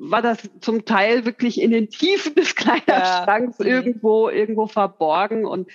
war 0.00 0.22
das 0.22 0.38
zum 0.60 0.84
Teil 0.84 1.24
wirklich 1.24 1.60
in 1.60 1.70
den 1.70 1.88
Tiefen 1.88 2.34
des 2.34 2.54
Kleiderschranks 2.56 3.58
ja. 3.58 3.66
irgendwo, 3.66 4.28
irgendwo 4.28 4.66
verborgen. 4.66 5.46
Und 5.46 5.70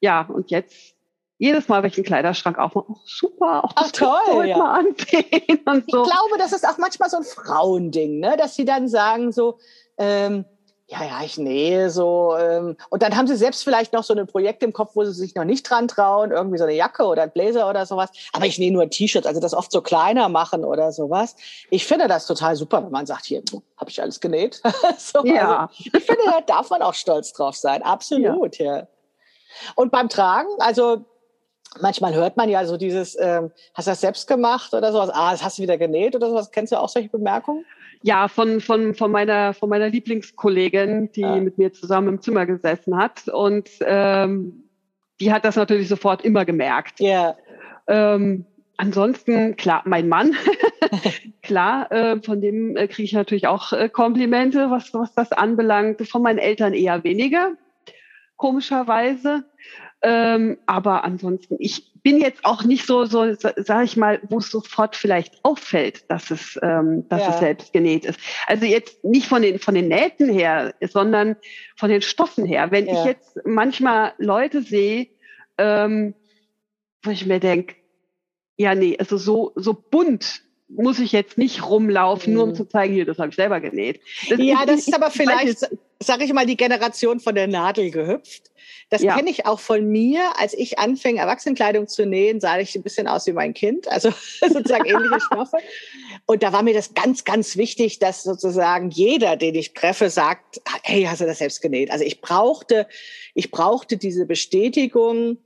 ja, 0.00 0.22
und 0.22 0.50
jetzt 0.50 0.94
jedes 1.38 1.68
Mal, 1.68 1.82
wenn 1.82 1.90
ich 1.90 1.96
einen 1.96 2.06
Kleiderschrank 2.06 2.56
aufmache, 2.58 2.86
oh, 2.88 2.96
super, 3.04 3.64
auch 3.64 3.72
das 3.72 3.92
Ach, 4.00 4.26
toll, 4.26 4.46
ja. 4.46 4.58
mal 4.58 4.78
ansehen. 4.78 5.60
Und 5.64 5.90
so. 5.90 6.04
Ich 6.04 6.10
glaube, 6.10 6.38
das 6.38 6.52
ist 6.52 6.66
auch 6.66 6.78
manchmal 6.78 7.10
so 7.10 7.16
ein 7.16 7.24
Frauending, 7.24 8.20
ne? 8.20 8.36
dass 8.38 8.54
sie 8.54 8.64
dann 8.64 8.88
sagen 8.88 9.32
so, 9.32 9.58
ähm, 9.98 10.44
ja, 10.92 11.04
ja, 11.04 11.24
ich 11.24 11.38
nähe 11.38 11.88
so. 11.88 12.36
Ähm, 12.38 12.76
und 12.90 13.02
dann 13.02 13.16
haben 13.16 13.26
sie 13.26 13.36
selbst 13.36 13.64
vielleicht 13.64 13.94
noch 13.94 14.04
so 14.04 14.14
ein 14.14 14.26
Projekt 14.26 14.62
im 14.62 14.74
Kopf, 14.74 14.94
wo 14.94 15.04
sie 15.04 15.12
sich 15.12 15.34
noch 15.34 15.44
nicht 15.44 15.62
dran 15.68 15.88
trauen, 15.88 16.32
irgendwie 16.32 16.58
so 16.58 16.64
eine 16.64 16.74
Jacke 16.74 17.04
oder 17.04 17.22
ein 17.22 17.30
Blazer 17.30 17.68
oder 17.68 17.86
sowas. 17.86 18.10
Aber 18.32 18.44
ich 18.44 18.58
nähe 18.58 18.72
nur 18.72 18.88
T-Shirts, 18.88 19.26
also 19.26 19.40
das 19.40 19.54
oft 19.54 19.72
so 19.72 19.80
kleiner 19.80 20.28
machen 20.28 20.64
oder 20.64 20.92
sowas. 20.92 21.34
Ich 21.70 21.86
finde 21.86 22.08
das 22.08 22.26
total 22.26 22.56
super, 22.56 22.84
wenn 22.84 22.90
man 22.90 23.06
sagt, 23.06 23.24
hier, 23.24 23.42
habe 23.78 23.90
ich 23.90 24.02
alles 24.02 24.20
genäht. 24.20 24.60
so, 24.98 25.24
ja. 25.24 25.62
Also, 25.62 25.74
ich 25.78 26.04
finde, 26.04 26.22
da 26.26 26.40
darf 26.42 26.68
man 26.68 26.82
auch 26.82 26.94
stolz 26.94 27.32
drauf 27.32 27.56
sein. 27.56 27.82
Absolut, 27.82 28.58
ja. 28.58 28.78
ja. 28.78 28.86
Und 29.74 29.92
beim 29.92 30.10
Tragen, 30.10 30.50
also 30.58 31.04
manchmal 31.80 32.14
hört 32.14 32.36
man 32.36 32.50
ja 32.50 32.66
so 32.66 32.76
dieses, 32.76 33.18
ähm, 33.18 33.50
hast 33.72 33.86
du 33.86 33.92
das 33.92 34.00
selbst 34.02 34.26
gemacht 34.26 34.74
oder 34.74 34.92
sowas? 34.92 35.08
Ah, 35.10 35.32
das 35.32 35.42
hast 35.42 35.56
du 35.56 35.62
wieder 35.62 35.78
genäht 35.78 36.14
oder 36.14 36.28
sowas. 36.28 36.50
Kennst 36.50 36.72
du 36.72 36.78
auch 36.78 36.90
solche 36.90 37.08
Bemerkungen? 37.08 37.64
Ja, 38.02 38.28
von, 38.28 38.60
von, 38.60 38.94
von, 38.94 39.10
meiner, 39.10 39.54
von 39.54 39.68
meiner 39.68 39.88
Lieblingskollegin, 39.88 41.12
die 41.12 41.24
ah. 41.24 41.36
mit 41.36 41.58
mir 41.58 41.72
zusammen 41.72 42.08
im 42.08 42.20
Zimmer 42.20 42.46
gesessen 42.46 42.96
hat. 42.96 43.28
Und 43.28 43.70
ähm, 43.80 44.64
die 45.20 45.32
hat 45.32 45.44
das 45.44 45.56
natürlich 45.56 45.88
sofort 45.88 46.24
immer 46.24 46.44
gemerkt. 46.44 46.98
Ja. 47.00 47.36
Yeah. 47.88 48.14
Ähm, 48.14 48.44
ansonsten, 48.76 49.56
klar, 49.56 49.82
mein 49.84 50.08
Mann, 50.08 50.34
klar, 51.42 51.90
äh, 51.92 52.20
von 52.20 52.40
dem 52.40 52.76
äh, 52.76 52.88
kriege 52.88 53.04
ich 53.04 53.12
natürlich 53.12 53.46
auch 53.46 53.72
äh, 53.72 53.88
Komplimente, 53.88 54.70
was, 54.70 54.92
was 54.94 55.14
das 55.14 55.30
anbelangt. 55.32 56.06
Von 56.08 56.22
meinen 56.22 56.38
Eltern 56.38 56.74
eher 56.74 57.04
weniger, 57.04 57.52
komischerweise. 58.36 59.44
Ähm, 60.02 60.58
aber 60.66 61.04
ansonsten, 61.04 61.56
ich 61.60 61.91
bin 62.02 62.20
jetzt 62.20 62.44
auch 62.44 62.64
nicht 62.64 62.86
so, 62.86 63.04
so 63.04 63.34
sage 63.34 63.84
ich 63.84 63.96
mal, 63.96 64.20
wo 64.28 64.38
es 64.38 64.50
sofort 64.50 64.96
vielleicht 64.96 65.44
auffällt, 65.44 66.10
dass 66.10 66.30
es, 66.30 66.58
ähm, 66.62 67.08
dass 67.08 67.22
ja. 67.22 67.30
es 67.30 67.38
selbst 67.38 67.72
genäht 67.72 68.04
ist. 68.04 68.18
Also 68.46 68.66
jetzt 68.66 69.04
nicht 69.04 69.26
von 69.26 69.42
den 69.42 69.58
von 69.58 69.74
den 69.74 69.88
Nähten 69.88 70.28
her, 70.28 70.74
sondern 70.80 71.36
von 71.76 71.90
den 71.90 72.02
Stoffen 72.02 72.44
her. 72.44 72.70
Wenn 72.70 72.86
ja. 72.86 72.92
ich 72.92 73.04
jetzt 73.04 73.38
manchmal 73.44 74.14
Leute 74.18 74.62
sehe, 74.62 75.08
ähm, 75.58 76.14
wo 77.02 77.10
ich 77.10 77.26
mir 77.26 77.40
denke, 77.40 77.76
ja 78.56 78.74
nee, 78.74 78.96
also 78.98 79.16
so 79.16 79.52
so 79.54 79.72
bunt 79.74 80.42
muss 80.74 80.98
ich 80.98 81.12
jetzt 81.12 81.38
nicht 81.38 81.68
rumlaufen, 81.68 82.32
mhm. 82.32 82.34
nur 82.34 82.44
um 82.44 82.50
mhm. 82.50 82.54
zu 82.54 82.64
zeigen, 82.64 82.94
hier, 82.94 83.04
das 83.04 83.18
habe 83.18 83.28
ich 83.28 83.36
selber 83.36 83.60
genäht. 83.60 84.00
Das 84.28 84.38
ja, 84.38 84.60
ist, 84.60 84.68
das 84.68 84.88
ist 84.88 84.94
aber 84.94 85.10
vielleicht, 85.10 85.68
sage 86.06 86.24
ich 86.24 86.32
mal, 86.32 86.46
die 86.46 86.56
Generation 86.56 87.20
von 87.20 87.34
der 87.34 87.46
Nadel 87.46 87.90
gehüpft. 87.90 88.50
Das 88.90 89.02
ja. 89.02 89.16
kenne 89.16 89.30
ich 89.30 89.46
auch 89.46 89.58
von 89.58 89.88
mir. 89.88 90.20
Als 90.38 90.52
ich 90.52 90.78
anfing, 90.78 91.16
Erwachsenenkleidung 91.16 91.88
zu 91.88 92.04
nähen, 92.04 92.40
sah 92.40 92.58
ich 92.58 92.74
ein 92.76 92.82
bisschen 92.82 93.08
aus 93.08 93.26
wie 93.26 93.32
mein 93.32 93.54
Kind, 93.54 93.88
also 93.88 94.10
sozusagen 94.40 94.84
ähnliche 94.84 95.20
Stoffe. 95.32 95.56
Und 96.26 96.42
da 96.42 96.52
war 96.52 96.62
mir 96.62 96.74
das 96.74 96.92
ganz, 96.92 97.24
ganz 97.24 97.56
wichtig, 97.56 97.98
dass 98.00 98.22
sozusagen 98.22 98.90
jeder, 98.90 99.36
den 99.36 99.54
ich 99.54 99.72
treffe, 99.72 100.10
sagt, 100.10 100.60
hey, 100.82 101.04
hast 101.04 101.22
du 101.22 101.26
das 101.26 101.38
selbst 101.38 101.62
genäht? 101.62 101.90
Also 101.90 102.04
ich 102.04 102.20
brauchte, 102.20 102.86
ich 103.34 103.50
brauchte 103.50 103.96
diese 103.96 104.26
Bestätigung, 104.26 105.38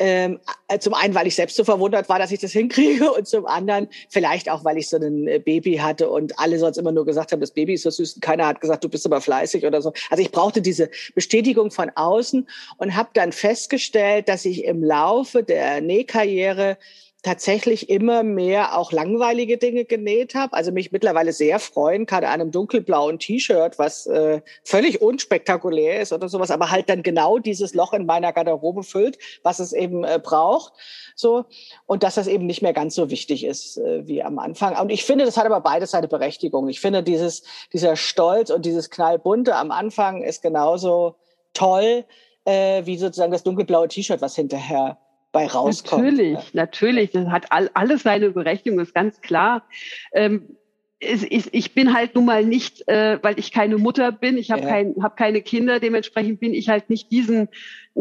Ähm, 0.00 0.38
äh, 0.68 0.78
zum 0.78 0.94
einen, 0.94 1.14
weil 1.14 1.26
ich 1.26 1.34
selbst 1.34 1.56
so 1.56 1.64
verwundert 1.64 2.08
war, 2.08 2.20
dass 2.20 2.30
ich 2.30 2.38
das 2.38 2.52
hinkriege 2.52 3.10
und 3.12 3.26
zum 3.26 3.46
anderen 3.46 3.88
vielleicht 4.08 4.48
auch, 4.48 4.64
weil 4.64 4.78
ich 4.78 4.88
so 4.88 4.96
ein 4.96 5.26
äh, 5.26 5.40
Baby 5.40 5.76
hatte 5.76 6.08
und 6.08 6.38
alle 6.38 6.58
sonst 6.58 6.78
immer 6.78 6.92
nur 6.92 7.04
gesagt 7.04 7.32
haben, 7.32 7.40
das 7.40 7.50
Baby 7.50 7.74
ist 7.74 7.82
so 7.82 7.90
süß 7.90 8.14
und 8.14 8.20
keiner 8.20 8.46
hat 8.46 8.60
gesagt, 8.60 8.84
du 8.84 8.88
bist 8.88 9.04
aber 9.06 9.20
fleißig 9.20 9.66
oder 9.66 9.82
so. 9.82 9.92
Also 10.10 10.22
ich 10.22 10.30
brauchte 10.30 10.62
diese 10.62 10.88
Bestätigung 11.14 11.70
von 11.70 11.90
außen 11.94 12.48
und 12.76 12.96
habe 12.96 13.08
dann 13.14 13.32
festgestellt, 13.32 14.28
dass 14.28 14.44
ich 14.44 14.64
im 14.64 14.84
Laufe 14.84 15.42
der 15.42 15.80
Nähkarriere 15.80 16.78
tatsächlich 17.22 17.90
immer 17.90 18.22
mehr 18.22 18.78
auch 18.78 18.92
langweilige 18.92 19.58
Dinge 19.58 19.84
genäht 19.84 20.36
habe. 20.36 20.52
Also 20.52 20.70
mich 20.70 20.92
mittlerweile 20.92 21.32
sehr 21.32 21.58
freuen 21.58 22.06
kann 22.06 22.22
an 22.22 22.40
einem 22.40 22.50
dunkelblauen 22.52 23.18
T-Shirt, 23.18 23.78
was 23.78 24.06
äh, 24.06 24.40
völlig 24.62 25.02
unspektakulär 25.02 26.00
ist 26.00 26.12
oder 26.12 26.28
sowas, 26.28 26.52
aber 26.52 26.70
halt 26.70 26.88
dann 26.88 27.02
genau 27.02 27.38
dieses 27.38 27.74
Loch 27.74 27.92
in 27.92 28.06
meiner 28.06 28.32
Garderobe 28.32 28.84
füllt, 28.84 29.18
was 29.42 29.58
es 29.58 29.72
eben 29.72 30.04
äh, 30.04 30.20
braucht. 30.22 30.74
So 31.16 31.46
und 31.86 32.04
dass 32.04 32.14
das 32.14 32.28
eben 32.28 32.46
nicht 32.46 32.62
mehr 32.62 32.72
ganz 32.72 32.94
so 32.94 33.10
wichtig 33.10 33.44
ist 33.44 33.78
äh, 33.78 34.06
wie 34.06 34.22
am 34.22 34.38
Anfang. 34.38 34.78
Und 34.78 34.90
ich 34.90 35.04
finde, 35.04 35.24
das 35.24 35.36
hat 35.36 35.46
aber 35.46 35.60
beides 35.60 35.90
seine 35.90 36.06
Berechtigung. 36.06 36.68
Ich 36.68 36.80
finde 36.80 37.02
dieses 37.02 37.42
dieser 37.72 37.96
Stolz 37.96 38.50
und 38.50 38.64
dieses 38.64 38.90
knallbunte 38.90 39.56
am 39.56 39.72
Anfang 39.72 40.22
ist 40.22 40.40
genauso 40.40 41.16
toll 41.52 42.04
äh, 42.44 42.86
wie 42.86 42.96
sozusagen 42.96 43.32
das 43.32 43.42
dunkelblaue 43.42 43.88
T-Shirt, 43.88 44.20
was 44.20 44.36
hinterher 44.36 44.98
bei 45.38 45.46
rauskommt. 45.46 46.04
Natürlich, 46.04 46.54
natürlich. 46.54 47.10
Das 47.10 47.28
hat 47.28 47.50
all, 47.50 47.70
alles 47.74 48.02
seine 48.02 48.30
Berechtigung, 48.30 48.80
ist 48.80 48.94
ganz 48.94 49.20
klar. 49.20 49.66
Ähm, 50.12 50.56
ich, 51.00 51.54
ich 51.54 51.74
bin 51.74 51.94
halt 51.94 52.14
nun 52.14 52.24
mal 52.24 52.44
nicht, 52.44 52.88
äh, 52.88 53.18
weil 53.22 53.38
ich 53.38 53.52
keine 53.52 53.78
Mutter 53.78 54.10
bin, 54.10 54.36
ich 54.36 54.50
habe 54.50 54.62
ja. 54.62 54.68
kein, 54.68 54.94
hab 55.00 55.16
keine 55.16 55.42
Kinder, 55.42 55.78
dementsprechend 55.78 56.40
bin 56.40 56.54
ich 56.54 56.68
halt 56.68 56.90
nicht 56.90 57.12
diesen 57.12 57.48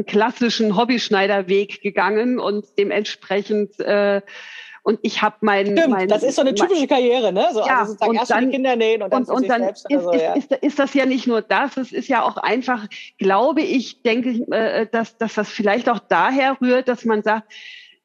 klassischen 0.07 0.75
Hobbyschneiderweg 0.75 1.81
gegangen 1.81 2.39
und 2.39 2.65
dementsprechend 2.77 3.79
äh, 3.79 4.21
und 4.87 4.99
ich 5.01 5.21
habe 5.21 5.35
mein, 5.41 5.65
Stimmt, 5.65 5.89
mein, 5.89 6.07
das 6.07 6.23
ist 6.23 6.35
so 6.35 6.43
eine 6.43 6.55
typische 6.55 6.87
Karriere, 6.87 7.33
ne? 7.33 7.49
So, 7.51 7.59
ja, 7.59 7.81
also 7.81 7.97
und 8.05 8.15
erst 8.15 8.31
dann, 8.31 8.45
die 8.45 8.51
Kinder 8.51 8.77
nähen 8.77 9.03
und 9.03 9.11
dann, 9.11 9.25
und, 9.25 9.29
und 9.29 9.49
dann 9.49 9.63
ist, 9.63 9.85
so, 9.89 10.11
ist, 10.11 10.21
ja. 10.21 10.33
ist, 10.33 10.51
ist, 10.53 10.79
das 10.79 10.93
ja 10.93 11.05
nicht 11.05 11.27
nur 11.27 11.41
das, 11.41 11.75
es 11.75 11.91
ist 11.91 12.07
ja 12.07 12.23
auch 12.23 12.37
einfach, 12.37 12.87
glaube 13.17 13.63
ich, 13.63 14.01
denke 14.03 14.29
ich, 14.29 14.49
äh, 14.49 14.87
dass, 14.89 15.17
dass 15.17 15.33
das 15.33 15.49
vielleicht 15.49 15.89
auch 15.89 15.99
daher 15.99 16.55
rührt, 16.61 16.87
dass 16.87 17.03
man 17.03 17.21
sagt, 17.21 17.51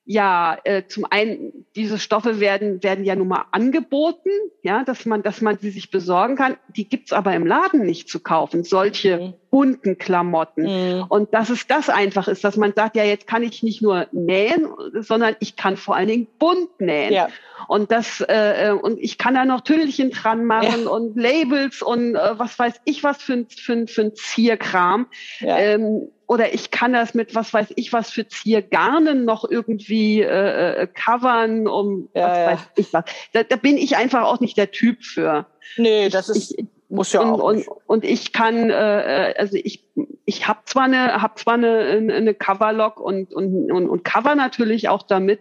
ja, 0.06 0.58
äh, 0.64 0.82
zum 0.88 1.04
einen, 1.08 1.66
diese 1.76 2.00
Stoffe 2.00 2.40
werden, 2.40 2.82
werden 2.82 3.04
ja 3.04 3.14
nun 3.14 3.28
mal 3.28 3.44
angeboten, 3.52 4.30
ja, 4.64 4.82
dass 4.82 5.06
man, 5.06 5.22
dass 5.22 5.40
man 5.40 5.58
sie 5.58 5.70
sich 5.70 5.92
besorgen 5.92 6.34
kann. 6.34 6.56
Die 6.74 6.88
gibt's 6.88 7.12
aber 7.12 7.32
im 7.36 7.46
Laden 7.46 7.86
nicht 7.86 8.08
zu 8.08 8.18
kaufen, 8.18 8.64
solche 8.64 9.18
mhm. 9.18 9.34
Bunten 9.52 9.98
Klamotten. 9.98 10.62
Mhm. 10.62 11.04
Und 11.10 11.34
dass 11.34 11.50
es 11.50 11.66
das 11.66 11.90
einfach 11.90 12.26
ist, 12.26 12.42
dass 12.42 12.56
man 12.56 12.72
sagt, 12.74 12.96
ja, 12.96 13.04
jetzt 13.04 13.26
kann 13.26 13.42
ich 13.42 13.62
nicht 13.62 13.82
nur 13.82 14.06
nähen, 14.10 14.66
sondern 14.94 15.36
ich 15.40 15.56
kann 15.56 15.76
vor 15.76 15.94
allen 15.94 16.08
Dingen 16.08 16.26
bunt 16.38 16.80
nähen. 16.80 17.12
Ja. 17.12 17.28
Und 17.68 17.92
das, 17.92 18.22
äh, 18.22 18.68
äh 18.68 18.70
und 18.70 18.98
ich 18.98 19.18
kann 19.18 19.34
da 19.34 19.44
noch 19.44 19.60
Tüllchen 19.60 20.10
dran 20.10 20.46
machen 20.46 20.84
ja. 20.84 20.90
und 20.90 21.16
Labels 21.20 21.82
und 21.82 22.16
äh, 22.16 22.38
was 22.38 22.58
weiß 22.58 22.80
ich 22.86 23.04
was 23.04 23.22
für 23.22 23.34
ein, 23.34 23.46
für 23.50 23.86
für 23.86 24.00
ein 24.00 24.14
Zierkram. 24.14 25.06
Ja. 25.40 25.58
Ähm, 25.58 26.08
oder 26.26 26.54
ich 26.54 26.70
kann 26.70 26.94
das 26.94 27.12
mit 27.12 27.34
was 27.34 27.52
weiß 27.52 27.74
ich 27.76 27.92
was 27.92 28.10
für 28.10 28.26
Ziergarnen 28.26 29.26
noch 29.26 29.44
irgendwie 29.48 30.22
äh, 30.22 30.82
äh, 30.82 30.86
covern, 30.86 31.68
um 31.68 32.08
ja, 32.14 32.22
was 32.22 32.38
ja. 32.38 32.46
weiß 32.46 32.60
ich 32.76 32.92
was. 32.94 33.04
Da, 33.34 33.42
da 33.42 33.56
bin 33.56 33.76
ich 33.76 33.98
einfach 33.98 34.22
auch 34.22 34.40
nicht 34.40 34.56
der 34.56 34.70
Typ 34.70 35.04
für. 35.04 35.44
Nee, 35.76 36.08
das 36.08 36.30
ist 36.30 36.58
ich, 36.58 36.66
muss 36.92 37.12
ja 37.12 37.20
und, 37.20 37.40
auch. 37.40 37.42
Und, 37.42 37.66
und 37.86 38.04
ich 38.04 38.32
kann, 38.32 38.70
äh, 38.70 39.30
äh 39.30 39.34
also 39.36 39.56
ich, 39.56 39.84
ich 40.24 40.46
habe 40.46 40.60
zwar 40.66 40.84
eine, 40.84 41.22
hab 41.22 41.38
zwar 41.38 41.54
eine, 41.54 42.12
eine 42.14 42.34
Coverlock 42.34 43.00
und, 43.00 43.32
und, 43.32 43.72
und, 43.72 43.88
und 43.88 44.04
Cover 44.04 44.34
natürlich 44.34 44.88
auch 44.88 45.02
damit. 45.02 45.40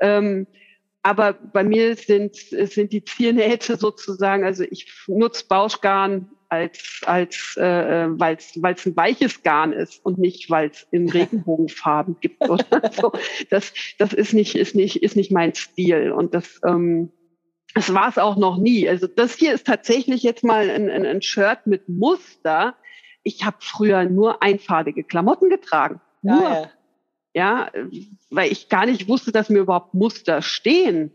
Ähm, 0.00 0.46
aber 1.02 1.34
bei 1.34 1.64
mir 1.64 1.96
sind, 1.96 2.34
sind 2.36 2.92
die 2.92 3.04
Ziernähte 3.04 3.76
sozusagen, 3.78 4.44
also 4.44 4.64
ich 4.64 4.90
nutze 5.06 5.46
Bauschgarn 5.46 6.30
als, 6.48 7.00
als 7.04 7.56
äh, 7.56 8.06
weil 8.08 8.36
es 8.36 8.86
ein 8.86 8.96
weiches 8.96 9.42
Garn 9.42 9.72
ist 9.72 10.04
und 10.04 10.18
nicht, 10.18 10.48
weil 10.50 10.70
es 10.70 10.86
in 10.92 11.08
Regenbogenfarben 11.10 12.16
gibt 12.20 12.48
oder 12.48 12.90
so. 12.92 13.12
Das, 13.50 13.72
das 13.98 14.12
ist 14.12 14.32
nicht, 14.32 14.54
ist 14.54 14.74
nicht, 14.74 15.02
ist 15.02 15.16
nicht 15.16 15.32
mein 15.32 15.54
Stil. 15.54 16.12
Und 16.12 16.34
das, 16.34 16.60
ähm, 16.64 17.10
das 17.74 17.92
war 17.92 18.08
es 18.08 18.18
auch 18.18 18.36
noch 18.36 18.56
nie. 18.56 18.88
Also 18.88 19.06
das 19.08 19.34
hier 19.34 19.52
ist 19.52 19.66
tatsächlich 19.66 20.22
jetzt 20.22 20.44
mal 20.44 20.70
ein, 20.70 20.88
ein, 20.88 21.04
ein 21.04 21.22
Shirt 21.22 21.66
mit 21.66 21.88
Muster. 21.88 22.74
Ich 23.24 23.44
habe 23.44 23.56
früher 23.60 24.04
nur 24.04 24.42
einfarbige 24.42 25.02
Klamotten 25.02 25.50
getragen. 25.50 26.00
Nur. 26.22 26.42
Ja, 26.42 26.70
ja. 27.34 27.70
ja, 27.72 27.84
weil 28.30 28.52
ich 28.52 28.68
gar 28.68 28.86
nicht 28.86 29.08
wusste, 29.08 29.32
dass 29.32 29.50
mir 29.50 29.58
überhaupt 29.58 29.92
Muster 29.92 30.40
stehen. 30.40 31.10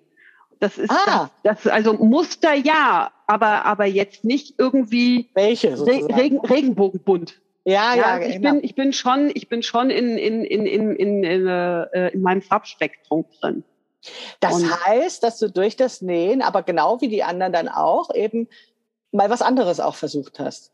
Das 0.59 0.77
ist 0.77 0.91
ah. 0.91 1.29
das, 1.43 1.63
das, 1.63 1.67
also 1.71 1.93
Muster 1.93 2.53
ja, 2.53 3.11
aber 3.25 3.63
aber 3.63 3.85
jetzt 3.85 4.25
nicht 4.25 4.55
irgendwie 4.57 5.29
welche 5.33 5.79
Regen, 5.85 6.39
Regenbogenbunt. 6.41 7.39
Ja, 7.63 7.95
ja, 7.95 8.19
ja 8.19 8.27
ich 8.27 8.35
genau. 8.35 8.51
bin 8.51 8.63
ich 8.63 8.75
bin 8.75 8.91
schon 8.91 9.31
ich 9.33 9.47
bin 9.47 9.63
schon 9.63 9.89
in 9.89 10.17
in 10.17 10.43
in 10.43 10.65
in 10.65 10.95
in, 10.95 11.23
in, 11.23 11.47
äh, 11.47 12.09
in 12.09 12.21
meinem 12.21 12.41
Farbspektrum 12.41 13.25
drin. 13.39 13.63
Das 14.39 14.55
Und 14.55 14.85
heißt, 14.85 15.23
dass 15.23 15.39
du 15.39 15.49
durch 15.49 15.75
das 15.75 16.01
Nähen, 16.01 16.41
aber 16.41 16.63
genau 16.63 17.01
wie 17.01 17.09
die 17.09 17.23
anderen 17.23 17.53
dann 17.53 17.67
auch 17.67 18.13
eben 18.13 18.47
mal 19.11 19.29
was 19.29 19.41
anderes 19.41 19.79
auch 19.79 19.95
versucht 19.95 20.39
hast. 20.39 20.71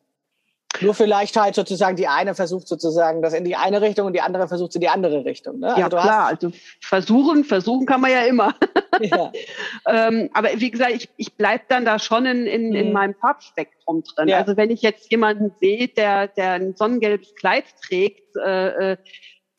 Nur 0.81 0.93
vielleicht 0.93 1.37
halt 1.37 1.55
sozusagen 1.55 1.95
die 1.95 2.07
eine 2.07 2.35
versucht 2.35 2.67
sozusagen 2.67 3.21
das 3.21 3.33
in 3.33 3.45
die 3.45 3.55
eine 3.55 3.81
Richtung 3.81 4.07
und 4.07 4.13
die 4.13 4.21
andere 4.21 4.47
versucht 4.47 4.71
es 4.71 4.75
in 4.75 4.81
die 4.81 4.89
andere 4.89 5.23
Richtung. 5.23 5.59
Ne? 5.59 5.69
Also 5.69 5.81
ja 5.81 5.87
klar, 5.87 6.25
also 6.27 6.51
versuchen, 6.81 7.43
versuchen 7.45 7.85
kann 7.85 8.01
man 8.01 8.11
ja 8.11 8.21
immer. 8.21 8.53
Ja. 9.01 9.29
ähm, 9.89 10.29
aber 10.33 10.51
wie 10.55 10.71
gesagt, 10.71 10.93
ich, 10.93 11.09
ich 11.17 11.33
bleib 11.35 11.67
dann 11.67 11.83
da 11.83 11.99
schon 11.99 12.25
in, 12.25 12.45
in, 12.45 12.69
mhm. 12.69 12.75
in 12.75 12.93
meinem 12.93 13.13
Farbspektrum 13.13 14.03
drin. 14.03 14.29
Ja. 14.29 14.37
Also 14.37 14.55
wenn 14.55 14.69
ich 14.69 14.81
jetzt 14.83 15.11
jemanden 15.11 15.51
sehe, 15.59 15.89
der, 15.89 16.29
der 16.29 16.53
ein 16.53 16.77
sonnengelbes 16.77 17.35
Kleid 17.35 17.65
trägt, 17.85 18.37
äh, 18.37 18.93
äh, 18.93 18.97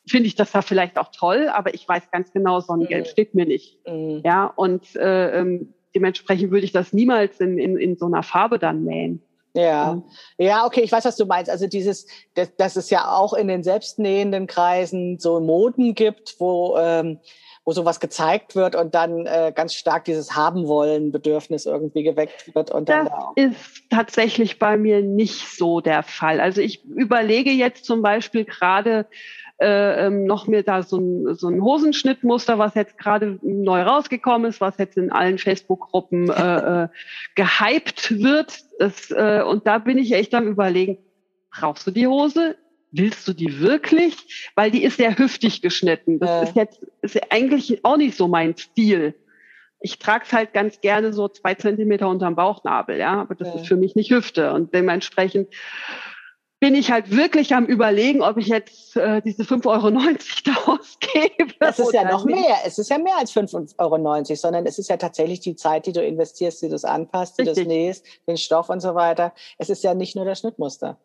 finde 0.07 0.27
ich 0.27 0.35
das 0.35 0.51
da 0.51 0.61
vielleicht 0.61 0.97
auch 0.97 1.09
toll, 1.11 1.49
aber 1.49 1.73
ich 1.73 1.87
weiß 1.87 2.11
ganz 2.11 2.31
genau, 2.31 2.59
Sonnengelb 2.59 3.05
mhm. 3.05 3.09
steht 3.09 3.35
mir 3.35 3.45
nicht. 3.45 3.77
Mhm. 3.87 4.21
Ja, 4.23 4.45
und 4.55 4.95
äh, 4.95 5.39
ähm, 5.39 5.73
dementsprechend 5.93 6.51
würde 6.51 6.65
ich 6.65 6.71
das 6.71 6.93
niemals 6.93 7.39
in, 7.39 7.57
in, 7.57 7.77
in 7.77 7.97
so 7.97 8.05
einer 8.05 8.23
Farbe 8.23 8.59
dann 8.59 8.83
nähen. 8.83 9.21
Ja, 9.53 10.03
ja, 10.37 10.65
okay, 10.67 10.81
ich 10.81 10.91
weiß, 10.91 11.05
was 11.05 11.15
du 11.15 11.25
meinst. 11.25 11.49
Also 11.49 11.65
dieses, 11.65 12.05
dass, 12.35 12.55
dass 12.57 12.75
es 12.75 12.91
ja 12.91 13.11
auch 13.11 13.33
in 13.33 13.47
den 13.47 13.63
selbstnähenden 13.63 14.45
Kreisen 14.45 15.17
so 15.17 15.39
Moden 15.39 15.95
gibt, 15.95 16.35
wo 16.39 16.77
ähm, 16.77 17.19
wo 17.67 17.73
sowas 17.73 17.99
gezeigt 17.99 18.55
wird 18.55 18.75
und 18.75 18.95
dann 18.95 19.25
äh, 19.25 19.51
ganz 19.53 19.73
stark 19.73 20.05
dieses 20.05 20.37
haben 20.37 20.67
wollen 20.67 21.11
Bedürfnis 21.11 21.65
irgendwie 21.65 22.01
geweckt 22.03 22.55
wird 22.55 22.71
und 22.71 22.87
das 22.87 23.09
dann 23.09 23.09
ist 23.35 23.83
tatsächlich 23.89 24.57
bei 24.57 24.77
mir 24.77 25.01
nicht 25.01 25.49
so 25.57 25.81
der 25.81 26.01
Fall. 26.01 26.39
Also 26.39 26.61
ich 26.61 26.85
überlege 26.85 27.51
jetzt 27.51 27.83
zum 27.83 28.01
Beispiel 28.01 28.45
gerade 28.45 29.05
äh, 29.59 30.05
ähm, 30.05 30.25
noch 30.25 30.47
mir 30.47 30.63
da 30.63 30.83
so 30.83 30.97
ein, 30.97 31.35
so 31.35 31.47
ein 31.47 31.61
Hosenschnittmuster, 31.63 32.59
was 32.59 32.75
jetzt 32.75 32.97
gerade 32.97 33.39
neu 33.41 33.81
rausgekommen 33.81 34.49
ist, 34.49 34.61
was 34.61 34.77
jetzt 34.77 34.97
in 34.97 35.11
allen 35.11 35.39
Facebook-Gruppen 35.39 36.29
äh, 36.29 36.83
äh, 36.83 36.87
gehypt 37.35 38.21
wird. 38.21 38.59
Das, 38.77 39.09
äh, 39.09 39.41
und 39.41 39.65
da 39.65 39.79
bin 39.79 39.97
ich 39.97 40.13
echt 40.13 40.35
am 40.35 40.47
überlegen, 40.47 40.99
brauchst 41.49 41.87
du 41.87 41.91
die 41.91 42.05
Hose? 42.05 42.55
Willst 42.91 43.27
du 43.27 43.33
die 43.33 43.59
wirklich? 43.59 44.51
Weil 44.55 44.71
die 44.71 44.83
ist 44.83 44.97
sehr 44.97 45.17
hüftig 45.17 45.61
geschnitten. 45.61 46.19
Das 46.19 46.29
äh. 46.29 46.43
ist 46.43 46.55
jetzt 46.55 46.85
ist 47.01 47.31
eigentlich 47.31 47.83
auch 47.83 47.97
nicht 47.97 48.15
so 48.15 48.27
mein 48.27 48.55
Stil. 48.55 49.15
Ich 49.79 49.99
trage 49.99 50.25
es 50.25 50.33
halt 50.33 50.53
ganz 50.53 50.81
gerne 50.81 51.13
so 51.13 51.27
zwei 51.27 51.55
Zentimeter 51.55 52.09
unterm 52.09 52.35
Bauchnabel, 52.35 52.97
ja, 52.97 53.21
aber 53.21 53.35
das 53.35 53.49
äh. 53.49 53.57
ist 53.57 53.67
für 53.67 53.75
mich 53.75 53.95
nicht 53.95 54.11
Hüfte. 54.11 54.53
Und 54.53 54.73
dementsprechend 54.73 55.49
bin 56.59 56.73
ich 56.73 56.91
halt 56.91 57.15
wirklich 57.15 57.53
am 57.53 57.65
überlegen, 57.65 58.23
ob 58.23 58.37
ich 58.37 58.47
jetzt 58.47 58.97
äh, 58.97 59.21
diese 59.21 59.43
5,90 59.43 59.67
Euro 59.67 59.91
da 60.45 60.71
ausgebe. 60.71 61.53
Das 61.59 61.77
ist 61.77 61.93
ja 61.93 62.09
noch 62.09 62.25
nicht. 62.25 62.35
mehr. 62.35 62.55
Es 62.65 62.79
ist 62.79 62.89
ja 62.89 62.97
mehr 62.97 63.17
als 63.17 63.31
5,90 63.31 63.75
Euro, 63.77 64.35
sondern 64.35 64.65
es 64.65 64.79
ist 64.79 64.89
ja 64.89 64.97
tatsächlich 64.97 65.39
die 65.39 65.55
Zeit, 65.55 65.85
die 65.85 65.91
du 65.91 66.03
investierst, 66.03 66.61
die 66.63 66.69
du 66.69 66.75
es 66.75 66.83
anpasst, 66.83 67.39
die 67.39 67.43
du 67.43 67.51
es 67.51 67.57
nähst, 67.57 68.05
den 68.27 68.37
Stoff 68.37 68.69
und 68.69 68.79
so 68.79 68.95
weiter. 68.95 69.33
Es 69.59 69.69
ist 69.69 69.83
ja 69.83 69.93
nicht 69.93 70.15
nur 70.15 70.25
das 70.25 70.39
Schnittmuster. 70.39 70.97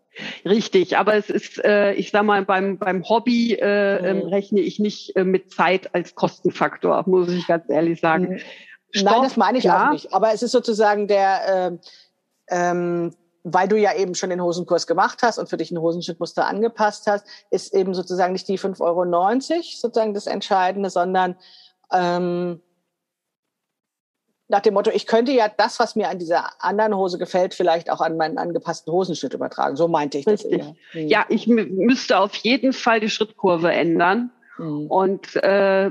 Richtig, 0.45 0.97
aber 0.97 1.15
es 1.15 1.29
ist, 1.29 1.63
äh, 1.65 1.93
ich 1.95 2.11
sag 2.11 2.25
mal, 2.25 2.45
beim, 2.45 2.79
beim 2.79 3.07
Hobby 3.07 3.55
äh, 3.55 3.99
mhm. 4.01 4.23
ähm, 4.23 4.29
rechne 4.29 4.61
ich 4.61 4.79
nicht 4.79 5.17
äh, 5.17 5.25
mit 5.25 5.53
Zeit 5.53 5.95
als 5.95 6.15
Kostenfaktor, 6.15 7.05
muss 7.07 7.31
ich 7.31 7.47
ganz 7.47 7.69
ehrlich 7.69 8.01
sagen. 8.01 8.31
Mhm. 8.35 8.39
Stoff, 8.91 9.13
Nein, 9.13 9.23
das 9.23 9.37
meine 9.37 9.59
ich 9.59 9.65
ja. 9.65 9.89
auch 9.89 9.93
nicht. 9.93 10.13
Aber 10.15 10.33
es 10.33 10.43
ist 10.43 10.53
sozusagen 10.53 11.09
der, 11.09 11.71
äh, 11.73 11.79
ähm, 12.51 13.15
weil 13.45 13.69
du 13.69 13.77
ja 13.77 13.95
eben 13.95 14.15
schon 14.15 14.31
den 14.31 14.43
Hosenkurs 14.43 14.87
gemacht 14.87 15.19
hast 15.23 15.39
und 15.39 15.49
für 15.49 15.57
dich 15.57 15.71
ein 15.71 15.81
Hosenschnittmuster 15.81 16.47
angepasst 16.47 17.07
hast, 17.07 17.27
ist 17.51 17.75
eben 17.75 17.95
sozusagen 17.95 18.33
nicht 18.33 18.49
die 18.49 18.59
5,90 18.59 18.81
Euro 18.81 19.63
sozusagen 19.63 20.15
das 20.15 20.27
Entscheidende, 20.27 20.91
sondern 20.91 21.37
ähm, 21.93 22.61
nach 24.49 24.61
dem 24.61 24.75
Motto, 24.75 24.91
ich 24.91 25.07
könnte 25.07 25.33
ja 25.33 25.49
das, 25.49 25.81
was 25.81 25.97
mir 25.97 26.09
an 26.09 26.19
dieser 26.19 26.63
anderen 26.63 26.95
Hose 26.95 27.19
gefällt, 27.19 27.55
vielleicht 27.55 27.91
auch 27.91 28.03
an 28.03 28.19
meinen 28.19 28.37
angepassten 28.37 28.93
Hosenschnitt 28.93 29.33
übertragen. 29.33 29.77
So 29.77 29.89
meinte 29.89 30.19
ich 30.19 30.27
Richtig. 30.27 30.59
das. 30.59 30.75
Eher. 30.95 31.07
Ja, 31.07 31.27
ich 31.31 31.47
müsste 31.47 32.19
auf 32.19 32.35
jeden 32.35 32.75
Fall 32.75 33.01
die 33.01 33.09
Schrittkurve 33.09 33.73
ändern. 33.73 34.31
Mhm. 34.59 34.87
Und 34.89 35.37
äh, 35.37 35.91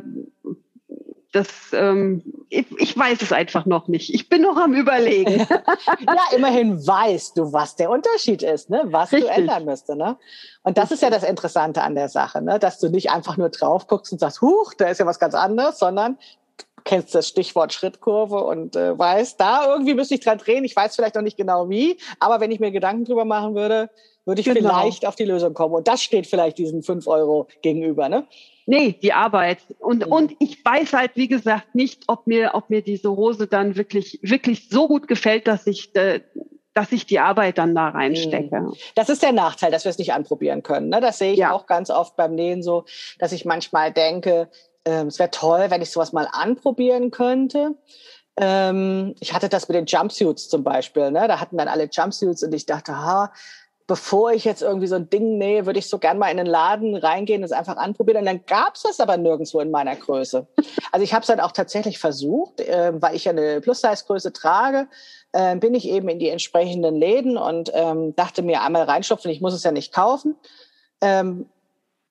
das, 1.32 1.48
ähm, 1.72 2.24
ich, 2.50 2.66
ich 2.78 2.98
weiß 2.98 3.22
es 3.22 3.32
einfach 3.32 3.66
noch 3.66 3.88
nicht. 3.88 4.14
Ich 4.14 4.28
bin 4.28 4.42
noch 4.42 4.58
am 4.58 4.74
Überlegen. 4.74 5.40
ja, 5.50 6.36
immerhin 6.36 6.86
weißt 6.86 7.38
du, 7.38 7.54
was 7.54 7.76
der 7.76 7.90
Unterschied 7.90 8.44
ist, 8.44 8.70
ne? 8.70 8.82
was 8.86 9.14
Richtig. 9.14 9.30
du 9.30 9.36
ändern 9.36 9.66
müsste. 9.66 9.96
Ne? 9.96 10.18
Und 10.64 10.78
das 10.78 10.92
ist 10.92 11.02
ja 11.02 11.10
das 11.10 11.24
Interessante 11.24 11.84
an 11.84 11.96
der 11.96 12.10
Sache, 12.10 12.42
ne? 12.42 12.60
dass 12.60 12.80
du 12.80 12.90
nicht 12.90 13.12
einfach 13.12 13.38
nur 13.38 13.50
drauf 13.50 13.88
guckst 13.88 14.12
und 14.12 14.20
sagst, 14.20 14.42
huch, 14.42 14.74
da 14.74 14.88
ist 14.90 15.00
ja 15.00 15.06
was 15.06 15.20
ganz 15.20 15.34
anderes, 15.34 15.80
sondern 15.80 16.18
kennst 16.84 17.16
das 17.16 17.28
Stichwort 17.28 17.74
Schrittkurve 17.74 18.44
und 18.44 18.76
äh, 18.76 18.98
weißt, 18.98 19.40
da 19.40 19.68
irgendwie 19.68 19.94
müsste 19.94 20.16
ich 20.16 20.22
dran 20.22 20.40
drehen. 20.40 20.66
Ich 20.66 20.76
weiß 20.76 20.96
vielleicht 20.96 21.16
noch 21.16 21.22
nicht 21.22 21.38
genau 21.38 21.70
wie, 21.70 21.98
aber 22.20 22.40
wenn 22.40 22.52
ich 22.52 22.60
mir 22.60 22.72
Gedanken 22.72 23.06
drüber 23.06 23.24
machen 23.24 23.56
würde, 23.56 23.90
würde 24.26 24.42
ich 24.42 24.46
genau. 24.46 24.60
vielleicht 24.60 25.06
auf 25.06 25.16
die 25.16 25.26
Lösung 25.26 25.54
kommen. 25.54 25.76
Und 25.76 25.88
das 25.88 26.04
steht 26.04 26.28
vielleicht 26.28 26.58
diesen 26.58 26.84
fünf 26.84 27.08
Euro 27.08 27.48
gegenüber, 27.62 28.10
ne? 28.10 28.28
Nee, 28.66 28.94
die 29.02 29.14
Arbeit. 29.14 29.60
Und, 29.80 30.06
mhm. 30.06 30.12
und 30.12 30.36
ich 30.40 30.64
weiß 30.64 30.94
halt, 30.94 31.12
wie 31.16 31.28
gesagt, 31.28 31.74
nicht, 31.74 32.04
ob 32.08 32.28
mir, 32.28 32.52
ob 32.54 32.70
mir 32.70 32.82
diese 32.82 33.12
Hose 33.12 33.48
dann 33.48 33.76
wirklich, 33.76 34.20
wirklich 34.22 34.70
so 34.70 34.88
gut 34.88 35.08
gefällt, 35.08 35.48
dass 35.48 35.66
ich, 35.68 35.96
äh, 35.96 36.22
dass 36.74 36.92
ich 36.92 37.06
die 37.06 37.20
Arbeit 37.20 37.58
dann 37.58 37.76
da 37.76 37.90
reinstecke. 37.90 38.62
Mhm. 38.62 38.74
Das 38.96 39.10
ist 39.10 39.24
der 39.24 39.34
Nachteil, 39.34 39.72
dass 39.72 39.84
wir 39.84 39.90
es 39.90 39.98
nicht 39.98 40.14
anprobieren 40.14 40.64
können. 40.64 40.90
Ne? 40.90 41.02
Das 41.02 41.18
sehe 41.18 41.34
ich 41.34 41.40
ja. 41.40 41.52
auch 41.52 41.66
ganz 41.66 41.90
oft 41.90 42.16
beim 42.16 42.36
Nähen 42.36 42.62
so, 42.64 42.86
dass 43.20 43.32
ich 43.32 43.46
manchmal 43.46 43.92
denke, 43.92 44.50
äh, 44.84 45.06
es 45.06 45.20
wäre 45.20 45.32
toll, 45.32 45.66
wenn 45.70 45.82
ich 45.82 45.92
sowas 45.92 46.14
mal 46.14 46.28
anprobieren 46.32 47.12
könnte. 47.12 47.76
Ähm, 48.38 49.16
ich 49.20 49.34
hatte 49.34 49.50
das 49.50 49.68
mit 49.68 49.76
den 49.76 49.86
Jumpsuits 49.86 50.48
zum 50.50 50.64
Beispiel. 50.64 51.12
Ne? 51.12 51.28
Da 51.28 51.40
hatten 51.40 51.58
dann 51.58 51.68
alle 51.68 51.90
Jumpsuits 51.92 52.44
und 52.44 52.54
ich 52.54 52.66
dachte, 52.66 52.96
ha, 52.96 53.34
bevor 53.92 54.32
ich 54.32 54.46
jetzt 54.46 54.62
irgendwie 54.62 54.88
so 54.88 54.96
ein 54.96 55.10
Ding 55.10 55.38
nähe, 55.38 55.66
würde 55.66 55.80
ich 55.80 55.90
so 55.90 56.00
gern 56.00 56.18
mal 56.18 56.30
in 56.30 56.38
den 56.38 56.46
Laden 56.46 56.96
reingehen 56.96 57.44
es 57.44 57.52
einfach 57.52 57.76
anprobieren. 57.76 58.22
Und 58.22 58.26
dann 58.26 58.46
gab 58.46 58.76
es 58.76 58.84
das 58.84 59.02
aber 59.02 59.18
nirgendwo 59.18 59.60
in 59.60 59.70
meiner 59.70 59.98
Größe. 59.98 60.48
Also 60.94 61.04
ich 61.04 61.14
habe 61.14 61.24
es 61.24 61.28
dann 61.28 61.42
auch 61.42 61.52
tatsächlich 61.52 62.00
versucht, 62.00 62.62
äh, 62.62 62.94
weil 62.96 63.18
ich 63.18 63.26
ja 63.26 63.34
eine 63.34 63.60
Plus-Size-Größe 63.60 64.32
trage, 64.32 64.88
äh, 65.34 65.58
bin 65.58 65.74
ich 65.74 65.90
eben 65.90 66.08
in 66.08 66.20
die 66.20 66.30
entsprechenden 66.30 66.96
Läden 66.96 67.36
und 67.36 67.70
ähm, 67.74 68.16
dachte 68.16 68.44
mir 68.44 68.62
einmal 68.62 68.84
reinstopfen, 68.84 69.30
ich 69.30 69.42
muss 69.42 69.54
es 69.54 69.64
ja 69.64 69.74
nicht 69.74 69.94
kaufen. 69.94 70.38
Ähm, 71.02 71.50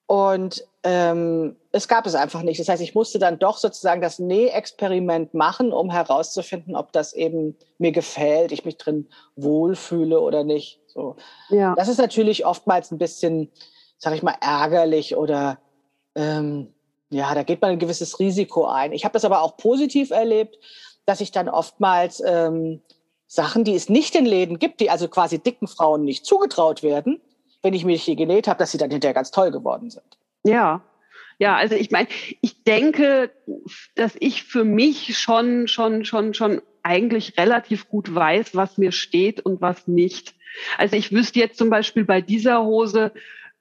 und 0.07 0.62
ähm, 0.83 1.57
es 1.72 1.89
gab 1.89 2.05
es 2.05 2.14
einfach 2.14 2.43
nicht. 2.43 2.61
Das 2.61 2.68
heißt, 2.68 2.83
ich 2.83 2.95
musste 2.95 3.18
dann 3.18 3.39
doch 3.39 3.57
sozusagen 3.57 4.03
das 4.03 4.18
Nähexperiment 4.18 5.33
machen, 5.33 5.72
um 5.72 5.91
herauszufinden, 5.91 6.76
ob 6.76 6.93
das 6.93 7.14
eben 7.14 7.57
mir 7.78 7.93
gefällt, 7.93 8.53
ich 8.53 8.66
mich 8.66 8.76
drin 8.76 9.09
wohlfühle 9.37 10.20
oder 10.20 10.45
nicht. 10.45 10.80
So. 10.93 11.16
Ja. 11.49 11.74
Das 11.76 11.88
ist 11.88 11.99
natürlich 11.99 12.45
oftmals 12.45 12.91
ein 12.91 12.99
bisschen, 12.99 13.51
sag 13.99 14.14
ich 14.14 14.22
mal, 14.22 14.36
ärgerlich 14.41 15.16
oder 15.16 15.59
ähm, 16.14 16.72
ja, 17.11 17.34
da 17.34 17.43
geht 17.43 17.61
man 17.61 17.72
ein 17.72 17.78
gewisses 17.78 18.18
Risiko 18.18 18.66
ein. 18.66 18.93
Ich 18.93 19.05
habe 19.05 19.12
das 19.12 19.24
aber 19.24 19.43
auch 19.43 19.57
positiv 19.57 20.11
erlebt, 20.11 20.59
dass 21.07 21.20
ich 21.20 21.32
dann 21.32 21.49
oftmals 21.49 22.22
ähm, 22.24 22.82
Sachen, 23.26 23.64
die 23.64 23.74
es 23.74 23.88
nicht 23.88 24.14
in 24.14 24.26
Läden 24.26 24.59
gibt, 24.59 24.80
die 24.80 24.91
also 24.91 25.09
quasi 25.09 25.38
dicken 25.38 25.68
Frauen 25.68 26.05
nicht 26.05 26.24
zugetraut 26.24 26.82
werden, 26.82 27.20
wenn 27.62 27.74
ich 27.74 27.84
mich 27.84 28.03
hier 28.03 28.16
genäht 28.16 28.49
habe, 28.49 28.59
dass 28.59 28.72
sie 28.72 28.78
dann 28.78 28.91
hinterher 28.91 29.14
ganz 29.14 29.30
toll 29.30 29.51
geworden 29.51 29.91
sind. 29.91 30.18
Ja, 30.45 30.82
ja, 31.41 31.57
also 31.57 31.74
ich 31.74 31.91
meine, 31.91 32.07
ich 32.43 32.64
denke, 32.64 33.30
dass 33.95 34.14
ich 34.20 34.45
für 34.45 34.62
mich 34.62 35.18
schon, 35.18 35.68
schon, 35.68 36.05
schon, 36.05 36.34
schon 36.34 36.61
eigentlich 36.82 37.38
relativ 37.38 37.88
gut 37.88 38.14
weiß, 38.14 38.55
was 38.55 38.76
mir 38.76 38.93
steht 38.93 39.41
und 39.41 39.62
was 39.62 39.88
nicht. 39.88 40.34
Also 40.79 40.97
ich 40.97 41.13
wüsste 41.13 41.39
jetzt 41.39 41.59
zum 41.59 41.71
Beispiel 41.71 42.05
bei 42.05 42.21
dieser 42.21 42.65
Hose 42.65 43.13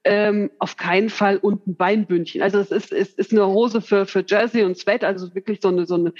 ähm, 0.03 0.49
auf 0.59 0.77
keinen 0.77 1.09
Fall 1.09 1.37
unten 1.37 1.75
Beinbündchen. 1.75 2.41
Also 2.41 2.59
es 2.59 2.71
ist, 2.71 2.91
es 2.91 3.13
ist 3.13 3.31
eine 3.31 3.47
Hose 3.47 3.81
für, 3.81 4.05
für 4.05 4.23
Jersey 4.25 4.63
und 4.63 4.77
Sweat, 4.77 5.03
also 5.03 5.33
wirklich 5.35 5.59
so 5.61 5.67
eine, 5.69 5.85
so 5.85 5.95
eine, 5.95 6.13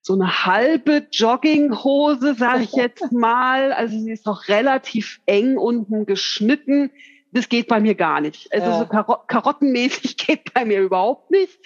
so 0.00 0.14
eine 0.14 0.46
halbe 0.46 1.06
Jogginghose, 1.10 2.34
sage 2.34 2.62
ich 2.62 2.72
jetzt 2.72 3.10
mal. 3.12 3.72
Also 3.72 3.98
sie 3.98 4.12
ist 4.12 4.26
noch 4.26 4.48
relativ 4.48 5.20
eng 5.26 5.56
unten 5.56 6.06
geschnitten. 6.06 6.90
Das 7.32 7.48
geht 7.48 7.66
bei 7.66 7.80
mir 7.80 7.96
gar 7.96 8.20
nicht. 8.20 8.52
Also 8.52 8.66
ja. 8.66 8.78
so 8.78 8.86
Karo 8.86 9.18
karottenmäßig 9.26 10.16
geht 10.26 10.54
bei 10.54 10.64
mir 10.64 10.80
überhaupt 10.80 11.30
nicht. 11.30 11.58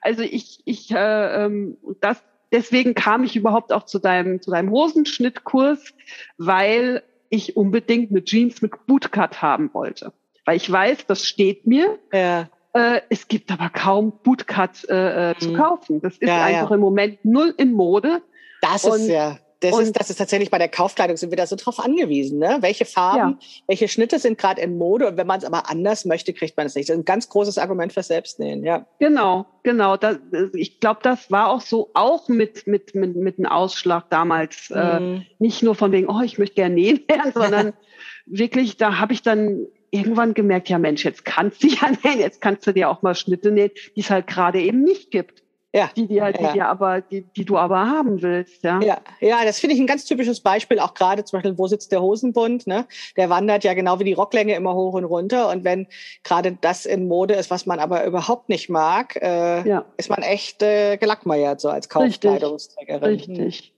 Also 0.00 0.22
ich, 0.22 0.62
ich 0.64 0.90
äh, 0.92 1.44
ähm, 1.44 1.76
das 2.00 2.22
deswegen 2.52 2.94
kam 2.94 3.24
ich 3.24 3.36
überhaupt 3.36 3.72
auch 3.72 3.84
zu 3.84 3.98
deinem 3.98 4.40
zu 4.40 4.52
deinem 4.52 4.70
Hosenschnittkurs, 4.70 5.92
weil 6.38 7.02
ich 7.30 7.56
unbedingt 7.56 8.10
eine 8.10 8.24
Jeans 8.24 8.62
mit 8.62 8.86
Bootcut 8.86 9.42
haben 9.42 9.72
wollte. 9.72 10.12
Weil 10.44 10.56
ich 10.56 10.70
weiß, 10.70 11.06
das 11.06 11.24
steht 11.24 11.66
mir. 11.66 11.98
Ja. 12.12 12.48
Äh, 12.72 13.00
es 13.10 13.28
gibt 13.28 13.50
aber 13.50 13.70
kaum 13.70 14.12
Bootcut 14.22 14.88
äh, 14.88 15.30
äh 15.30 15.34
mhm. 15.34 15.40
zu 15.40 15.52
kaufen. 15.54 16.00
Das 16.00 16.14
ist 16.14 16.28
ja, 16.28 16.44
einfach 16.44 16.70
ja. 16.70 16.76
im 16.76 16.80
Moment 16.80 17.24
null 17.24 17.54
in 17.56 17.72
Mode. 17.72 18.22
Das 18.62 18.84
und, 18.84 19.00
ist 19.00 19.08
ja 19.08 19.38
das 19.60 19.72
und 19.72 19.82
ist, 19.82 19.98
das 19.98 20.10
ist 20.10 20.16
tatsächlich 20.16 20.50
bei 20.50 20.58
der 20.58 20.68
Kaufkleidung 20.68 21.16
sind 21.16 21.30
wir 21.30 21.36
da 21.36 21.46
so 21.46 21.56
drauf 21.56 21.80
angewiesen, 21.80 22.38
ne? 22.38 22.58
Welche 22.60 22.84
Farben, 22.84 23.38
ja. 23.40 23.46
welche 23.66 23.88
Schnitte 23.88 24.18
sind 24.18 24.38
gerade 24.38 24.60
in 24.60 24.78
Mode 24.78 25.08
und 25.08 25.16
wenn 25.16 25.26
man 25.26 25.38
es 25.38 25.44
aber 25.44 25.68
anders 25.68 26.04
möchte, 26.04 26.32
kriegt 26.32 26.56
man 26.56 26.66
es 26.66 26.74
nicht. 26.74 26.88
Das 26.88 26.94
ist 26.94 27.02
ein 27.02 27.04
ganz 27.04 27.28
großes 27.28 27.58
Argument 27.58 27.92
für 27.92 28.02
Selbstnähen, 28.02 28.62
ja. 28.62 28.86
Genau, 29.00 29.46
genau. 29.64 29.96
Das, 29.96 30.18
ich 30.52 30.78
glaube, 30.78 31.00
das 31.02 31.30
war 31.30 31.48
auch 31.48 31.60
so, 31.60 31.90
auch 31.94 32.28
mit 32.28 32.66
mit 32.66 32.94
mit 32.94 33.16
mit 33.16 33.38
einem 33.38 33.46
Ausschlag 33.46 34.08
damals. 34.10 34.70
Äh, 34.70 35.00
mhm. 35.00 35.16
Äh, 35.16 35.20
nicht 35.38 35.62
nur 35.62 35.74
von 35.74 35.90
wegen, 35.90 36.08
oh, 36.08 36.20
ich 36.22 36.38
möchte 36.38 36.54
gerne 36.54 36.74
nähen 36.74 37.00
lernen, 37.08 37.32
sondern 37.34 37.72
wirklich, 38.26 38.76
da 38.76 38.98
habe 38.98 39.12
ich 39.12 39.22
dann 39.22 39.66
irgendwann 39.90 40.34
gemerkt, 40.34 40.68
ja 40.68 40.78
Mensch, 40.78 41.04
jetzt 41.04 41.24
kannst 41.24 41.62
du 41.62 41.68
ja 41.68 41.90
nähen, 42.04 42.20
jetzt 42.20 42.40
kannst 42.40 42.66
du 42.66 42.72
dir 42.72 42.88
auch 42.90 43.02
mal 43.02 43.14
Schnitte 43.14 43.50
nähen, 43.50 43.70
die 43.96 44.00
es 44.00 44.10
halt 44.10 44.26
gerade 44.26 44.60
eben 44.60 44.82
nicht 44.82 45.10
gibt. 45.10 45.42
Ja. 45.74 45.90
Die, 45.94 46.06
die 46.06 46.22
halt, 46.22 46.40
ja. 46.40 46.52
die, 46.52 46.62
aber, 46.62 47.02
die, 47.02 47.22
die 47.22 47.44
du 47.44 47.58
aber 47.58 47.78
haben 47.78 48.22
willst, 48.22 48.62
ja. 48.62 48.80
Ja, 48.80 48.98
ja 49.20 49.44
das 49.44 49.60
finde 49.60 49.74
ich 49.74 49.80
ein 49.80 49.86
ganz 49.86 50.06
typisches 50.06 50.40
Beispiel, 50.40 50.78
auch 50.78 50.94
gerade 50.94 51.24
zum 51.24 51.36
Beispiel, 51.36 51.58
wo 51.58 51.66
sitzt 51.66 51.92
der 51.92 52.00
Hosenbund, 52.00 52.66
ne? 52.66 52.86
Der 53.16 53.28
wandert 53.28 53.64
ja 53.64 53.74
genau 53.74 53.98
wie 53.98 54.04
die 54.04 54.14
Rocklänge 54.14 54.54
immer 54.54 54.74
hoch 54.74 54.94
und 54.94 55.04
runter. 55.04 55.50
Und 55.50 55.64
wenn 55.64 55.86
gerade 56.24 56.56
das 56.58 56.86
in 56.86 57.06
Mode 57.06 57.34
ist, 57.34 57.50
was 57.50 57.66
man 57.66 57.80
aber 57.80 58.06
überhaupt 58.06 58.48
nicht 58.48 58.70
mag, 58.70 59.16
äh, 59.16 59.68
ja. 59.68 59.84
ist 59.98 60.08
man 60.08 60.22
echt 60.22 60.62
äh, 60.62 60.96
gelackmeiert, 60.96 61.60
so 61.60 61.68
als 61.68 61.88
Kaufkleidungsträgerin. 61.88 63.04
Richtig. 63.04 63.38
Richtig. 63.38 63.74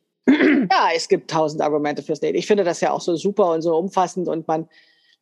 Ja, 0.71 0.91
es 0.95 1.09
gibt 1.09 1.31
tausend 1.31 1.61
Argumente 1.61 2.03
fürs 2.03 2.21
Nähen. 2.21 2.37
Ich 2.37 2.47
finde 2.47 2.63
das 2.63 2.81
ja 2.81 2.93
auch 2.93 3.01
so 3.01 3.17
super 3.17 3.51
und 3.53 3.63
so 3.63 3.77
umfassend 3.77 4.29
und 4.29 4.47
man 4.47 4.69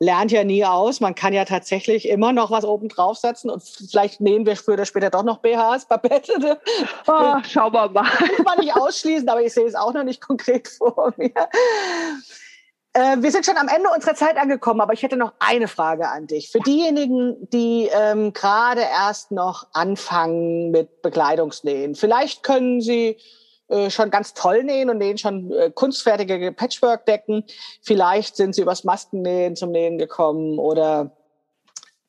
lernt 0.00 0.30
ja 0.30 0.44
nie 0.44 0.64
aus. 0.64 1.00
Man 1.00 1.14
kann 1.14 1.32
ja 1.32 1.44
tatsächlich 1.44 2.08
immer 2.08 2.32
noch 2.32 2.50
was 2.50 2.64
oben 2.64 2.88
draufsetzen 2.88 3.50
und 3.50 3.62
vielleicht 3.62 4.20
nehmen 4.20 4.46
wir 4.46 4.56
früher 4.56 4.74
oder 4.74 4.84
später 4.84 5.10
doch 5.10 5.24
noch 5.24 5.38
BHs, 5.38 5.86
Babette. 5.86 6.60
Oh, 7.06 7.34
schauen 7.48 7.72
wir 7.72 7.88
mal. 7.88 8.04
Kann 8.04 8.44
man 8.44 8.58
nicht 8.58 8.76
ausschließen, 8.76 9.28
aber 9.28 9.42
ich 9.42 9.52
sehe 9.52 9.66
es 9.66 9.74
auch 9.74 9.92
noch 9.92 10.04
nicht 10.04 10.20
konkret 10.20 10.68
vor 10.78 11.12
mir. 11.16 11.32
Äh, 12.92 13.16
wir 13.20 13.30
sind 13.30 13.44
schon 13.44 13.56
am 13.56 13.68
Ende 13.68 13.90
unserer 13.94 14.14
Zeit 14.14 14.36
angekommen, 14.36 14.80
aber 14.80 14.92
ich 14.92 15.02
hätte 15.02 15.16
noch 15.16 15.32
eine 15.40 15.68
Frage 15.68 16.08
an 16.08 16.26
dich. 16.26 16.50
Für 16.50 16.60
diejenigen, 16.60 17.48
die 17.50 17.88
ähm, 17.92 18.32
gerade 18.32 18.82
erst 18.82 19.30
noch 19.30 19.66
anfangen 19.72 20.70
mit 20.70 21.02
Bekleidungsnähen, 21.02 21.94
vielleicht 21.94 22.42
können 22.42 22.80
sie 22.80 23.18
äh, 23.68 23.90
schon 23.90 24.10
ganz 24.10 24.34
toll 24.34 24.64
nähen 24.64 24.88
und 24.90 24.98
nähen 24.98 25.18
schon 25.18 25.52
äh, 25.52 25.70
kunstfertige 25.70 26.52
Patchwork-Decken. 26.52 27.44
Vielleicht 27.82 28.36
sind 28.36 28.54
sie 28.54 28.62
übers 28.62 28.84
Maskennähen 28.84 29.56
zum 29.56 29.70
Nähen 29.72 29.98
gekommen 29.98 30.58
oder 30.58 31.10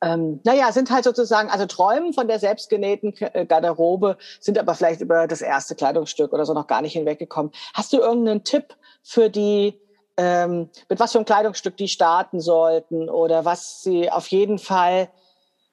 ähm, 0.01 0.39
naja, 0.45 0.71
sind 0.71 0.91
halt 0.91 1.03
sozusagen, 1.03 1.49
also 1.49 1.65
träumen 1.65 2.13
von 2.13 2.27
der 2.27 2.39
selbstgenähten 2.39 3.13
äh, 3.33 3.45
Garderobe, 3.45 4.17
sind 4.39 4.57
aber 4.57 4.73
vielleicht 4.73 5.01
über 5.01 5.27
das 5.27 5.41
erste 5.41 5.75
Kleidungsstück 5.75 6.31
oder 6.31 6.45
so 6.45 6.53
noch 6.53 6.67
gar 6.67 6.81
nicht 6.81 6.93
hinweggekommen. 6.93 7.51
Hast 7.73 7.91
du 7.91 7.97
irgendeinen 7.97 8.45
Tipp 8.45 8.75
für 9.03 9.29
die, 9.29 9.77
ähm, 10.15 10.69
mit 10.87 10.99
was 10.99 11.11
für 11.11 11.17
einem 11.17 11.25
Kleidungsstück 11.25 11.75
die 11.75 11.89
starten 11.89 12.39
sollten 12.39 13.09
oder 13.09 13.43
was 13.43 13.83
sie 13.83 14.09
auf 14.09 14.27
jeden 14.27 14.59
Fall 14.59 15.09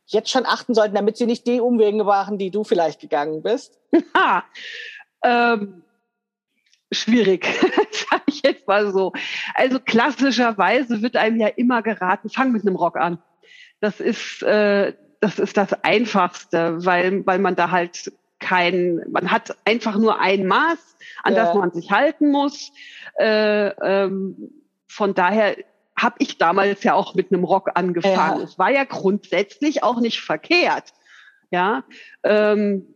jetzt 0.06 0.30
schon 0.30 0.46
achten 0.46 0.74
sollten, 0.74 0.96
damit 0.96 1.16
sie 1.16 1.26
nicht 1.26 1.46
die 1.46 1.60
Umwege 1.60 2.02
machen, 2.02 2.38
die 2.38 2.50
du 2.50 2.64
vielleicht 2.64 3.00
gegangen 3.00 3.42
bist? 3.42 3.78
Ähm, 5.26 5.82
schwierig, 6.92 7.46
sage 8.10 8.22
ich 8.26 8.42
jetzt 8.42 8.66
mal 8.68 8.92
so. 8.92 9.12
Also 9.54 9.80
klassischerweise 9.80 11.02
wird 11.02 11.16
einem 11.16 11.40
ja 11.40 11.48
immer 11.48 11.82
geraten, 11.82 12.30
fang 12.30 12.52
mit 12.52 12.62
einem 12.62 12.76
Rock 12.76 12.96
an. 12.96 13.18
Das 13.80 14.00
ist, 14.00 14.42
äh, 14.42 14.94
das 15.20 15.38
ist 15.38 15.56
das 15.56 15.72
Einfachste, 15.84 16.84
weil, 16.84 17.26
weil 17.26 17.40
man 17.40 17.56
da 17.56 17.70
halt 17.70 18.12
kein, 18.38 19.02
man 19.10 19.30
hat 19.32 19.56
einfach 19.64 19.96
nur 19.96 20.20
ein 20.20 20.46
Maß, 20.46 20.78
an 21.24 21.34
ja. 21.34 21.44
das 21.44 21.54
man 21.54 21.72
sich 21.72 21.90
halten 21.90 22.30
muss. 22.30 22.70
Äh, 23.18 23.68
ähm, 23.68 24.50
von 24.86 25.14
daher 25.14 25.56
habe 25.98 26.16
ich 26.18 26.38
damals 26.38 26.84
ja 26.84 26.94
auch 26.94 27.14
mit 27.14 27.32
einem 27.32 27.44
Rock 27.44 27.70
angefangen. 27.74 28.38
Ja. 28.38 28.44
Es 28.44 28.58
war 28.58 28.70
ja 28.70 28.84
grundsätzlich 28.84 29.82
auch 29.82 30.00
nicht 30.00 30.20
verkehrt. 30.20 30.92
Ja, 31.50 31.84
ähm, 32.22 32.86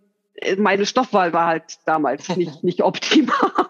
meine 0.59 0.87
Stoffwahl 0.87 1.33
war 1.33 1.47
halt 1.47 1.79
damals 1.87 2.29
nicht, 2.37 2.63
nicht 2.65 2.83
optimal. 2.83 3.65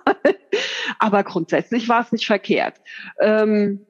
Aber 0.99 1.25
grundsätzlich 1.25 1.89
war 1.89 2.03
es 2.03 2.13
nicht 2.13 2.27
verkehrt. 2.27 2.81
Ähm, 3.21 3.87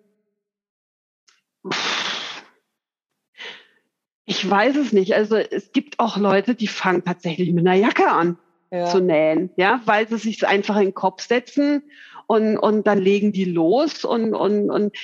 Ich 4.31 4.49
weiß 4.49 4.77
es 4.77 4.93
nicht. 4.93 5.15
Also 5.15 5.37
es 5.37 5.73
gibt 5.73 5.99
auch 5.99 6.17
Leute, 6.17 6.55
die 6.55 6.69
fangen 6.69 7.05
tatsächlich 7.05 7.53
mit 7.53 7.67
einer 7.67 7.77
Jacke 7.77 8.09
an 8.09 8.39
ja. 8.71 8.87
zu 8.87 9.01
nähen, 9.01 9.51
ja, 9.57 9.83
weil 9.87 10.09
sie 10.09 10.19
sich 10.19 10.47
einfach 10.47 10.77
in 10.77 10.85
den 10.85 10.95
Kopf 10.95 11.27
setzen 11.27 11.83
und, 12.29 12.57
und 12.57 12.87
dann 12.87 12.99
legen 12.99 13.33
die 13.33 13.45
los 13.45 14.05
und, 14.05 14.35
und, 14.35 14.71
und 14.71 14.97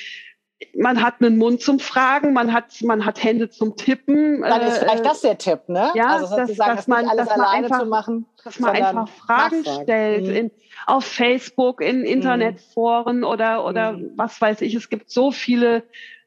man 0.74 1.02
hat 1.02 1.20
einen 1.20 1.36
Mund 1.36 1.60
zum 1.60 1.78
Fragen, 1.78 2.32
man 2.32 2.52
hat, 2.52 2.82
man 2.82 3.04
hat 3.04 3.22
Hände 3.22 3.50
zum 3.50 3.76
Tippen. 3.76 4.40
Dann 4.40 4.62
ist 4.62 4.78
vielleicht 4.78 5.00
äh, 5.00 5.04
das 5.04 5.20
der 5.20 5.38
Tipp, 5.38 5.68
ne? 5.68 5.90
Ja, 5.94 6.16
also 6.16 6.26
sozusagen, 6.26 6.76
dass, 6.76 6.76
dass 6.76 6.88
man, 6.88 7.06
alles 7.06 7.28
dass 7.28 7.36
man 7.36 7.46
alleine 7.46 7.66
einfach, 7.66 7.80
zu 7.80 7.86
machen, 7.86 8.26
dass 8.42 8.58
man 8.58 8.70
einfach 8.70 9.08
Fragen 9.08 9.62
nachfragen. 9.62 9.82
stellt 9.82 10.26
mhm. 10.26 10.34
in, 10.34 10.50
auf 10.86 11.04
Facebook, 11.04 11.80
in 11.80 12.04
Internetforen 12.04 13.18
mhm. 13.18 13.24
oder, 13.24 13.66
oder 13.66 13.92
mhm. 13.92 14.12
was 14.16 14.40
weiß 14.40 14.62
ich. 14.62 14.74
Es 14.74 14.88
gibt 14.88 15.10
so 15.10 15.30
viele 15.30 15.82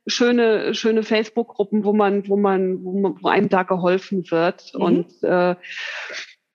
schöne, 0.06 0.74
schöne 0.74 1.04
Facebook-Gruppen, 1.04 1.84
wo 1.84 1.94
man, 1.94 2.28
wo 2.28 2.38
man, 2.38 2.84
wo 2.84 3.00
man, 3.00 3.16
wo 3.22 3.28
einem 3.30 3.50
da 3.50 3.64
geholfen 3.64 4.30
wird. 4.30 4.74
Mhm. 4.76 4.82
Und 4.82 5.24
äh, 5.24 5.56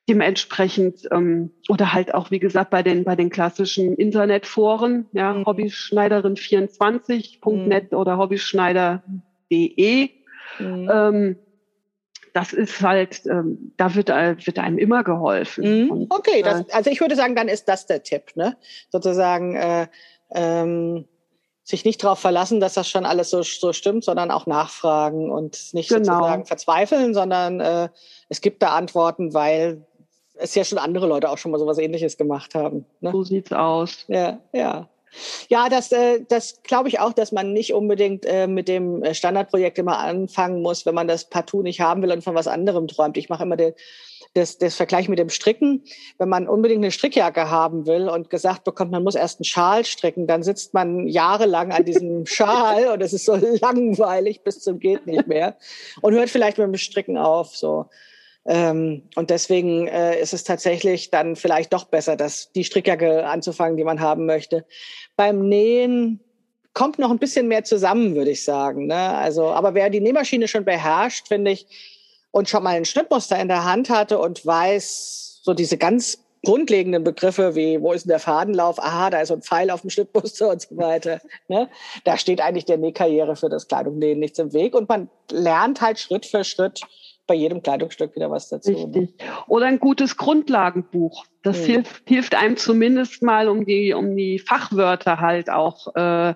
dementsprechend 0.09 1.07
ähm, 1.13 1.51
oder 1.69 1.93
halt 1.93 2.15
auch 2.15 2.31
wie 2.31 2.39
gesagt 2.39 2.71
bei 2.71 2.83
den 2.83 3.05
bei 3.05 3.15
den 3.17 3.29
klassischen 3.31 3.97
Internetforen 3.97 5.07
ja 5.13 5.33
mhm. 5.33 5.47
hobbyschneiderin24.net 5.47 7.93
mhm. 7.93 7.99
oder 7.99 8.19
hobbyschneider.de 8.19 10.11
mhm. 10.59 10.91
ähm, 10.93 11.37
das 12.35 12.53
ist 12.53 12.83
halt 12.83 13.23
ähm, 13.27 13.73
da 13.79 13.95
wird 13.95 14.09
wird 14.09 14.59
einem 14.59 14.77
immer 14.79 15.05
geholfen 15.05 15.85
mhm. 15.85 15.91
Und, 15.91 16.13
okay 16.13 16.43
das, 16.43 16.61
äh, 16.61 16.65
also 16.73 16.91
ich 16.91 17.01
würde 17.01 17.17
sagen 17.17 17.35
dann 17.35 17.49
ist 17.49 17.67
das 17.67 17.87
der 17.87 18.03
Tipp 18.03 18.37
ne 18.37 18.59
sozusagen 18.91 19.57
äh, 19.57 19.87
ähm, 20.35 21.07
sich 21.65 21.87
nicht 21.87 22.05
darauf 22.05 22.19
verlassen, 22.19 22.61
dass 22.61 22.75
das 22.75 22.91
schon 22.91 23.07
alles 23.07 23.31
so, 23.31 23.43
so 23.43 23.73
stimmt, 23.73 24.05
sondern 24.05 24.31
auch 24.31 24.47
nachfragen 24.47 25.31
und 25.31 25.73
nicht 25.73 25.89
genau. 25.89 26.05
sozusagen 26.05 26.45
verzweifeln, 26.45 27.15
sondern 27.15 27.61
äh, 27.61 27.89
es 28.29 28.43
gibt 28.43 28.63
da 28.63 28.77
Antworten, 28.77 29.33
weil 29.33 29.87
es 30.35 30.55
ja 30.55 30.65
schon 30.65 30.79
andere 30.79 31.07
Leute 31.07 31.31
auch 31.31 31.39
schon 31.39 31.53
mal 31.53 31.59
sowas 31.59 31.79
ähnliches 31.79 32.17
gemacht 32.17 32.55
haben. 32.55 32.87
Ne? 33.01 33.13
So 33.13 33.23
sieht's 33.23 33.53
aus. 33.53 34.05
Ja, 34.09 34.39
ja. 34.53 34.89
Ja, 35.49 35.69
das, 35.69 35.93
äh, 35.93 36.25
das 36.29 36.63
glaube 36.65 36.89
ich 36.89 36.99
auch, 36.99 37.13
dass 37.13 37.31
man 37.31 37.53
nicht 37.53 37.73
unbedingt 37.73 38.27
äh, 38.27 38.49
mit 38.49 38.67
dem 38.67 39.05
Standardprojekt 39.13 39.79
immer 39.79 39.99
anfangen 39.99 40.61
muss, 40.61 40.87
wenn 40.87 40.95
man 40.95 41.07
das 41.07 41.31
partout 41.31 41.63
nicht 41.63 41.81
haben 41.81 42.03
will 42.03 42.11
und 42.11 42.25
von 42.25 42.35
was 42.35 42.49
anderem 42.49 42.89
träumt. 42.89 43.17
Ich 43.17 43.29
mache 43.29 43.45
immer 43.45 43.57
den, 43.57 43.75
das, 44.35 44.59
das 44.59 44.75
Vergleich 44.75 45.09
mit 45.09 45.19
dem 45.19 45.29
Stricken. 45.29 45.85
Wenn 46.19 46.29
man 46.29 46.49
unbedingt 46.49 46.83
eine 46.83 46.91
Strickjacke 46.91 47.49
haben 47.51 47.87
will 47.87 48.09
und 48.09 48.31
gesagt 48.31 48.65
bekommt, 48.65 48.91
man 48.91 49.05
muss 49.05 49.15
erst 49.15 49.39
einen 49.39 49.45
Schal 49.45 49.85
stricken, 49.85 50.27
dann 50.27 50.43
sitzt 50.43 50.75
man 50.75 51.07
jahrelang 51.07 51.73
an 51.73 51.85
diesem 51.85 52.27
Schal 52.27 52.89
und 52.89 53.01
es 53.01 53.13
ist 53.13 53.25
so 53.25 53.37
langweilig 53.37 54.43
bis 54.43 54.61
zum 54.61 54.81
geht 54.81 55.07
nicht 55.07 55.29
mehr 55.29 55.57
und 56.03 56.15
hört 56.15 56.31
vielleicht 56.31 56.59
mit 56.59 56.67
dem 56.67 56.77
Stricken 56.77 57.17
auf. 57.17 57.57
So. 57.57 57.87
Ähm, 58.47 59.03
und 59.15 59.31
deswegen 59.31 59.89
äh, 59.89 60.21
ist 60.21 60.35
es 60.35 60.45
tatsächlich 60.45 61.11
dann 61.11 61.35
vielleicht 61.37 61.73
doch 61.73 61.85
besser, 61.85 62.17
dass 62.17 62.53
die 62.53 62.65
Strickjacke 62.65 63.27
anzufangen, 63.27 63.77
die 63.77 63.85
man 63.85 64.01
haben 64.01 64.27
möchte. 64.27 64.67
Beim 65.17 65.49
Nähen 65.49 66.21
kommt 66.75 66.99
noch 66.99 67.11
ein 67.11 67.19
bisschen 67.19 67.49
mehr 67.49 67.65
zusammen, 67.65 68.15
würde 68.15 68.33
ich 68.33 68.45
sagen. 68.45 68.87
Ne? 68.87 69.17
Also, 69.17 69.47
aber 69.47 69.75
wer 69.75 69.89
die 69.89 70.01
Nähmaschine 70.01 70.49
schon 70.49 70.65
beherrscht, 70.65 71.29
finde 71.29 71.53
ich, 71.53 71.67
und 72.33 72.49
schon 72.49 72.65
mal 72.65 72.75
ein 72.75 72.85
Schnittmuster 72.85 73.41
in 73.41 73.49
der 73.49 73.65
Hand 73.65 73.89
hatte 73.89 74.19
und 74.19 74.45
weiß, 74.45 75.41
so 75.43 75.55
diese 75.55 75.79
ganz 75.79 76.19
grundlegenden 76.45 77.05
Begriffe 77.05 77.55
wie, 77.55 77.81
wo 77.81 77.93
ist 77.93 78.05
denn 78.05 78.11
der 78.11 78.19
Fadenlauf? 78.19 78.79
Aha, 78.79 79.11
da 79.11 79.21
ist 79.21 79.29
so 79.29 79.35
ein 79.35 79.43
Pfeil 79.43 79.71
auf 79.71 79.81
dem 79.81 79.91
Schnittmuster 79.91 80.49
und 80.51 80.61
so 80.61 80.77
weiter. 80.77 81.21
Ne? 81.49 81.69
Da 82.05 82.19
steht 82.19 82.41
eigentlich 82.41 82.65
der 82.67 82.77
Nähkarriere 82.77 83.37
für 83.37 83.49
das 83.49 83.69
Kleidungnähen 83.69 84.19
nichts 84.19 84.39
im 84.39 84.53
Weg. 84.53 84.75
Und 84.75 84.89
man 84.89 85.09
lernt 85.31 85.81
halt 85.81 85.99
Schritt 85.99 86.27
für 86.27 86.45
Schritt 86.45 86.81
bei 87.27 87.35
jedem 87.35 87.63
Kleidungsstück 87.63 88.15
wieder 88.15 88.31
was 88.31 88.49
dazu. 88.49 88.71
Ne? 88.71 88.79
Richtig. 88.79 89.19
Ne? 89.19 89.27
Oder 89.47 89.67
ein 89.67 89.79
gutes 89.79 90.17
Grundlagenbuch. 90.17 91.25
Das 91.43 91.61
mhm. 91.61 91.65
hilft, 91.65 92.09
hilft 92.09 92.35
einem 92.35 92.57
zumindest 92.57 93.23
mal, 93.23 93.49
um 93.49 93.65
die, 93.65 93.95
um 93.95 94.17
die 94.17 94.39
Fachwörter 94.39 95.21
halt 95.21 95.51
auch 95.51 95.95
äh, 95.95 96.35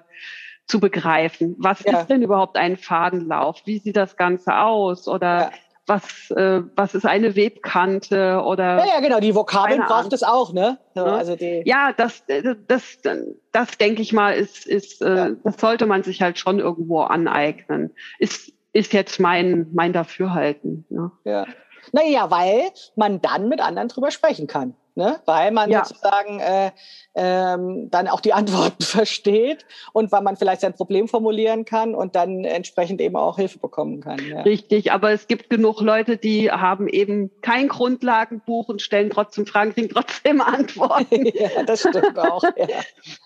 zu 0.67 0.81
begreifen. 0.81 1.57
Was 1.59 1.83
ja. 1.85 2.01
ist 2.01 2.09
denn 2.09 2.23
überhaupt 2.23 2.57
ein 2.57 2.77
Fadenlauf? 2.77 3.63
Wie 3.65 3.79
sieht 3.79 3.97
das 3.97 4.17
Ganze 4.17 4.57
aus? 4.57 5.09
Oder 5.09 5.41
ja. 5.41 5.51
was, 5.87 6.31
äh, 6.31 6.63
was 6.77 6.95
ist 6.95 7.07
eine 7.07 7.37
Webkante? 7.37 8.43
Oder 8.43 8.79
ja, 8.79 8.95
ja 8.95 9.01
genau, 9.01 9.21
die 9.21 9.35
Vokabeln 9.35 9.83
braucht 9.87 10.13
es 10.13 10.23
auch, 10.23 10.53
ne? 10.53 10.79
So, 10.95 11.05
also 11.05 11.37
die 11.37 11.63
ja, 11.65 11.93
das, 11.97 12.25
das, 12.27 12.57
das, 13.03 13.27
das 13.53 13.79
denke 13.79 14.03
ich 14.03 14.13
mal, 14.13 14.35
ist, 14.35 14.67
ist 14.67 15.01
äh, 15.03 15.35
das 15.43 15.59
sollte 15.59 15.87
man 15.87 16.03
sich 16.03 16.21
halt 16.21 16.39
schon 16.39 16.59
irgendwo 16.59 17.01
aneignen. 17.01 17.95
Ist 18.19 18.53
ist 18.73 18.93
jetzt 18.93 19.19
mein, 19.21 19.69
mein 19.73 19.93
Dafürhalten. 19.93 20.85
Ne? 20.91 21.11
Ja. 21.25 21.47
Naja, 21.93 22.31
weil 22.31 22.71
man 22.97 23.21
dann 23.21 23.49
mit 23.49 23.61
anderen 23.61 23.89
drüber 23.89 24.11
sprechen 24.11 24.47
kann. 24.47 24.75
Ne? 24.99 25.21
Weil 25.27 25.53
man 25.53 25.71
ja. 25.71 25.85
sozusagen 25.85 26.41
äh, 26.41 26.73
ähm, 27.15 27.89
dann 27.89 28.09
auch 28.09 28.21
die 28.21 28.33
Antworten 28.35 28.83
versteht 28.83 29.65
und 29.93 30.11
weil 30.11 30.23
man 30.23 30.37
vielleicht 30.37 30.63
sein 30.63 30.75
Problem 30.75 31.07
formulieren 31.07 31.65
kann 31.65 31.95
und 31.95 32.17
dann 32.17 32.43
entsprechend 32.45 33.01
eben 33.01 33.15
auch 33.15 33.37
Hilfe 33.37 33.61
bekommen 33.61 34.01
kann. 34.01 34.19
Ja. 34.29 34.41
Richtig, 34.41 34.91
aber 34.91 35.13
es 35.13 35.29
gibt 35.29 35.51
genug 35.51 35.81
Leute, 35.81 36.17
die 36.17 36.51
haben 36.51 36.89
eben 36.89 37.31
kein 37.43 37.69
Grundlagenbuch 37.69 38.69
und 38.69 38.83
stellen 38.83 39.11
trotzdem 39.11 39.47
Fragen, 39.47 39.73
kriegen 39.73 39.89
trotzdem 39.89 40.41
Antworten. 40.41 41.27
ja, 41.33 41.63
das 41.65 41.83
stimmt 41.89 42.19
auch. 42.19 42.43
Ja. 42.57 42.67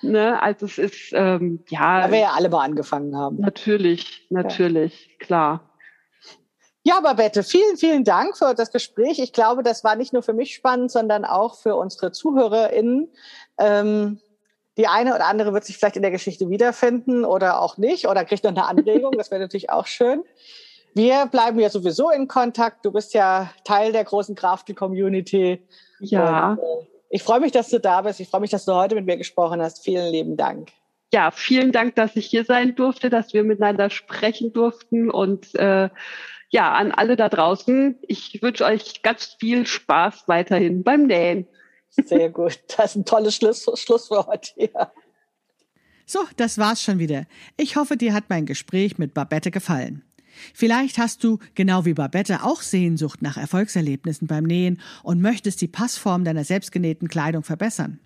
ne? 0.02 0.42
Also 0.42 0.66
es 0.66 0.76
ist 0.76 1.12
ähm, 1.14 1.64
ja. 1.70 2.02
Da 2.02 2.12
wir 2.12 2.18
ja 2.18 2.32
alle 2.36 2.50
mal 2.50 2.64
angefangen 2.64 3.16
haben. 3.16 3.38
Natürlich, 3.40 4.26
natürlich, 4.28 5.16
klar. 5.18 5.71
Ja, 6.84 7.00
Babette, 7.00 7.44
vielen, 7.44 7.76
vielen 7.76 8.02
Dank 8.02 8.36
für 8.36 8.54
das 8.54 8.72
Gespräch. 8.72 9.20
Ich 9.20 9.32
glaube, 9.32 9.62
das 9.62 9.84
war 9.84 9.94
nicht 9.94 10.12
nur 10.12 10.22
für 10.22 10.32
mich 10.32 10.54
spannend, 10.54 10.90
sondern 10.90 11.24
auch 11.24 11.56
für 11.56 11.76
unsere 11.76 12.10
ZuhörerInnen. 12.10 13.08
Ähm, 13.58 14.20
die 14.76 14.88
eine 14.88 15.14
oder 15.14 15.26
andere 15.26 15.52
wird 15.52 15.64
sich 15.64 15.76
vielleicht 15.76 15.96
in 15.96 16.02
der 16.02 16.10
Geschichte 16.10 16.48
wiederfinden 16.50 17.24
oder 17.24 17.60
auch 17.60 17.76
nicht 17.76 18.08
oder 18.08 18.24
kriegt 18.24 18.42
noch 18.42 18.50
eine 18.50 18.66
Anregung. 18.66 19.12
Das 19.16 19.30
wäre 19.30 19.40
natürlich 19.40 19.70
auch 19.70 19.86
schön. 19.86 20.24
Wir 20.94 21.26
bleiben 21.26 21.58
ja 21.60 21.70
sowieso 21.70 22.10
in 22.10 22.26
Kontakt. 22.26 22.84
Du 22.84 22.90
bist 22.90 23.14
ja 23.14 23.50
Teil 23.64 23.92
der 23.92 24.04
großen 24.04 24.34
Crafty-Community. 24.34 25.62
Ja. 26.00 26.52
Und, 26.52 26.58
äh, 26.58 26.86
ich 27.10 27.22
freue 27.22 27.40
mich, 27.40 27.52
dass 27.52 27.68
du 27.68 27.78
da 27.78 28.02
bist. 28.02 28.20
Ich 28.20 28.28
freue 28.28 28.40
mich, 28.40 28.50
dass 28.50 28.64
du 28.64 28.74
heute 28.74 28.94
mit 28.94 29.06
mir 29.06 29.18
gesprochen 29.18 29.62
hast. 29.62 29.84
Vielen 29.84 30.10
lieben 30.10 30.36
Dank. 30.36 30.70
Ja, 31.12 31.30
vielen 31.30 31.72
Dank, 31.72 31.94
dass 31.94 32.16
ich 32.16 32.26
hier 32.26 32.44
sein 32.44 32.74
durfte, 32.74 33.10
dass 33.10 33.34
wir 33.34 33.44
miteinander 33.44 33.90
sprechen 33.90 34.52
durften 34.52 35.10
und 35.10 35.54
äh, 35.56 35.90
ja, 36.48 36.72
an 36.72 36.92
alle 36.92 37.16
da 37.16 37.28
draußen, 37.28 37.98
ich 38.06 38.40
wünsche 38.42 38.64
euch 38.64 39.02
ganz 39.02 39.36
viel 39.38 39.66
Spaß 39.66 40.24
weiterhin 40.26 40.82
beim 40.82 41.06
Nähen. 41.06 41.46
Sehr 41.90 42.30
gut. 42.30 42.60
Das 42.76 42.92
ist 42.92 42.96
ein 42.96 43.04
tolles 43.04 43.36
Schluss, 43.36 43.66
Schlusswort. 43.74 44.54
Ja. 44.56 44.92
So, 46.06 46.20
das 46.36 46.58
war's 46.58 46.82
schon 46.82 46.98
wieder. 46.98 47.26
Ich 47.56 47.76
hoffe, 47.76 47.96
dir 47.96 48.12
hat 48.12 48.24
mein 48.28 48.44
Gespräch 48.44 48.98
mit 48.98 49.14
Babette 49.14 49.50
gefallen. 49.50 50.04
Vielleicht 50.54 50.98
hast 50.98 51.24
du, 51.24 51.38
genau 51.54 51.84
wie 51.84 51.94
Babette, 51.94 52.42
auch 52.42 52.62
Sehnsucht 52.62 53.22
nach 53.22 53.36
Erfolgserlebnissen 53.36 54.26
beim 54.26 54.44
Nähen 54.44 54.80
und 55.02 55.20
möchtest 55.20 55.60
die 55.60 55.68
Passform 55.68 56.24
deiner 56.24 56.44
selbstgenähten 56.44 57.08
Kleidung 57.08 57.44
verbessern. 57.44 58.00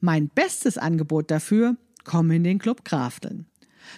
Mein 0.00 0.28
bestes 0.28 0.78
Angebot 0.78 1.30
dafür, 1.30 1.76
komm 2.10 2.32
in 2.32 2.42
den 2.42 2.58
Club 2.58 2.84
Krafteln. 2.84 3.46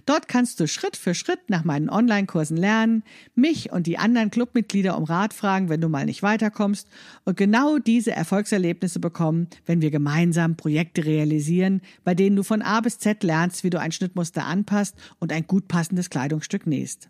Dort 0.05 0.29
kannst 0.29 0.61
du 0.61 0.69
Schritt 0.69 0.99
für 0.99 1.15
Schritt 1.15 1.49
nach 1.49 1.65
meinen 1.65 1.89
Online-Kursen 1.89 2.59
lernen, 2.59 3.05
mich 3.35 3.73
und 3.73 3.87
die 3.87 3.97
anderen 3.97 4.31
Clubmitglieder 4.31 4.99
um 4.99 5.05
Rat 5.05 5.33
fragen, 5.33 5.71
wenn 5.71 5.81
du 5.81 5.89
mal 5.89 6.05
nicht 6.05 6.23
weiterkommst 6.23 6.89
und 7.25 7.39
genau 7.39 7.79
diese 7.79 8.13
Erfolgserlebnisse 8.13 9.01
bekommen, 9.01 9.49
wenn 9.65 9.81
wir 9.81 9.91
gemeinsam 9.91 10.59
Projekte 10.59 11.07
realisieren, 11.07 11.81
bei 12.05 12.15
denen 12.15 12.37
du 12.37 12.43
von 12.43 12.61
A 12.61 12.83
bis 12.83 12.99
Z 12.99 13.23
lernst, 13.23 13.65
wie 13.65 13.71
du 13.71 13.81
ein 13.81 13.93
Schnittmuster 13.93 14.45
anpasst 14.45 14.95
und 15.19 15.33
ein 15.33 15.47
gut 15.47 15.67
passendes 15.67 16.11
Kleidungsstück 16.11 16.67
nähst. 16.67 17.09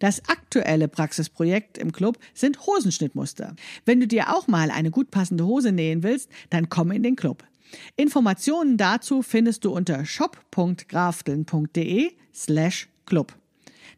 Das 0.00 0.28
aktuelle 0.28 0.88
Praxisprojekt 0.88 1.78
im 1.78 1.92
Club 1.92 2.18
sind 2.34 2.66
Hosenschnittmuster. 2.66 3.54
Wenn 3.84 4.00
du 4.00 4.08
dir 4.08 4.34
auch 4.34 4.48
mal 4.48 4.72
eine 4.72 4.90
gut 4.90 5.12
passende 5.12 5.46
Hose 5.46 5.70
nähen 5.70 6.02
willst, 6.02 6.28
dann 6.50 6.68
komm 6.68 6.90
in 6.90 7.04
den 7.04 7.14
Club. 7.14 7.44
Informationen 7.96 8.76
dazu 8.76 9.22
findest 9.22 9.64
du 9.64 9.72
unter 9.72 10.04
shop.grafteln.de 10.04 12.12
slash 12.34 12.88
club. 13.06 13.34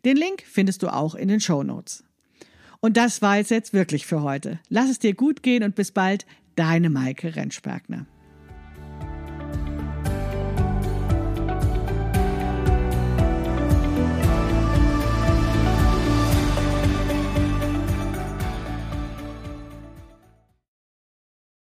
Den 0.04 0.16
Link 0.16 0.44
findest 0.46 0.82
du 0.82 0.88
auch 0.88 1.14
in 1.14 1.28
den 1.28 1.40
Show 1.40 1.62
Notes. 1.62 2.04
Und 2.80 2.96
das 2.96 3.20
war 3.20 3.38
es 3.38 3.50
jetzt 3.50 3.72
wirklich 3.72 4.06
für 4.06 4.22
heute. 4.22 4.58
Lass 4.68 4.88
es 4.88 4.98
dir 4.98 5.14
gut 5.14 5.42
gehen 5.42 5.62
und 5.62 5.74
bis 5.74 5.92
bald, 5.92 6.26
deine 6.56 6.90
Maike 6.90 7.36
Rentschbergner. 7.36 8.06